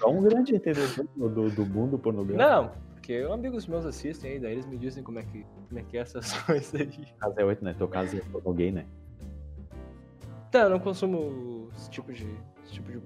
É 0.00 0.06
um 0.06 0.22
grande 0.22 0.56
entendedor 0.56 1.06
do, 1.16 1.28
do, 1.28 1.50
do 1.50 1.66
mundo 1.66 1.98
pornográfico. 1.98 2.38
Não, 2.38 2.70
porque 2.94 3.14
amigos 3.32 3.66
meus 3.66 3.84
assistem 3.86 4.32
aí, 4.32 4.38
daí 4.40 4.52
eles 4.52 4.66
me 4.66 4.76
dizem 4.76 5.02
como 5.04 5.18
é 5.18 5.22
que, 5.22 5.44
como 5.68 5.78
é, 5.78 5.82
que 5.82 5.96
é 5.96 6.00
essas 6.00 6.32
coisas 6.42 6.74
aí. 6.74 6.90
Caso 7.18 7.34
é 7.38 7.44
8, 7.44 7.64
né? 7.64 7.74
Teu 7.76 7.88
caso 7.88 8.16
é 8.16 8.20
pornô 8.20 8.52
gay, 8.52 8.72
né? 8.72 8.86
Tá, 10.50 10.60
eu 10.60 10.70
não 10.70 10.78
consumo 10.78 11.68
esse 11.76 11.90
tipo 11.90 12.12
de, 12.12 12.26
esse 12.68 12.74
tipo 12.74 12.92
de 12.92 13.00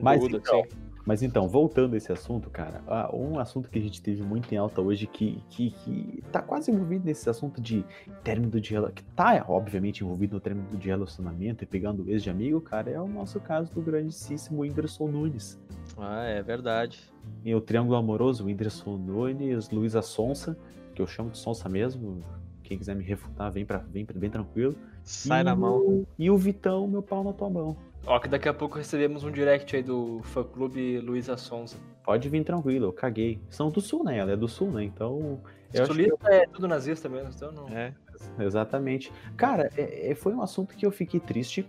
Mas 0.00 0.20
conteúdo 0.20 0.36
então, 0.38 0.60
assim. 0.60 0.88
Mas 1.08 1.22
então, 1.22 1.48
voltando 1.48 1.94
a 1.94 1.96
esse 1.96 2.12
assunto, 2.12 2.50
cara, 2.50 2.82
ah, 2.86 3.08
um 3.16 3.38
assunto 3.38 3.70
que 3.70 3.78
a 3.78 3.82
gente 3.82 4.02
teve 4.02 4.22
muito 4.22 4.52
em 4.52 4.58
alta 4.58 4.82
hoje, 4.82 5.06
que, 5.06 5.42
que, 5.48 5.70
que 5.70 6.22
tá 6.30 6.42
quase 6.42 6.70
envolvido 6.70 7.06
nesse 7.06 7.30
assunto 7.30 7.62
de 7.62 7.82
término 8.22 8.60
de 8.60 8.72
relacionamento, 8.72 9.02
que 9.02 9.16
tá, 9.16 9.42
obviamente, 9.48 10.04
envolvido 10.04 10.34
no 10.34 10.40
término 10.40 10.76
de 10.76 10.86
relacionamento 10.86 11.64
e 11.64 11.66
pegando 11.66 12.04
o 12.04 12.10
ex 12.10 12.22
de 12.22 12.28
amigo, 12.28 12.60
cara, 12.60 12.90
é 12.90 13.00
o 13.00 13.08
nosso 13.08 13.40
caso 13.40 13.72
do 13.72 13.80
grandíssimo 13.80 14.60
Whindersson 14.60 15.08
Nunes. 15.08 15.58
Ah, 15.96 16.24
é 16.24 16.42
verdade. 16.42 17.00
E 17.42 17.54
o 17.54 17.60
Triângulo 17.62 17.96
Amoroso, 17.96 18.44
Whindersson 18.44 18.98
Nunes, 18.98 19.70
Luísa 19.70 20.02
Sonsa, 20.02 20.58
que 20.94 21.00
eu 21.00 21.06
chamo 21.06 21.30
de 21.30 21.38
Sonsa 21.38 21.70
mesmo, 21.70 22.22
quem 22.68 22.76
quiser 22.76 22.94
me 22.94 23.02
refutar, 23.02 23.50
vem, 23.50 23.64
pra, 23.64 23.78
vem, 23.78 24.06
bem 24.14 24.28
tranquilo. 24.28 24.76
Sai 25.02 25.40
E 25.40 25.44
na 25.44 25.56
mão. 25.56 26.06
E 26.18 26.30
o 26.30 26.36
Vitão, 26.36 26.86
meu 26.86 27.02
pau 27.02 27.24
na 27.24 27.32
tua 27.32 27.48
mão. 27.48 27.74
Ó, 28.06 28.18
que 28.18 28.28
daqui 28.28 28.46
a 28.48 28.52
pouco 28.54 28.76
recebemos 28.76 29.24
um 29.24 29.30
direct 29.30 29.74
aí 29.74 29.82
do 29.82 30.20
fã 30.22 30.44
clube 30.44 30.98
Luísa 30.98 31.36
Sonza. 31.38 31.76
Pode 32.04 32.28
vir 32.28 32.44
tranquilo, 32.44 32.86
eu 32.86 32.92
caguei. 32.92 33.40
São 33.48 33.70
do 33.70 33.80
sul, 33.80 34.04
né? 34.04 34.18
Ela 34.18 34.32
é 34.32 34.36
do 34.36 34.46
sul, 34.46 34.70
né? 34.70 34.84
Então. 34.84 35.40
Eu 35.72 35.86
Sulista 35.86 36.28
é 36.28 36.46
tudo 36.46 36.68
nazista 36.68 37.08
mesmo, 37.08 37.30
então 37.34 37.52
não. 37.52 37.68
É. 37.68 37.94
Exatamente. 38.38 39.10
Cara, 39.36 39.70
é- 39.76 40.10
é- 40.10 40.14
foi 40.14 40.34
um 40.34 40.42
assunto 40.42 40.76
que 40.76 40.84
eu 40.84 40.90
fiquei 40.90 41.20
triste 41.20 41.66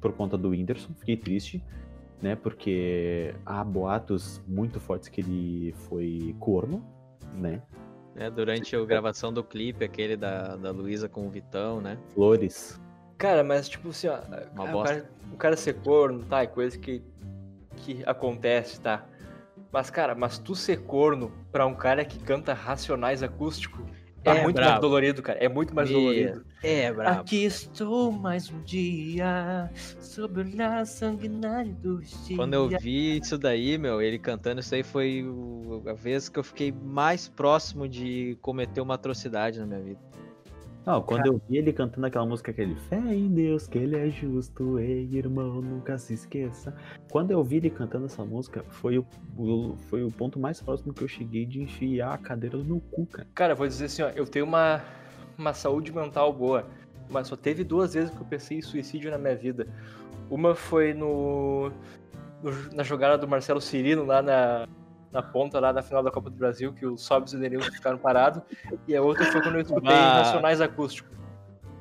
por 0.00 0.12
conta 0.12 0.36
do 0.36 0.50
Whindersson, 0.50 0.92
fiquei 0.98 1.16
triste, 1.16 1.62
né? 2.20 2.36
Porque 2.36 3.34
há 3.44 3.62
boatos 3.64 4.40
muito 4.46 4.78
fortes 4.80 5.08
que 5.08 5.20
ele 5.20 5.74
foi 5.88 6.34
corno, 6.38 6.84
né? 7.34 7.62
É, 8.18 8.28
durante 8.28 8.74
a 8.74 8.84
gravação 8.84 9.32
do 9.32 9.44
clipe, 9.44 9.84
aquele 9.84 10.16
da, 10.16 10.56
da 10.56 10.70
Luísa 10.70 11.08
com 11.08 11.26
o 11.26 11.30
Vitão, 11.30 11.80
né? 11.80 11.96
Flores. 12.14 12.80
Cara, 13.16 13.42
mas 13.44 13.68
tipo 13.68 13.88
assim, 13.90 14.08
ó, 14.08 14.18
Uma 14.52 14.64
o, 14.64 14.72
bosta. 14.72 14.94
cara, 14.94 15.10
o 15.32 15.36
cara 15.36 15.56
ser 15.56 15.74
corno, 15.74 16.24
tá? 16.24 16.42
É 16.42 16.46
coisa 16.46 16.78
que, 16.78 17.02
que 17.76 18.02
acontece, 18.06 18.80
tá? 18.80 19.04
Mas, 19.70 19.90
cara, 19.90 20.14
mas 20.14 20.38
tu 20.38 20.54
ser 20.54 20.82
corno 20.82 21.30
pra 21.52 21.66
um 21.66 21.74
cara 21.74 22.04
que 22.04 22.18
canta 22.18 22.54
racionais 22.54 23.22
acústico, 23.22 23.84
É, 24.24 24.42
muito 24.42 24.56
brabo. 24.56 24.70
mais 24.70 24.80
dolorido, 24.80 25.22
cara. 25.22 25.38
É 25.38 25.48
muito 25.48 25.74
mais 25.74 25.90
Meu, 25.90 26.00
dolorido. 26.00 26.44
É, 26.62 26.92
brabo. 26.92 27.20
Aqui 27.20 27.44
estou 27.44 28.10
mais 28.10 28.50
um 28.50 28.60
dia 28.62 29.70
sobre 30.00 30.42
o 30.42 30.46
olhar 30.46 30.86
sanguinário 30.86 31.72
do 31.74 32.00
dia. 32.00 32.36
Quando 32.36 32.54
eu 32.54 32.68
vi 32.68 33.18
isso 33.18 33.38
daí, 33.38 33.78
meu, 33.78 34.02
ele 34.02 34.18
cantando 34.18 34.60
isso 34.60 34.74
aí 34.74 34.82
foi 34.82 35.24
a 35.86 35.92
vez 35.92 36.28
que 36.28 36.38
eu 36.38 36.44
fiquei 36.44 36.72
mais 36.72 37.28
próximo 37.28 37.88
de 37.88 38.36
cometer 38.42 38.80
uma 38.80 38.94
atrocidade 38.94 39.58
na 39.60 39.66
minha 39.66 39.80
vida. 39.80 40.07
Não, 40.88 41.02
quando 41.02 41.26
eu 41.26 41.40
vi 41.48 41.58
ele 41.58 41.70
cantando 41.72 42.06
aquela 42.06 42.24
música, 42.24 42.50
aquele 42.50 42.74
Fé 42.74 42.96
em 42.96 43.28
Deus, 43.28 43.66
que 43.66 43.76
ele 43.76 43.94
é 43.94 44.08
justo, 44.08 44.78
ei, 44.78 45.06
irmão, 45.12 45.60
nunca 45.60 45.98
se 45.98 46.14
esqueça. 46.14 46.74
Quando 47.10 47.30
eu 47.30 47.44
vi 47.44 47.56
ele 47.56 47.68
cantando 47.68 48.06
essa 48.06 48.24
música, 48.24 48.64
foi 48.70 48.96
o, 48.98 49.04
o- 49.36 49.76
foi 49.90 50.02
o 50.02 50.10
ponto 50.10 50.38
mais 50.40 50.62
próximo 50.62 50.94
que 50.94 51.02
eu 51.02 51.08
cheguei 51.08 51.44
de 51.44 51.60
enfiar 51.60 52.14
a 52.14 52.18
cadeira 52.18 52.56
no 52.56 52.64
meu 52.64 52.80
cu, 52.90 53.04
cara. 53.06 53.28
Cara, 53.34 53.54
vou 53.54 53.66
dizer 53.68 53.84
assim, 53.84 54.00
ó, 54.02 54.08
eu 54.08 54.24
tenho 54.26 54.46
uma, 54.46 54.82
uma 55.36 55.52
saúde 55.52 55.92
mental 55.94 56.32
boa, 56.32 56.64
mas 57.10 57.28
só 57.28 57.36
teve 57.36 57.64
duas 57.64 57.92
vezes 57.92 58.10
que 58.10 58.20
eu 58.20 58.26
pensei 58.26 58.56
em 58.58 58.62
suicídio 58.62 59.10
na 59.10 59.18
minha 59.18 59.36
vida. 59.36 59.66
Uma 60.30 60.54
foi 60.54 60.94
no, 60.94 61.70
no- 62.42 62.72
na 62.74 62.82
jogada 62.82 63.18
do 63.18 63.28
Marcelo 63.28 63.60
Cirino 63.60 64.04
lá 64.06 64.22
na, 64.22 64.66
na 65.12 65.22
ponta, 65.22 65.58
lá 65.58 65.72
na 65.72 65.82
final 65.82 66.02
da 66.02 66.10
Copa 66.10 66.30
do 66.30 66.36
Brasil, 66.36 66.72
que 66.72 66.86
os 66.86 67.02
Sobs 67.02 67.32
e 67.32 67.36
o 67.36 67.40
Denilson 67.40 67.70
ficaram 67.72 67.98
parados, 67.98 68.42
e 68.86 68.94
a 68.94 69.02
outra 69.02 69.24
foi 69.26 69.42
quando 69.42 69.56
eu 69.56 69.62
escutei 69.62 69.90
Bah. 69.90 70.18
Nacionais 70.18 70.60
Acústicos. 70.60 71.16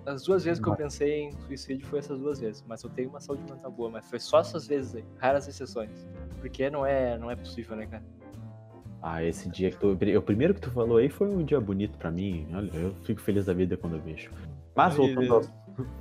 As 0.06 0.24
duas 0.24 0.46
vezes 0.46 0.64
que 0.64 0.70
eu 0.70 0.76
pensei 0.76 1.24
em 1.24 1.32
suicídio 1.42 1.86
foi 1.86 2.00
essas 2.00 2.18
duas 2.18 2.40
vezes, 2.40 2.64
mas 2.66 2.82
eu 2.82 2.90
tenho 2.90 3.10
uma 3.10 3.20
saúde 3.20 3.44
mental 3.44 3.70
boa, 3.70 3.90
mas 3.90 4.10
foi 4.10 4.20
só 4.20 4.40
essas 4.40 4.66
vezes 4.66 4.96
aí, 4.96 5.06
raras 5.18 5.48
exceções. 5.50 6.08
Porque 6.40 6.70
não 6.70 6.86
é, 6.86 7.18
não 7.18 7.30
é 7.30 7.36
possível, 7.36 7.76
né, 7.76 7.86
cara? 7.88 8.04
Ah, 9.02 9.24
esse 9.24 9.50
dia 9.50 9.70
que 9.70 9.78
tu. 9.78 9.92
O 9.92 10.22
primeiro 10.22 10.54
que 10.54 10.62
tu 10.62 10.72
falou 10.72 10.98
aí 10.98 11.10
foi 11.10 11.28
um 11.28 11.44
dia 11.44 11.60
bonito 11.60 11.98
pra 11.98 12.10
mim. 12.10 12.48
Olha, 12.54 12.72
eu 12.74 12.94
fico 13.04 13.22
feliz 13.22 13.46
da 13.46 13.54
vida 13.54 13.78
quando 13.78 13.98
eu 13.98 14.02
vejo. 14.02 14.32
Mas 14.76 14.96
voltando 14.96 15.34
ao. 15.34 15.42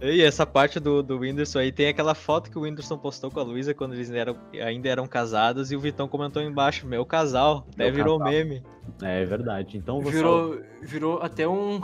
E 0.01 0.23
essa 0.23 0.47
parte 0.47 0.81
do, 0.81 1.03
do 1.03 1.19
Whindersson 1.19 1.59
aí, 1.59 1.73
tem 1.73 1.89
aquela 1.89 2.15
foto 2.15 2.51
que 2.51 2.59
o 2.59 2.63
Whindersson 2.63 2.97
postou 2.97 3.31
com 3.31 3.41
a 3.41 3.43
Luísa 3.43 3.75
quando 3.75 3.95
eles 3.95 4.11
eram, 4.11 4.37
ainda 4.55 4.89
eram 4.89 5.07
casados 5.07 5.71
e 5.71 5.77
o 5.77 5.81
Vitão 5.81 6.09
comentou 6.09 6.43
embaixo, 6.43 6.87
meu 6.87 7.05
casal, 7.05 7.67
até 7.75 7.85
Meu 7.85 7.95
virou 7.95 8.19
casal. 8.19 8.33
meme. 8.33 8.63
É 9.03 9.25
verdade. 9.25 9.77
Então 9.77 10.01
você. 10.01 10.17
Virou, 10.17 10.61
virou 10.83 11.21
até 11.21 11.47
um 11.47 11.83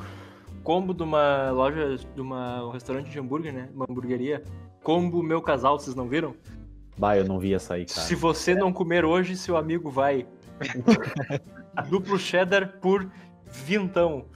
combo 0.62 0.94
de 0.94 1.02
uma 1.02 1.50
loja, 1.50 1.96
de 1.96 2.20
uma, 2.20 2.64
um 2.64 2.70
restaurante 2.70 3.10
de 3.10 3.18
hambúrguer, 3.18 3.52
né? 3.52 3.68
Uma 3.74 3.86
hamburgueria. 3.88 4.42
Combo 4.82 5.22
Meu 5.22 5.40
Casal, 5.42 5.78
vocês 5.78 5.94
não 5.94 6.08
viram? 6.08 6.34
Bah, 6.96 7.16
eu 7.16 7.24
não 7.24 7.38
vi 7.38 7.54
essa 7.54 7.74
aí, 7.74 7.84
cara. 7.84 8.00
Se 8.00 8.14
você 8.14 8.54
não 8.54 8.72
comer 8.72 9.04
hoje, 9.04 9.36
seu 9.36 9.56
amigo 9.56 9.90
vai. 9.90 10.26
Duplo 11.88 12.18
cheddar 12.18 12.78
por 12.80 13.10
vintão. 13.46 14.26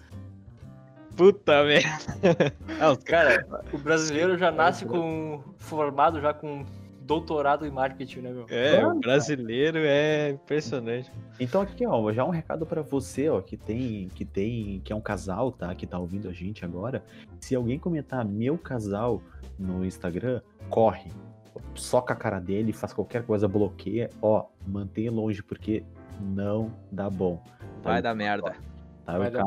Puta 1.16 1.64
merda. 1.64 2.52
Os 2.92 3.04
Cara, 3.04 3.46
o 3.72 3.78
brasileiro 3.78 4.36
já 4.36 4.50
nasce 4.50 4.84
com 4.84 5.42
formado 5.56 6.20
já 6.20 6.34
com 6.34 6.64
doutorado 7.06 7.64
em 7.64 7.70
marketing, 7.70 8.20
né, 8.20 8.30
meu? 8.32 8.46
É, 8.50 8.84
o 8.84 8.98
brasileiro 8.98 9.78
é 9.78 10.30
impressionante. 10.30 11.10
Então 11.38 11.62
aqui, 11.62 11.86
ó, 11.86 12.12
já 12.12 12.24
um 12.24 12.30
recado 12.30 12.66
pra 12.66 12.82
você, 12.82 13.28
ó, 13.28 13.40
que 13.40 13.56
tem, 13.56 14.08
que 14.08 14.24
tem, 14.24 14.80
que 14.84 14.92
é 14.92 14.96
um 14.96 15.00
casal, 15.00 15.52
tá, 15.52 15.74
que 15.74 15.86
tá 15.86 15.98
ouvindo 15.98 16.28
a 16.28 16.32
gente 16.32 16.64
agora. 16.64 17.02
Se 17.40 17.54
alguém 17.54 17.78
comentar 17.78 18.24
meu 18.24 18.58
casal 18.58 19.22
no 19.58 19.84
Instagram, 19.84 20.40
corre, 20.68 21.10
soca 21.74 22.12
a 22.12 22.16
cara 22.16 22.40
dele, 22.40 22.72
faz 22.72 22.92
qualquer 22.92 23.22
coisa, 23.22 23.46
bloqueia, 23.46 24.10
ó, 24.20 24.46
mantenha 24.66 25.10
longe 25.10 25.42
porque 25.42 25.84
não 26.20 26.72
dá 26.90 27.08
bom. 27.08 27.42
Tá? 27.82 27.90
Vai 27.90 28.02
dar 28.02 28.14
merda. 28.14 28.54
Tá? 29.04 29.18
Vai 29.18 29.28
o 29.28 29.30
dar. 29.30 29.44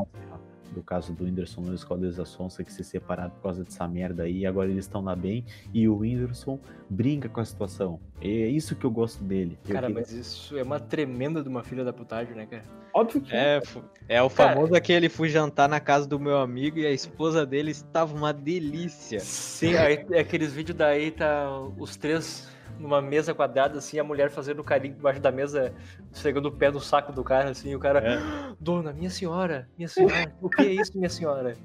Do 0.72 0.82
caso 0.82 1.12
do 1.12 1.24
Whindersson 1.24 1.60
Nunes 1.62 1.82
com 1.84 1.94
a 1.94 1.96
Luísa 1.96 2.24
Sonsa 2.24 2.62
que 2.64 2.72
se 2.72 2.84
separaram 2.84 3.30
por 3.30 3.42
causa 3.42 3.64
dessa 3.64 3.86
merda 3.88 4.22
aí, 4.24 4.46
agora 4.46 4.68
eles 4.70 4.84
estão 4.84 5.02
lá 5.02 5.16
bem 5.16 5.44
e 5.74 5.88
o 5.88 5.98
Whindersson 5.98 6.58
brinca 6.88 7.28
com 7.28 7.40
a 7.40 7.44
situação. 7.44 8.00
É 8.20 8.26
isso 8.28 8.76
que 8.76 8.84
eu 8.84 8.90
gosto 8.90 9.22
dele. 9.24 9.58
Cara, 9.66 9.86
queria- 9.88 9.94
mas 10.00 10.12
isso 10.12 10.56
é 10.56 10.62
uma 10.62 10.78
tremenda 10.78 11.42
de 11.42 11.48
uma 11.48 11.62
filha 11.64 11.84
da 11.84 11.92
putagem, 11.92 12.34
né, 12.34 12.46
cara? 12.46 12.62
Óbvio 12.92 13.20
que 13.20 13.34
É, 13.34 13.60
fu- 13.64 13.82
é 14.08 14.20
o 14.22 14.28
Cara- 14.28 14.54
famoso 14.54 14.74
aquele 14.74 15.08
fui 15.08 15.28
jantar 15.28 15.68
na 15.68 15.78
casa 15.80 16.06
do 16.08 16.18
meu 16.18 16.38
amigo 16.38 16.78
e 16.78 16.86
a 16.86 16.90
esposa 16.90 17.46
dele 17.46 17.70
estava 17.70 18.14
uma 18.16 18.32
delícia. 18.32 19.20
Sim, 19.20 19.74
aí 19.76 20.04
é 20.10 20.20
aqueles 20.20 20.52
vídeos 20.52 20.76
daí 20.76 21.10
tá 21.12 21.48
os 21.78 21.96
três 21.96 22.48
numa 22.80 23.02
mesa 23.02 23.34
quadrada, 23.34 23.78
assim, 23.78 23.98
a 23.98 24.04
mulher 24.04 24.30
fazendo 24.30 24.64
carinho 24.64 24.94
debaixo 24.94 25.20
da 25.20 25.30
mesa, 25.30 25.72
esfregando 26.10 26.48
o 26.48 26.52
pé 26.52 26.70
no 26.70 26.80
saco 26.80 27.12
do 27.12 27.22
cara, 27.22 27.50
assim, 27.50 27.70
e 27.70 27.76
o 27.76 27.78
cara, 27.78 28.00
É. 28.00 28.54
dona, 28.58 28.92
minha 28.92 29.10
senhora, 29.10 29.68
minha 29.76 29.88
senhora, 29.88 30.34
o 30.40 30.48
que 30.48 30.62
é 30.62 30.72
isso, 30.72 30.96
minha 30.96 31.10
senhora? 31.10 31.56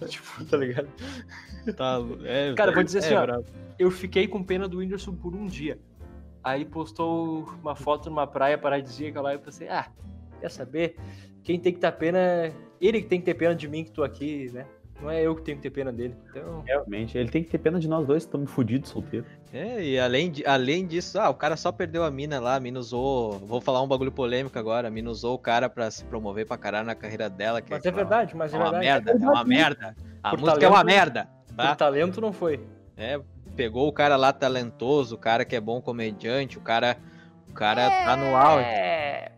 Tipo, 0.08 0.44
tá 0.46 0.56
ligado? 0.56 0.88
Tá, 1.76 1.98
é, 2.24 2.54
Cara, 2.54 2.72
vou 2.72 2.82
dizer 2.82 2.98
é 2.98 3.00
assim, 3.02 3.14
ó. 3.14 3.42
Eu 3.78 3.90
fiquei 3.90 4.26
com 4.26 4.42
pena 4.42 4.66
do 4.66 4.78
Whindersson 4.78 5.14
por 5.14 5.34
um 5.34 5.46
dia. 5.46 5.78
Aí 6.42 6.64
postou 6.64 7.44
uma 7.62 7.76
foto 7.76 8.08
numa 8.10 8.26
praia 8.26 8.58
paradisíaca 8.58 9.20
lá 9.20 9.32
e 9.32 9.36
eu 9.36 9.40
pensei, 9.40 9.68
ah, 9.68 9.86
quer 10.40 10.50
saber? 10.50 10.96
Quem 11.44 11.60
tem 11.60 11.72
que 11.72 11.78
ter 11.78 11.92
pena 11.92 12.18
é 12.18 12.52
ele 12.80 13.02
que 13.02 13.08
tem 13.08 13.20
que 13.20 13.26
ter 13.26 13.34
pena 13.34 13.54
de 13.54 13.68
mim 13.68 13.84
que 13.84 13.92
tô 13.92 14.02
aqui, 14.02 14.50
né? 14.52 14.66
Não 15.00 15.10
é 15.10 15.20
eu 15.22 15.34
que 15.34 15.42
tenho 15.42 15.56
que 15.56 15.62
ter 15.62 15.70
pena 15.70 15.92
dele. 15.92 16.14
Então, 16.30 16.62
Realmente, 16.62 17.18
ele 17.18 17.28
tem 17.28 17.42
que 17.42 17.50
ter 17.50 17.58
pena 17.58 17.78
de 17.78 17.88
nós 17.88 18.06
dois, 18.06 18.22
estamos 18.22 18.50
fodidos 18.50 18.90
solteiros. 18.90 19.28
É, 19.52 19.82
e 19.84 19.98
além, 20.00 20.30
de, 20.30 20.46
além 20.46 20.86
disso, 20.86 21.20
ah, 21.20 21.28
o 21.28 21.34
cara 21.34 21.56
só 21.58 21.70
perdeu 21.70 22.04
a 22.04 22.10
mina 22.10 22.40
lá, 22.40 22.54
a 22.56 22.60
mina 22.60 22.78
usou. 22.80 23.32
Vou 23.40 23.60
falar 23.60 23.82
um 23.82 23.86
bagulho 23.88 24.10
polêmico 24.10 24.58
agora, 24.58 24.88
a 24.88 24.90
mina 24.90 25.10
usou 25.10 25.34
o 25.34 25.38
cara 25.38 25.68
pra 25.68 25.90
se 25.90 26.04
promover 26.06 26.46
pra 26.46 26.56
caralho 26.56 26.86
na 26.86 26.94
carreira 26.94 27.28
dela. 27.28 27.60
Que 27.60 27.70
mas 27.70 27.84
é 27.84 27.90
verdade, 27.90 28.34
mas 28.34 28.52
É 28.52 28.56
é 28.56 28.58
uma 28.58 28.70
verdade. 28.70 28.86
merda, 28.86 29.10
é 29.12 29.28
uma 29.30 29.44
merda. 29.44 29.96
A 30.22 30.30
Por 30.30 30.40
música 30.40 30.64
é 30.64 30.68
uma 30.68 30.78
talento- 30.78 30.86
merda, 30.96 31.28
Por 31.48 31.56
tá? 31.56 31.74
talento 31.74 32.20
não 32.20 32.32
foi. 32.32 32.66
É, 32.96 33.20
pegou 33.54 33.86
o 33.88 33.92
cara 33.92 34.16
lá 34.16 34.32
talentoso, 34.32 35.16
o 35.16 35.18
cara 35.18 35.44
que 35.44 35.54
é 35.54 35.60
bom 35.60 35.80
comediante, 35.82 36.56
o 36.56 36.60
cara. 36.62 36.96
O 37.50 37.52
cara 37.52 37.90
tá 37.90 38.16
no 38.16 38.34
auge. 38.34 38.64
É. 38.64 39.32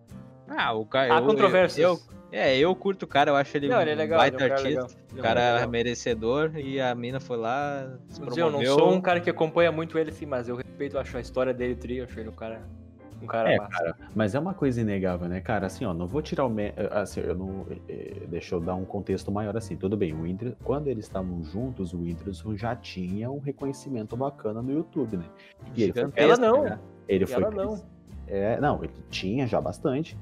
Ah, 0.49 0.73
o 0.75 0.87
cara. 0.87 1.12
Há 1.12 1.19
eu- 1.19 1.27
controvérsias. 1.27 1.85
Eu, 1.85 1.99
é, 2.37 2.59
eu 2.59 2.74
curto 2.74 3.05
o 3.05 3.07
cara, 3.07 3.30
eu 3.30 3.37
acho 3.37 3.57
ele 3.57 3.68
Não, 3.68 3.80
ele 3.80 3.91
é 3.91 3.95
um 3.95 3.99
legal, 3.99 4.18
baita 4.18 4.37
ele 4.37 4.43
é 4.43 4.47
um 4.47 4.49
cara 4.49 4.61
artista. 4.62 4.82
legal. 4.82 4.91
É 5.11 5.14
O 5.14 5.18
um 5.18 5.22
cara 5.22 5.53
legal. 5.55 5.70
merecedor 5.70 6.53
e 6.57 6.80
a 6.80 6.95
mina 6.95 7.20
foi 7.20 7.37
lá, 7.37 7.97
se 8.09 8.20
dizer, 8.20 8.41
eu 8.43 8.51
não 8.51 8.51
promoveu. 8.61 8.74
sou 8.74 8.93
um 8.93 9.01
cara 9.01 9.20
que 9.20 9.30
acompanha 9.30 9.70
muito 9.70 9.97
ele, 9.99 10.11
sim, 10.12 10.26
mas 10.26 10.49
eu 10.49 10.57
respeito, 10.57 10.99
acho 10.99 11.16
a 11.16 11.20
história 11.20 11.55
dele 11.55 11.74
tri, 11.76 12.01
acho 12.01 12.18
ele 12.18 12.28
um 12.28 12.32
cara, 12.32 12.62
um 13.22 13.26
cara 13.26 13.51
É, 13.53 13.57
massa. 13.57 13.70
cara, 13.70 13.97
mas 14.14 14.35
é 14.35 14.39
uma 14.41 14.53
coisa 14.53 14.80
inegável, 14.80 15.28
né, 15.28 15.41
cara? 15.41 15.66
Assim, 15.66 15.85
ó, 15.85 15.95
não 15.95 16.07
vou 16.07 16.20
tirar 16.20 16.45
o. 16.45 16.49
mé- 16.51 16.74
Assim, 16.91 17.20
eu 17.20 17.35
não. 17.35 17.64
eh, 17.89 18.22
Deixa 18.28 18.55
eu 18.57 18.61
dar 18.61 18.74
um 18.74 18.85
contexto 18.85 19.30
maior 19.30 19.57
assim. 19.57 19.76
Tudo 19.76 19.97
bem, 19.97 20.12
o 20.12 20.22
Whindersson, 20.22 20.57
quando 20.64 20.89
eles 20.89 21.05
estavam 21.07 21.43
juntos, 21.45 21.95
o 21.95 22.01
Whindersson 22.01 22.57
já 22.57 22.74
tinha 22.74 23.30
um 23.30 23.39
reconhecimento 23.39 24.16
bacana 24.16 24.61
no 24.61 24.72
YouTube, 24.72 25.16
né? 25.16 25.24
E 25.76 25.85
ele 25.85 25.93
foi, 25.93 26.11
Ela 26.16 26.37
não. 26.37 26.64
né? 26.64 26.78
ele 27.09 27.24
E 27.24 27.26
foi 27.26 27.43
ela 27.43 27.51
não. 27.53 27.82
É, 28.26 28.61
não, 28.61 28.82
ele 28.82 28.93
tinha 29.11 29.47
já 29.47 29.61
bastante. 29.61 30.18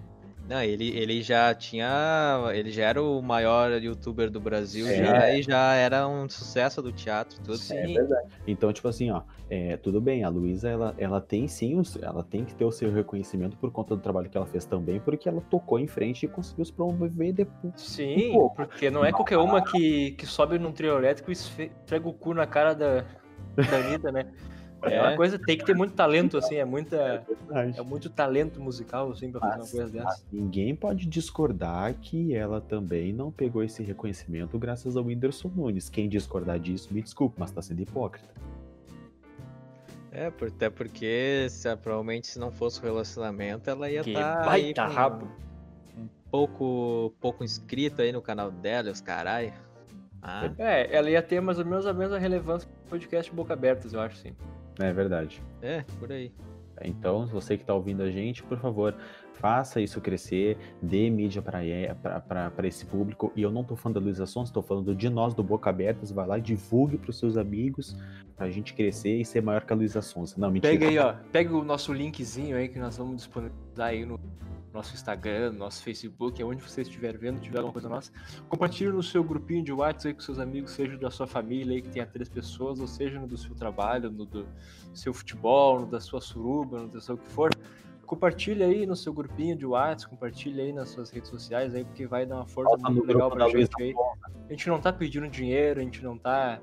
Não, 0.48 0.60
ele, 0.60 0.88
ele 0.96 1.22
já 1.22 1.54
tinha. 1.54 2.50
Ele 2.52 2.70
já 2.70 2.84
era 2.86 3.02
o 3.02 3.22
maior 3.22 3.70
youtuber 3.82 4.28
do 4.28 4.40
Brasil 4.40 4.86
É. 4.88 4.94
já, 4.96 5.30
e 5.30 5.42
já 5.42 5.74
era 5.74 6.06
um 6.08 6.28
sucesso 6.28 6.82
do 6.82 6.92
teatro, 6.92 7.38
tudo. 7.42 7.56
Sim. 7.56 7.76
É 7.76 7.86
verdade. 7.86 8.28
Então, 8.46 8.72
tipo 8.72 8.88
assim, 8.88 9.10
ó, 9.10 9.22
é, 9.48 9.76
tudo 9.76 10.00
bem, 10.00 10.24
a 10.24 10.28
Luísa, 10.28 10.68
ela, 10.68 10.94
ela 10.98 11.20
tem 11.20 11.46
sim, 11.46 11.78
os- 11.78 11.96
ela 12.02 12.24
tem 12.24 12.44
que 12.44 12.54
ter 12.54 12.64
o 12.64 12.72
seu 12.72 12.92
reconhecimento 12.92 13.56
por 13.56 13.70
conta 13.70 13.94
do 13.94 14.02
trabalho 14.02 14.28
que 14.28 14.36
ela 14.36 14.46
fez 14.46 14.64
também, 14.64 14.98
porque 15.00 15.28
ela 15.28 15.40
tocou 15.48 15.78
em 15.78 15.86
frente 15.86 16.26
e 16.26 16.28
conseguiu 16.28 16.64
se 16.64 16.72
promover 16.72 17.32
depois. 17.32 17.72
Sim, 17.76 18.32
Pô. 18.32 18.50
porque 18.50 18.90
não 18.90 19.04
é 19.04 19.12
qualquer 19.12 19.38
uma 19.38 19.62
que, 19.62 20.10
que 20.12 20.26
sobe 20.26 20.58
num 20.58 20.72
trio 20.72 20.98
elétrico 20.98 21.30
e 21.30 21.34
esfrega 21.34 22.08
o 22.08 22.12
cu 22.12 22.34
na 22.34 22.46
cara 22.46 22.74
da, 22.74 23.04
da 23.56 23.76
Anitta, 23.86 24.10
né? 24.10 24.26
É 24.82 25.00
uma 25.00 25.12
É. 25.12 25.16
coisa, 25.16 25.38
tem 25.38 25.56
que 25.56 25.64
ter 25.64 25.74
muito 25.76 25.94
talento, 25.94 26.36
assim, 26.36 26.56
é 26.56 26.64
muita. 26.64 27.24
Verdade. 27.48 27.78
É 27.78 27.82
muito 27.82 28.10
talento 28.10 28.60
musical, 28.60 29.10
assim, 29.12 29.30
pra 29.30 29.40
fazer 29.40 29.58
Mas- 29.58 29.72
uma 29.72 29.78
coisa 29.84 29.92
dessa. 29.92 30.24
Ninguém 30.32 30.74
pode 30.74 31.06
discordar 31.06 31.94
que 31.94 32.34
ela 32.34 32.60
também 32.60 33.12
não 33.12 33.30
pegou 33.30 33.62
esse 33.62 33.82
reconhecimento 33.82 34.58
graças 34.58 34.96
ao 34.96 35.04
Whindersson 35.04 35.50
Nunes. 35.54 35.88
Quem 35.88 36.08
discordar 36.08 36.58
disso, 36.58 36.88
me 36.92 37.00
desculpe, 37.00 37.36
mas 37.38 37.50
tá 37.52 37.62
sendo 37.62 37.80
hipócrita. 37.80 38.28
É, 40.10 40.26
até 40.26 40.68
porque 40.68 41.46
se, 41.48 41.74
provavelmente 41.76 42.26
se 42.26 42.38
não 42.38 42.50
fosse 42.52 42.80
o 42.80 42.82
relacionamento, 42.82 43.70
ela 43.70 43.90
ia 43.90 44.02
Que 44.02 44.10
estar 44.10 44.44
baita 44.44 44.84
rabo. 44.84 45.26
um 45.96 46.06
pouco, 46.30 47.14
pouco 47.20 47.42
inscrito 47.42 48.02
aí 48.02 48.12
no 48.12 48.20
canal 48.20 48.50
dela, 48.50 48.90
os 48.90 49.00
carai. 49.00 49.54
Ah, 50.20 50.50
É, 50.58 50.94
ela 50.94 51.08
ia 51.08 51.22
ter 51.22 51.40
mais 51.40 51.58
ou 51.58 51.64
menos 51.64 51.86
a 51.86 51.94
mesma 51.94 52.18
relevância 52.18 52.68
que 52.68 52.74
o 52.86 52.90
podcast 52.90 53.32
Boca 53.32 53.54
Abertas, 53.54 53.92
eu 53.94 54.00
acho, 54.00 54.16
sim. 54.18 54.34
É 54.78 54.92
verdade. 54.92 55.42
é, 55.60 55.84
por 55.98 56.10
aí. 56.12 56.32
Então, 56.84 57.26
você 57.26 57.56
que 57.56 57.64
tá 57.64 57.74
ouvindo 57.74 58.02
a 58.02 58.10
gente, 58.10 58.42
por 58.42 58.58
favor, 58.58 58.94
faça 59.34 59.80
isso 59.80 60.00
crescer, 60.00 60.56
dê 60.80 61.08
mídia 61.10 61.42
para 61.42 62.66
esse 62.66 62.86
público. 62.86 63.32
E 63.36 63.42
eu 63.42 63.50
não 63.50 63.62
tô 63.62 63.76
falando 63.76 64.00
da 64.00 64.04
Luísa 64.04 64.26
Sons, 64.26 64.48
estou 64.48 64.62
falando 64.62 64.94
de 64.94 65.08
nós 65.08 65.34
do 65.34 65.42
Boca 65.42 65.70
Abertas. 65.70 66.10
Vai 66.10 66.26
lá 66.26 66.38
e 66.38 66.40
divulgue 66.40 66.96
para 66.96 67.10
os 67.10 67.18
seus 67.18 67.36
amigos, 67.36 67.96
para 68.36 68.46
a 68.46 68.50
gente 68.50 68.74
crescer 68.74 69.20
e 69.20 69.24
ser 69.24 69.42
maior 69.42 69.64
que 69.64 69.72
a 69.72 69.76
Luísa 69.76 70.02
Sons. 70.02 70.36
Não, 70.36 70.50
mentira. 70.50 70.72
Pega 70.72 70.88
aí, 70.88 70.98
ó. 70.98 71.14
Pega 71.30 71.56
o 71.56 71.64
nosso 71.64 71.92
linkzinho 71.92 72.56
aí 72.56 72.68
que 72.68 72.78
nós 72.78 72.96
vamos 72.96 73.16
disponibilizar 73.16 73.88
aí 73.88 74.04
no 74.04 74.18
nosso 74.72 74.94
Instagram, 74.94 75.52
no 75.52 75.58
nosso 75.58 75.82
Facebook, 75.82 76.40
é 76.40 76.44
onde 76.44 76.62
você 76.62 76.82
estiver 76.82 77.16
vendo, 77.16 77.40
tiver 77.40 77.58
alguma 77.58 77.72
coisa 77.72 77.88
nossa. 77.88 78.12
Compartilhe 78.48 78.90
no 78.90 79.02
seu 79.02 79.22
grupinho 79.22 79.64
de 79.64 79.72
WhatsApp 79.72 80.08
aí 80.08 80.14
com 80.14 80.20
seus 80.20 80.38
amigos, 80.38 80.72
seja 80.72 80.96
da 80.96 81.10
sua 81.10 81.26
família 81.26 81.74
aí 81.74 81.82
que 81.82 81.88
tenha 81.88 82.06
três 82.06 82.28
pessoas, 82.28 82.80
ou 82.80 82.86
seja 82.86 83.20
no 83.20 83.26
do 83.26 83.36
seu 83.36 83.54
trabalho, 83.54 84.10
no 84.10 84.24
do 84.24 84.46
seu 84.94 85.12
futebol, 85.12 85.80
no 85.80 85.86
da 85.86 86.00
sua 86.00 86.20
suruba, 86.20 86.80
no 86.80 86.88
da 86.88 87.00
sua 87.00 87.14
o 87.14 87.18
que 87.18 87.28
for 87.28 87.50
compartilha 88.12 88.66
aí 88.66 88.84
no 88.84 88.94
seu 88.94 89.10
grupinho 89.10 89.56
de 89.56 89.64
WhatsApp, 89.64 90.10
compartilha 90.10 90.62
aí 90.62 90.70
nas 90.70 90.90
suas 90.90 91.08
redes 91.08 91.30
sociais 91.30 91.74
aí, 91.74 91.82
porque 91.82 92.06
vai 92.06 92.26
dar 92.26 92.36
uma 92.36 92.46
força 92.46 92.90
muito 92.90 93.06
legal 93.06 93.30
pra 93.30 93.48
gente 93.48 93.70
aí. 93.80 93.94
A 94.48 94.52
gente 94.52 94.68
não 94.68 94.78
tá 94.78 94.92
pedindo 94.92 95.26
dinheiro, 95.28 95.80
a 95.80 95.82
gente 95.82 96.04
não 96.04 96.18
tá. 96.18 96.60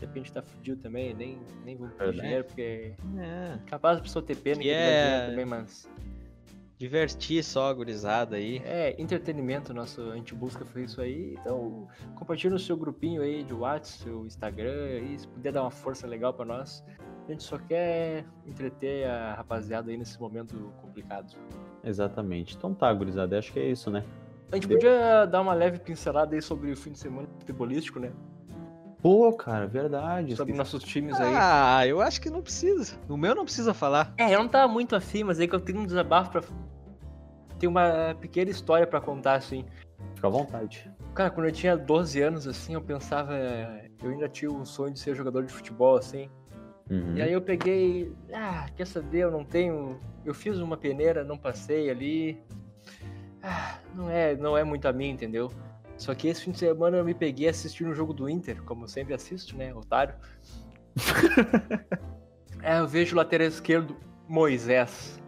De 0.00 0.06
repente 0.06 0.32
tá 0.32 0.42
fudido 0.42 0.82
também, 0.82 1.14
nem, 1.14 1.38
nem 1.64 1.76
vamos 1.76 1.94
pedir 1.94 2.18
é, 2.18 2.22
dinheiro, 2.22 2.44
porque 2.44 2.94
é. 3.16 3.58
capaz 3.66 3.98
a 3.98 4.00
pessoa 4.02 4.24
ter 4.24 4.34
pena 4.34 4.56
que, 4.56 4.64
que 4.64 4.70
é... 4.70 5.28
também, 5.28 5.44
mas. 5.44 5.88
Divertir 6.82 7.44
só 7.44 7.70
a 7.70 7.72
gurizada 7.72 8.34
aí. 8.34 8.60
É, 8.64 9.00
entretenimento, 9.00 9.72
nosso, 9.72 10.02
a 10.10 10.16
gente 10.16 10.34
busca 10.34 10.64
fazer 10.64 10.82
isso 10.82 11.00
aí. 11.00 11.36
Então, 11.38 11.86
compartilha 12.16 12.50
no 12.50 12.58
seu 12.58 12.76
grupinho 12.76 13.22
aí 13.22 13.44
de 13.44 13.54
WhatsApp, 13.54 14.02
seu 14.02 14.26
Instagram 14.26 14.86
aí, 14.86 15.16
se 15.16 15.28
puder 15.28 15.52
dar 15.52 15.62
uma 15.62 15.70
força 15.70 16.08
legal 16.08 16.34
para 16.34 16.44
nós. 16.44 16.84
A 17.28 17.30
gente 17.30 17.44
só 17.44 17.56
quer 17.56 18.24
entreter 18.44 19.06
a 19.06 19.34
rapaziada 19.34 19.92
aí 19.92 19.96
nesse 19.96 20.20
momento 20.20 20.72
complicado. 20.80 21.36
Exatamente. 21.84 22.56
Então 22.56 22.74
tá, 22.74 22.92
gurizada, 22.92 23.38
acho 23.38 23.52
que 23.52 23.60
é 23.60 23.70
isso, 23.70 23.88
né? 23.88 24.04
A 24.50 24.56
gente 24.56 24.66
Deu. 24.66 24.76
podia 24.76 25.24
dar 25.26 25.40
uma 25.40 25.54
leve 25.54 25.78
pincelada 25.78 26.34
aí 26.34 26.42
sobre 26.42 26.72
o 26.72 26.76
fim 26.76 26.90
de 26.90 26.98
semana 26.98 27.28
futebolístico, 27.38 28.00
né? 28.00 28.10
Pô, 29.00 29.32
cara, 29.32 29.68
verdade. 29.68 30.34
Sobre 30.34 30.52
nossos 30.52 30.82
times 30.82 31.20
aí. 31.20 31.32
Ah, 31.36 31.86
eu 31.86 32.00
acho 32.00 32.20
que 32.20 32.30
não 32.30 32.42
precisa. 32.42 32.96
O 33.08 33.16
meu 33.16 33.36
não 33.36 33.44
precisa 33.44 33.72
falar. 33.72 34.14
É, 34.16 34.34
eu 34.34 34.40
não 34.40 34.48
tava 34.48 34.72
muito 34.72 34.94
afim, 34.96 35.22
mas 35.22 35.38
aí 35.38 35.46
que 35.46 35.54
eu 35.54 35.60
tenho 35.60 35.80
um 35.80 35.86
desabafo 35.86 36.30
pra. 36.30 36.42
Tem 37.62 37.68
uma 37.68 38.16
pequena 38.20 38.50
história 38.50 38.84
para 38.84 39.00
contar, 39.00 39.34
assim. 39.34 39.64
Fica 40.16 40.26
à 40.26 40.30
vontade. 40.30 40.90
Cara, 41.14 41.30
quando 41.30 41.46
eu 41.46 41.52
tinha 41.52 41.76
12 41.76 42.20
anos, 42.20 42.48
assim, 42.48 42.74
eu 42.74 42.82
pensava. 42.82 43.38
Eu 44.02 44.10
ainda 44.10 44.28
tinha 44.28 44.50
o 44.50 44.66
sonho 44.66 44.92
de 44.92 44.98
ser 44.98 45.14
jogador 45.14 45.44
de 45.44 45.52
futebol, 45.52 45.96
assim. 45.96 46.28
Uhum. 46.90 47.14
E 47.16 47.22
aí 47.22 47.32
eu 47.32 47.40
peguei, 47.40 48.12
ah, 48.34 48.66
quer 48.74 48.84
saber, 48.84 49.20
eu 49.20 49.30
não 49.30 49.44
tenho, 49.44 50.00
eu 50.24 50.34
fiz 50.34 50.58
uma 50.58 50.76
peneira, 50.76 51.22
não 51.22 51.38
passei 51.38 51.88
ali. 51.88 52.42
Ah, 53.40 53.78
não 53.94 54.10
é, 54.10 54.34
não 54.34 54.58
é 54.58 54.64
muito 54.64 54.88
a 54.88 54.92
mim, 54.92 55.10
entendeu? 55.10 55.48
Só 55.96 56.16
que 56.16 56.26
esse 56.26 56.42
fim 56.42 56.50
de 56.50 56.58
semana 56.58 56.96
eu 56.96 57.04
me 57.04 57.14
peguei 57.14 57.48
assistindo 57.48 57.90
o 57.90 57.94
jogo 57.94 58.12
do 58.12 58.28
Inter, 58.28 58.60
como 58.64 58.82
eu 58.82 58.88
sempre 58.88 59.14
assisto, 59.14 59.56
né, 59.56 59.72
otário. 59.72 60.16
é, 62.60 62.80
eu 62.80 62.88
vejo 62.88 63.14
o 63.14 63.18
lateral 63.18 63.46
esquerdo 63.46 63.96
Moisés. 64.28 65.21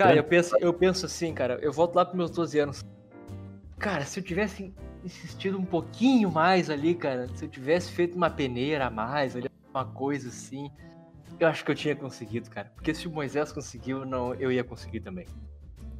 Cara, 0.00 0.16
eu 0.16 0.24
penso, 0.24 0.56
eu 0.58 0.72
penso 0.72 1.04
assim, 1.04 1.34
cara, 1.34 1.58
eu 1.60 1.70
volto 1.70 1.94
lá 1.94 2.06
pros 2.06 2.16
meus 2.16 2.30
12 2.30 2.58
anos. 2.58 2.82
Cara, 3.78 4.02
se 4.06 4.18
eu 4.18 4.24
tivesse 4.24 4.72
insistido 5.04 5.58
um 5.58 5.64
pouquinho 5.64 6.30
mais 6.30 6.70
ali, 6.70 6.94
cara, 6.94 7.28
se 7.34 7.44
eu 7.44 7.50
tivesse 7.50 7.92
feito 7.92 8.16
uma 8.16 8.30
peneira 8.30 8.86
a 8.86 8.90
mais 8.90 9.36
ali, 9.36 9.50
uma 9.68 9.84
coisa 9.84 10.28
assim. 10.30 10.70
Eu 11.38 11.48
acho 11.48 11.62
que 11.62 11.70
eu 11.70 11.74
tinha 11.74 11.94
conseguido, 11.94 12.48
cara. 12.48 12.72
Porque 12.74 12.94
se 12.94 13.06
o 13.06 13.10
Moisés 13.10 13.52
conseguiu, 13.52 14.06
não, 14.06 14.32
eu 14.34 14.50
ia 14.50 14.64
conseguir 14.64 15.00
também. 15.00 15.26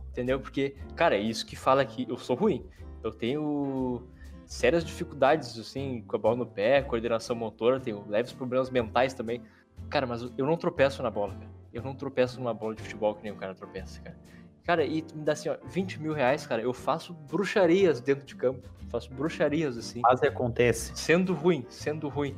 Entendeu? 0.08 0.40
Porque, 0.40 0.76
cara, 0.96 1.14
é 1.14 1.20
isso 1.20 1.44
que 1.44 1.54
fala 1.54 1.84
que 1.84 2.06
eu 2.08 2.16
sou 2.16 2.36
ruim. 2.36 2.64
Eu 3.04 3.10
tenho 3.10 4.02
sérias 4.46 4.82
dificuldades, 4.82 5.58
assim, 5.58 6.02
com 6.06 6.16
a 6.16 6.18
bola 6.18 6.36
no 6.36 6.46
pé, 6.46 6.80
coordenação 6.80 7.36
motora, 7.36 7.78
tenho 7.78 8.02
leves 8.08 8.32
problemas 8.32 8.70
mentais 8.70 9.12
também. 9.12 9.42
Cara, 9.90 10.06
mas 10.06 10.22
eu 10.22 10.46
não 10.46 10.56
tropeço 10.56 11.02
na 11.02 11.10
bola, 11.10 11.34
cara. 11.34 11.59
Eu 11.72 11.82
não 11.82 11.94
tropeço 11.94 12.38
numa 12.38 12.54
bola 12.54 12.74
de 12.74 12.82
futebol 12.82 13.14
que 13.14 13.22
nem 13.22 13.32
o 13.32 13.36
cara 13.36 13.54
tropeça, 13.54 14.00
cara. 14.00 14.16
Cara, 14.64 14.84
e 14.84 15.04
me 15.14 15.24
dá 15.24 15.32
assim, 15.32 15.48
ó, 15.48 15.56
20 15.64 16.00
mil 16.00 16.12
reais, 16.12 16.46
cara, 16.46 16.62
eu 16.62 16.72
faço 16.72 17.14
bruxarias 17.14 18.00
dentro 18.00 18.24
de 18.24 18.36
campo. 18.36 18.68
Faço 18.88 19.12
bruxarias, 19.12 19.76
assim. 19.78 20.00
Mas 20.02 20.22
acontece. 20.22 20.92
Sendo 20.96 21.32
ruim, 21.32 21.64
sendo 21.68 22.08
ruim 22.08 22.36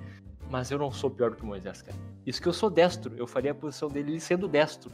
mas 0.53 0.71
eu 0.71 0.77
não 0.77 0.93
sou 0.93 1.11
pior 1.11 1.31
do 1.31 1.37
que 1.37 1.43
o 1.43 1.47
Moisés, 1.47 1.81
cara. 1.81 1.97
Isso 2.27 2.41
que 2.41 2.47
eu 2.47 2.53
sou 2.53 2.69
destro, 2.69 3.15
eu 3.17 3.27
faria 3.27 3.53
a 3.53 3.55
posição 3.55 3.89
dele 3.89 4.21
sendo 4.21 4.47
destro. 4.47 4.93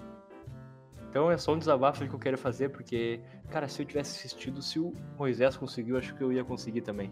Então 1.11 1.32
é 1.32 1.36
só 1.36 1.53
um 1.53 1.59
desabafo 1.59 2.07
que 2.07 2.14
eu 2.14 2.18
quero 2.18 2.39
fazer, 2.39 2.68
porque, 2.68 3.20
cara, 3.51 3.66
se 3.66 3.82
eu 3.82 3.86
tivesse 3.86 4.16
assistido, 4.16 4.62
se 4.62 4.78
o 4.78 4.95
Moisés 5.18 5.57
conseguiu, 5.57 5.99
acho 5.99 6.14
que 6.14 6.22
eu 6.22 6.32
ia 6.32 6.45
conseguir 6.45 6.82
também. 6.82 7.11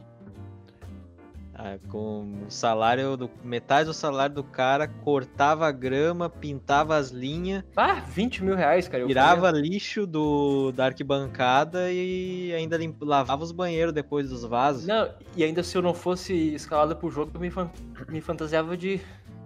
Ah, 1.66 1.78
com 1.88 2.44
o 2.46 2.50
salário 2.50 3.16
do 3.16 3.28
metade 3.42 3.86
do 3.86 3.94
salário 3.94 4.36
do 4.36 4.44
cara, 4.44 4.86
cortava 4.86 5.66
a 5.66 5.72
grama, 5.72 6.30
pintava 6.30 6.96
as 6.96 7.10
linhas. 7.10 7.64
Ah, 7.76 7.94
20 7.94 8.44
mil 8.44 8.54
reais, 8.54 8.86
cara. 8.86 9.04
tirava 9.04 9.48
faria... 9.48 9.60
lixo 9.60 10.06
do, 10.06 10.70
da 10.70 10.84
arquibancada 10.86 11.90
e 11.90 12.52
ainda 12.54 12.76
limpa, 12.76 13.04
lavava 13.04 13.42
os 13.42 13.50
banheiros 13.50 13.92
depois 13.92 14.28
dos 14.28 14.44
vasos. 14.44 14.86
Não, 14.86 15.08
e 15.36 15.42
ainda 15.42 15.62
se 15.64 15.76
eu 15.76 15.82
não 15.82 15.92
fosse 15.92 16.54
escalado 16.54 16.94
pro 16.94 17.10
jogo, 17.10 17.32
eu 17.34 17.40
me, 17.40 17.50
fan... 17.50 17.68
me 18.08 18.20
fantasiava 18.20 18.76
de 18.76 19.00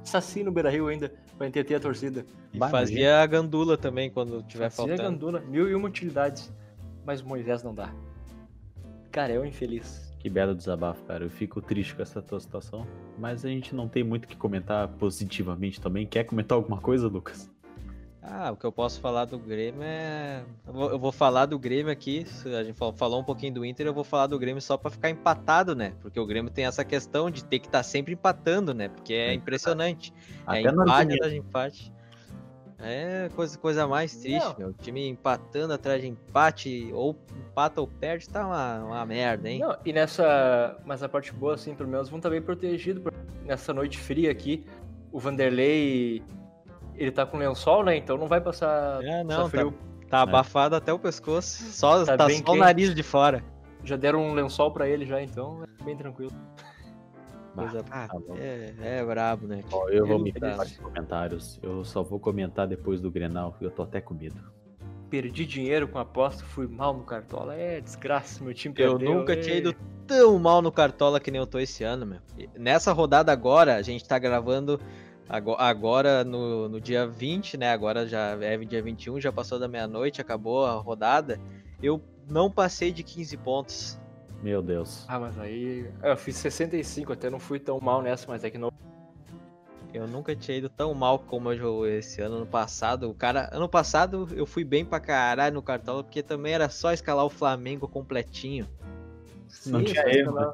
saci 0.04 0.42
no 0.42 0.52
Beira 0.52 0.68
Rio 0.68 0.88
ainda, 0.88 1.10
pra 1.38 1.46
entreter 1.46 1.76
a 1.76 1.80
torcida. 1.80 2.26
E 2.52 2.58
fazia 2.58 3.22
a 3.22 3.26
gandula 3.26 3.78
também 3.78 4.10
quando 4.10 4.42
tiver 4.42 4.68
fazia 4.68 4.96
faltando. 4.96 4.96
Fazia 4.98 5.10
gandula, 5.10 5.40
mil 5.40 5.70
e 5.70 5.74
uma 5.74 5.88
utilidades. 5.88 6.52
Mas 7.06 7.22
Moisés 7.22 7.62
não 7.62 7.74
dá. 7.74 7.90
Cara, 9.10 9.32
é 9.32 9.40
um 9.40 9.44
infeliz. 9.44 10.09
Que 10.20 10.28
belo 10.28 10.54
desabafo, 10.54 11.02
cara. 11.04 11.24
Eu 11.24 11.30
fico 11.30 11.62
triste 11.62 11.94
com 11.94 12.02
essa 12.02 12.20
tua 12.20 12.38
situação. 12.38 12.86
Mas 13.18 13.42
a 13.42 13.48
gente 13.48 13.74
não 13.74 13.88
tem 13.88 14.04
muito 14.04 14.26
o 14.26 14.28
que 14.28 14.36
comentar 14.36 14.86
positivamente 14.86 15.80
também. 15.80 16.06
Quer 16.06 16.24
comentar 16.24 16.56
alguma 16.56 16.78
coisa, 16.78 17.08
Lucas? 17.08 17.50
Ah, 18.22 18.52
o 18.52 18.56
que 18.56 18.66
eu 18.66 18.70
posso 18.70 19.00
falar 19.00 19.24
do 19.24 19.38
Grêmio 19.38 19.82
é. 19.82 20.44
Eu 20.66 20.72
vou, 20.74 20.90
eu 20.90 20.98
vou, 20.98 21.10
falar 21.10 21.46
do 21.46 21.58
Grêmio 21.58 21.90
aqui. 21.90 22.26
A 22.44 22.62
gente 22.62 22.76
falou 22.94 23.18
um 23.18 23.24
pouquinho 23.24 23.54
do 23.54 23.64
Inter, 23.64 23.86
eu 23.86 23.94
vou 23.94 24.04
falar 24.04 24.26
do 24.26 24.38
Grêmio 24.38 24.60
só 24.60 24.76
para 24.76 24.90
ficar 24.90 25.08
empatado, 25.08 25.74
né? 25.74 25.94
Porque 26.02 26.20
o 26.20 26.26
Grêmio 26.26 26.50
tem 26.50 26.66
essa 26.66 26.84
questão 26.84 27.30
de 27.30 27.42
ter 27.42 27.58
que 27.58 27.66
estar 27.66 27.78
tá 27.78 27.82
sempre 27.82 28.12
empatando, 28.12 28.74
né? 28.74 28.90
Porque 28.90 29.14
é 29.14 29.32
impressionante. 29.32 30.12
Até 30.46 30.58
é 30.58 30.70
empate 30.70 31.14
atrás 31.14 31.32
de 31.32 31.38
empate. 31.38 31.92
É 32.82 33.28
coisa, 33.36 33.58
coisa 33.58 33.86
mais 33.86 34.14
triste, 34.16 34.44
não. 34.44 34.54
meu. 34.58 34.68
O 34.68 34.72
time 34.72 35.06
empatando 35.08 35.74
atrás 35.74 36.00
de 36.00 36.08
empate, 36.08 36.90
ou 36.92 37.16
empata 37.36 37.80
ou 37.80 37.86
perde, 37.86 38.28
tá 38.28 38.46
uma, 38.46 38.84
uma 38.84 39.06
merda, 39.06 39.50
hein? 39.50 39.60
Não, 39.60 39.76
e 39.84 39.92
nessa. 39.92 40.78
Mas 40.84 41.02
a 41.02 41.08
parte 41.08 41.32
boa, 41.32 41.54
assim, 41.54 41.74
pelo 41.74 41.88
menos 41.88 42.08
vão 42.08 42.18
estar 42.18 42.30
bem 42.30 42.40
protegidos. 42.40 43.02
Nessa 43.44 43.74
noite 43.74 43.98
fria 43.98 44.30
aqui, 44.30 44.64
o 45.12 45.18
Vanderlei. 45.18 46.22
Ele 46.94 47.10
tá 47.10 47.24
com 47.24 47.38
lençol, 47.38 47.84
né? 47.84 47.96
Então 47.96 48.16
não 48.16 48.26
vai 48.26 48.40
passar, 48.40 49.02
é, 49.02 49.22
não, 49.24 49.36
passar 49.36 49.48
frio. 49.50 49.74
Tá, 50.08 50.08
tá 50.08 50.18
é. 50.18 50.22
abafado 50.22 50.74
até 50.74 50.92
o 50.92 50.98
pescoço. 50.98 51.62
Só, 51.72 52.04
tá, 52.04 52.16
tá 52.16 52.30
só 52.30 52.52
o 52.52 52.56
nariz 52.56 52.94
de 52.94 53.02
fora. 53.02 53.44
Já 53.84 53.96
deram 53.96 54.22
um 54.22 54.34
lençol 54.34 54.70
para 54.70 54.88
ele 54.88 55.06
já, 55.06 55.22
então 55.22 55.64
é 55.80 55.84
bem 55.84 55.96
tranquilo. 55.96 56.32
Coisa... 57.55 57.84
Ah, 57.90 58.09
tá 58.09 58.18
é, 58.36 58.74
é 58.80 59.05
brabo, 59.05 59.46
né? 59.46 59.62
Ó, 59.72 59.88
eu 59.88 60.07
vou 60.07 60.18
me 60.18 60.32
nos 60.32 60.76
comentários. 60.78 61.59
Eu 61.62 61.84
só 61.84 62.03
vou 62.03 62.18
comentar 62.18 62.66
depois 62.66 63.01
do 63.01 63.11
Grenal, 63.11 63.57
eu 63.61 63.70
tô 63.70 63.82
até 63.82 64.01
com 64.01 64.14
medo. 64.14 64.40
Perdi 65.09 65.44
dinheiro 65.44 65.88
com 65.88 65.98
aposta, 65.98 66.44
fui 66.44 66.68
mal 66.68 66.94
no 66.94 67.03
Cartola. 67.03 67.55
É 67.55 67.80
desgraça, 67.80 68.44
meu 68.44 68.55
time 68.55 68.74
perdeu. 68.74 69.11
Eu 69.11 69.18
nunca 69.18 69.32
é... 69.32 69.36
tinha 69.36 69.57
ido 69.57 69.74
tão 70.07 70.38
mal 70.38 70.62
no 70.62 70.70
Cartola 70.70 71.18
que 71.18 71.30
nem 71.30 71.40
eu 71.40 71.46
tô 71.46 71.59
esse 71.59 71.82
ano, 71.82 72.07
meu. 72.07 72.20
Nessa 72.57 72.92
rodada 72.92 73.32
agora, 73.32 73.74
a 73.74 73.82
gente 73.82 74.07
tá 74.07 74.18
gravando 74.18 74.80
agora 75.28 76.24
no, 76.24 76.68
no 76.68 76.80
dia 76.80 77.07
20, 77.07 77.57
né? 77.57 77.72
Agora 77.72 78.07
já 78.07 78.36
é 78.40 78.57
dia 78.59 78.82
21, 78.82 79.20
já 79.20 79.32
passou 79.32 79.59
da 79.59 79.68
meia-noite, 79.68 80.20
acabou 80.20 80.64
a 80.64 80.74
rodada. 80.74 81.40
Eu 81.82 82.03
não 82.28 82.51
passei 82.51 82.92
de 82.92 83.03
15 83.03 83.36
pontos. 83.38 83.99
Meu 84.43 84.62
Deus. 84.62 85.05
Ah, 85.07 85.18
mas 85.18 85.38
aí. 85.38 85.91
Eu 86.03 86.16
fiz 86.16 86.36
65, 86.36 87.12
até 87.12 87.28
não 87.28 87.38
fui 87.38 87.59
tão 87.59 87.78
mal 87.80 88.01
nessa, 88.01 88.26
mas 88.26 88.43
é 88.43 88.51
que 88.51 88.59
não. 88.59 88.72
Eu 89.93 90.07
nunca 90.07 90.34
tinha 90.36 90.57
ido 90.57 90.68
tão 90.68 90.95
mal 90.95 91.18
como 91.18 91.53
eu 91.53 91.59
jogo 91.59 91.86
esse 91.86 92.22
ano. 92.22 92.36
Ano 92.36 92.47
passado, 92.47 93.11
o 93.11 93.14
cara. 93.14 93.51
Ano 93.53 93.68
passado 93.68 94.28
eu 94.32 94.47
fui 94.47 94.64
bem 94.64 94.84
pra 94.84 95.01
caralho 95.01 95.55
no 95.55 95.62
cartola, 95.62 96.03
porque 96.03 96.22
também 96.22 96.55
era 96.55 96.68
só 96.68 96.93
escalar 96.93 97.24
o 97.24 97.30
Flamengo 97.30 97.86
completinho. 97.86 98.66
Sim, 99.49 99.72
não 99.72 99.84
tinha 99.84 100.03
erro. 100.09 100.34
Né? 100.34 100.53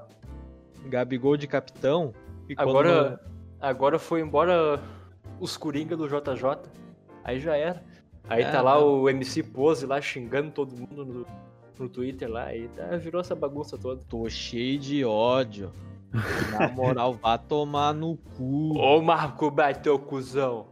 Gabigol 0.87 1.37
de 1.37 1.47
capitão. 1.47 2.13
agora, 2.57 3.19
quando... 3.19 3.21
agora 3.61 3.99
foi 3.99 4.21
embora 4.21 4.81
os 5.39 5.57
Coringa 5.57 5.97
do 5.97 6.09
JJ. 6.09 6.69
Aí 7.23 7.39
já 7.39 7.57
era. 7.57 7.85
Aí 8.29 8.43
é, 8.43 8.51
tá 8.51 8.61
lá 8.61 8.75
não. 8.81 9.03
o 9.03 9.09
MC 9.09 9.43
Pose 9.43 9.87
lá 9.87 10.01
xingando 10.01 10.51
todo 10.51 10.75
mundo 10.77 11.05
no 11.05 11.27
no 11.79 11.89
Twitter 11.89 12.31
lá 12.31 12.55
e 12.55 12.69
tá, 12.69 12.97
virou 12.97 13.21
essa 13.21 13.35
bagunça 13.35 13.77
toda. 13.79 14.01
Tô 14.09 14.29
cheio 14.29 14.79
de 14.79 15.05
ódio. 15.05 15.73
Na 16.53 16.69
moral, 16.71 17.15
vá 17.15 17.37
tomar 17.37 17.93
no 17.93 18.17
cu. 18.37 18.79
Ô 18.79 19.03
Marco 19.03 19.51
Bateu, 19.51 19.99
cuzão. 19.99 20.69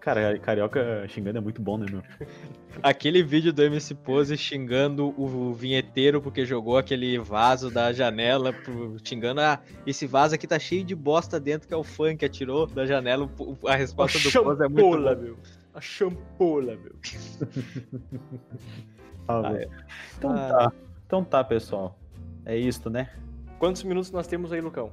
Cara, 0.00 0.36
carioca 0.40 1.06
xingando 1.08 1.38
é 1.38 1.40
muito 1.40 1.62
bom, 1.62 1.78
né, 1.78 1.86
meu? 1.88 2.02
Aquele 2.82 3.22
vídeo 3.22 3.52
do 3.52 3.62
MC 3.62 3.94
Pose 3.94 4.36
xingando 4.36 5.14
o 5.16 5.52
vinheteiro 5.54 6.20
porque 6.20 6.44
jogou 6.44 6.76
aquele 6.76 7.18
vaso 7.18 7.70
da 7.70 7.92
janela, 7.92 8.52
pro- 8.52 8.96
xingando, 9.04 9.40
ah, 9.42 9.60
esse 9.86 10.06
vaso 10.06 10.34
aqui 10.34 10.46
tá 10.46 10.58
cheio 10.58 10.82
de 10.82 10.94
bosta 10.94 11.38
dentro 11.38 11.68
que 11.68 11.74
é 11.74 11.76
o 11.76 11.84
fã 11.84 12.16
que 12.16 12.24
atirou 12.24 12.66
da 12.66 12.84
janela. 12.86 13.30
A 13.66 13.76
resposta 13.76 14.18
do 14.18 14.32
Pose 14.42 14.64
é 14.64 14.68
muito 14.68 14.80
champola, 14.80 15.14
boa. 15.14 15.16
meu. 15.16 15.36
A 15.74 15.80
champola, 15.80 16.76
meu. 16.76 16.92
Ah, 19.28 19.38
Ah, 19.38 19.50
velho. 19.52 19.70
Então 20.18 20.30
Ah. 20.32 20.48
tá. 20.48 20.72
Então 21.06 21.24
tá, 21.24 21.44
pessoal. 21.44 21.96
É 22.44 22.56
isto, 22.56 22.88
né? 22.90 23.10
Quantos 23.58 23.82
minutos 23.84 24.10
nós 24.10 24.26
temos 24.26 24.52
aí, 24.52 24.60
Lucão? 24.60 24.90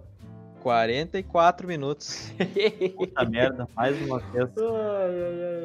44 0.62 1.68
minutos. 1.68 2.32
Puta 2.98 3.24
merda, 3.26 3.68
mais 3.76 4.00
uma 4.06 4.20
vez. 4.20 4.50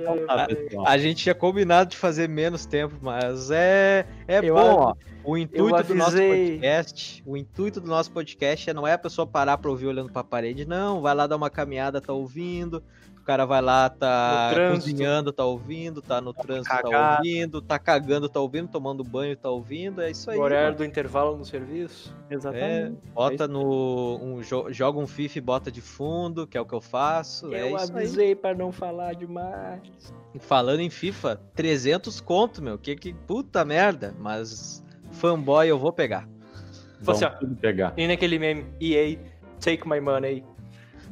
Então 0.05 0.27
tá, 0.27 0.47
pessoal. 0.47 0.87
A 0.87 0.99
gente 0.99 1.23
tinha 1.23 1.35
combinado 1.35 1.91
de 1.91 1.97
fazer 1.97 2.29
menos 2.29 2.67
tempo, 2.67 2.95
mas 3.01 3.51
é, 3.51 4.07
é 4.29 4.39
Eu 4.39 4.55
bom, 4.55 4.61
a- 4.61 4.75
ó. 4.91 4.95
O 5.25 5.39
intuito 5.39 5.83
do 5.85 5.95
nosso 5.95 6.17
podcast, 6.19 7.23
o 7.27 7.37
intuito 7.37 7.81
do 7.81 7.87
nosso 7.89 8.11
podcast 8.13 8.69
é 8.69 8.75
não 8.75 8.87
é 8.87 8.93
a 8.93 8.99
pessoa 8.99 9.27
parar 9.27 9.57
pra 9.57 9.71
ouvir 9.71 9.87
olhando 9.87 10.13
pra 10.13 10.23
parede, 10.23 10.67
não. 10.67 11.01
Vai 11.01 11.15
lá 11.15 11.27
dar 11.27 11.37
uma 11.37 11.49
caminhada, 11.49 12.01
tá 12.01 12.13
ouvindo. 12.13 12.83
O 13.25 13.27
cara 13.27 13.47
vai 13.47 13.63
lá, 13.63 13.89
tá 13.89 14.51
cozinhando, 14.71 15.33
tá 15.33 15.47
ouvindo, 15.47 16.03
tá 16.03 16.21
no 16.21 16.35
trânsito, 16.35 16.69
tá 16.69 16.83
cagar. 16.83 17.17
ouvindo, 17.17 17.63
tá 17.63 17.79
cagando, 17.79 18.29
tá 18.29 18.39
ouvindo, 18.39 18.69
tomando 18.69 19.03
banho, 19.03 19.35
tá 19.35 19.49
ouvindo. 19.49 20.03
É 20.03 20.11
isso 20.11 20.31
aí. 20.31 20.37
No 20.37 20.43
horário 20.43 20.67
mano. 20.67 20.77
do 20.77 20.85
intervalo 20.85 21.35
no 21.35 21.43
serviço. 21.43 22.15
É, 22.29 22.35
Exatamente. 22.35 22.99
bota 23.15 23.49
no. 23.49 24.19
Um, 24.23 24.43
jo- 24.43 24.71
joga 24.71 24.99
um 24.99 25.07
FIFA 25.07 25.39
e 25.39 25.41
bota 25.41 25.73
de 25.73 25.81
fundo, 25.81 26.47
que 26.47 26.59
é 26.59 26.61
o 26.61 26.67
que 26.67 26.75
eu 26.75 26.83
faço. 26.83 27.51
é 27.55 27.63
Eu 27.63 27.69
isso 27.79 27.93
aí. 27.93 27.99
avisei 27.99 28.35
pra 28.35 28.53
não 28.55 28.71
falar 28.71 29.15
demais. 29.15 29.81
Falando 30.41 30.81
em 30.81 30.91
FIFA, 30.91 31.41
300 31.55 32.21
conto, 32.21 32.61
meu. 32.61 32.77
Que 32.77 32.95
que 32.95 33.15
puta 33.15 33.65
merda. 33.65 34.15
Mas 34.19 34.85
fanboy 35.13 35.67
eu 35.67 35.79
vou 35.79 35.95
pegar. 35.95 36.29
Vamos 37.01 37.21
Você, 37.21 37.25
ó. 37.25 37.31
pegar. 37.59 37.95
E 37.97 38.07
naquele 38.07 38.39
meme, 38.39 38.67
EA, 38.79 39.17
take 39.61 39.89
my 39.89 39.99
money. 39.99 40.45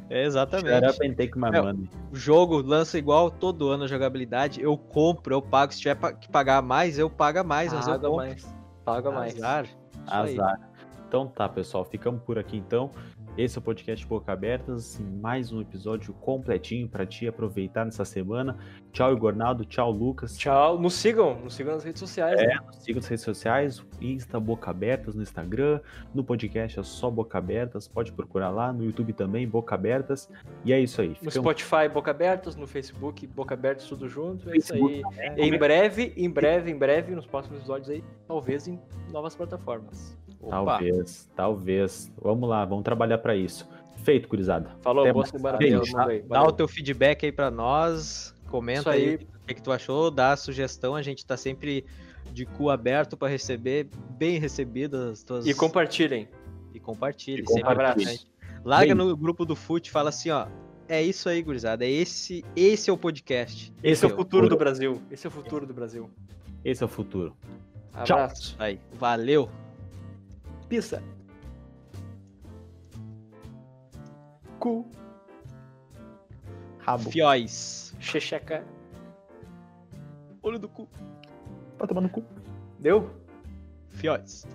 É, 0.09 0.23
exatamente. 0.25 0.85
Shut 0.85 0.95
up 0.97 1.07
and 1.07 1.13
take 1.13 1.37
my 1.37 1.49
É, 1.49 1.61
money. 1.61 1.89
O 2.11 2.15
jogo 2.15 2.61
lança 2.61 2.97
igual 2.97 3.31
todo 3.31 3.69
ano 3.69 3.85
a 3.85 3.87
jogabilidade. 3.87 4.61
Eu 4.61 4.77
compro, 4.77 5.33
eu 5.33 5.41
pago. 5.41 5.73
Se 5.73 5.79
tiver 5.79 5.95
que 6.19 6.29
pagar 6.29 6.61
mais, 6.61 6.99
eu 6.99 7.09
pago 7.09 7.43
mais. 7.43 7.71
Mas 7.73 7.87
eu 7.87 7.93
Paga 7.93 8.07
compro. 8.09 8.25
mais. 8.25 8.55
Paga 8.85 9.11
mais. 9.11 9.35
Azar. 9.35 9.65
Azar. 10.07 10.59
Então 11.07 11.27
tá, 11.27 11.47
pessoal. 11.47 11.85
Ficamos 11.85 12.21
por 12.23 12.37
aqui 12.37 12.57
então. 12.57 12.91
Esse 13.35 13.57
é 13.57 13.59
o 13.59 13.63
podcast 13.63 14.05
Boca 14.05 14.31
Abertas. 14.31 15.01
Mais 15.19 15.51
um 15.51 15.59
episódio 15.59 16.13
completinho 16.13 16.87
pra 16.87 17.03
ti 17.03 17.27
aproveitar 17.27 17.83
nessa 17.83 18.05
semana. 18.05 18.59
Tchau, 18.91 19.11
Igornaldo. 19.11 19.65
Tchau, 19.65 19.89
Lucas. 19.89 20.37
Tchau. 20.37 20.79
Nos 20.79 20.93
sigam. 20.93 21.39
Nos 21.39 21.55
sigam 21.55 21.73
nas 21.73 21.83
redes 21.83 21.99
sociais. 21.99 22.39
É, 22.39 22.45
né? 22.45 22.59
nos 22.63 22.75
siga 22.83 22.99
nas 22.99 23.07
redes 23.07 23.25
sociais, 23.25 23.83
Insta 23.99 24.39
Boca 24.39 24.69
Abertas 24.69 25.15
no 25.15 25.23
Instagram, 25.23 25.79
no 26.13 26.23
podcast 26.23 26.79
é 26.79 26.83
só 26.83 27.09
Boca 27.09 27.39
Abertas, 27.39 27.87
pode 27.87 28.11
procurar 28.11 28.51
lá, 28.51 28.71
no 28.71 28.85
YouTube 28.85 29.13
também, 29.13 29.47
Boca 29.47 29.73
Abertas. 29.73 30.29
E 30.63 30.71
é 30.71 30.79
isso 30.79 31.01
aí. 31.01 31.09
No 31.09 31.31
Ficamos 31.31 31.33
Spotify, 31.33 31.89
Boca 31.91 32.11
Abertas. 32.11 32.55
No 32.55 32.67
Facebook, 32.67 33.25
Boca 33.25 33.55
Abertas, 33.55 33.87
tudo 33.87 34.07
junto. 34.07 34.47
É 34.51 34.57
isso 34.57 34.75
aí. 34.75 35.01
também. 35.01 35.33
Em 35.37 35.57
breve, 35.57 36.13
em 36.15 36.29
breve, 36.29 36.69
em 36.69 36.77
breve, 36.77 37.15
nos 37.15 37.25
próximos 37.25 37.57
episódios 37.57 37.89
aí, 37.89 38.03
talvez 38.27 38.67
em 38.67 38.79
novas 39.11 39.35
plataformas. 39.35 40.15
Opa. 40.43 40.77
Talvez, 40.77 41.29
talvez. 41.35 42.11
Vamos 42.21 42.49
lá, 42.49 42.65
vamos 42.65 42.83
trabalhar 42.83 43.17
pra 43.17 43.35
isso. 43.35 43.67
Feito, 44.03 44.27
gurizada. 44.27 44.71
Falou, 44.81 45.05
manda 45.05 45.57
aí. 45.59 46.21
Dá 46.23 46.43
o 46.43 46.51
teu 46.51 46.67
feedback 46.67 47.25
aí 47.25 47.31
pra 47.31 47.49
nós. 47.49 48.35
Comenta 48.49 48.91
aí, 48.91 49.09
aí. 49.09 49.15
o 49.15 49.47
que, 49.47 49.53
que 49.55 49.61
tu 49.61 49.71
achou, 49.71 50.11
dá 50.11 50.33
a 50.33 50.37
sugestão. 50.37 50.95
A 50.95 51.01
gente 51.01 51.25
tá 51.25 51.37
sempre 51.37 51.85
de 52.31 52.45
cu 52.45 52.69
aberto 52.69 53.15
pra 53.15 53.27
receber, 53.27 53.89
bem 54.11 54.39
recebidas 54.39 55.11
as 55.11 55.23
tuas. 55.23 55.47
E 55.47 55.53
compartilhem. 55.53 56.27
e 56.73 56.79
compartilhe. 56.79 57.43
E 57.43 57.47
sempre 57.47 57.73
importante. 57.73 58.27
Larga 58.63 58.95
Bem. 58.95 59.05
no 59.05 59.17
grupo 59.17 59.45
do 59.45 59.55
FUT, 59.55 59.91
fala 59.91 60.09
assim, 60.09 60.29
ó. 60.29 60.47
É 60.87 61.01
isso 61.01 61.29
aí, 61.29 61.41
gurizada. 61.41 61.85
É 61.85 61.89
esse, 61.89 62.43
esse 62.55 62.89
é 62.89 62.93
o 62.93 62.97
podcast. 62.97 63.73
Esse 63.81 64.05
é 64.05 64.07
o 64.07 64.15
futuro 64.15 64.49
do 64.49 64.57
Brasil. 64.57 65.01
Esse 65.09 65.25
é 65.25 65.29
o 65.29 65.31
futuro 65.31 65.65
do 65.65 65.73
Brasil. 65.73 66.09
Esse 66.63 66.83
é 66.83 66.85
o 66.85 66.89
futuro. 66.89 67.35
Tchau. 68.03 68.17
Abraço. 68.17 68.55
Aí, 68.59 68.79
valeu. 68.93 69.49
Pisa. 70.73 71.03
Cu. 74.59 74.89
Rabo. 76.79 77.11
Fióis. 77.11 77.95
Xexeca. 77.99 78.65
Olho 80.41 80.57
do 80.57 80.67
cu. 80.67 80.89
Vai 81.77 81.87
tomar 81.87 82.01
no 82.01 82.09
cu. 82.09 82.23
Deu? 82.79 83.07
Fióis. 83.89 84.47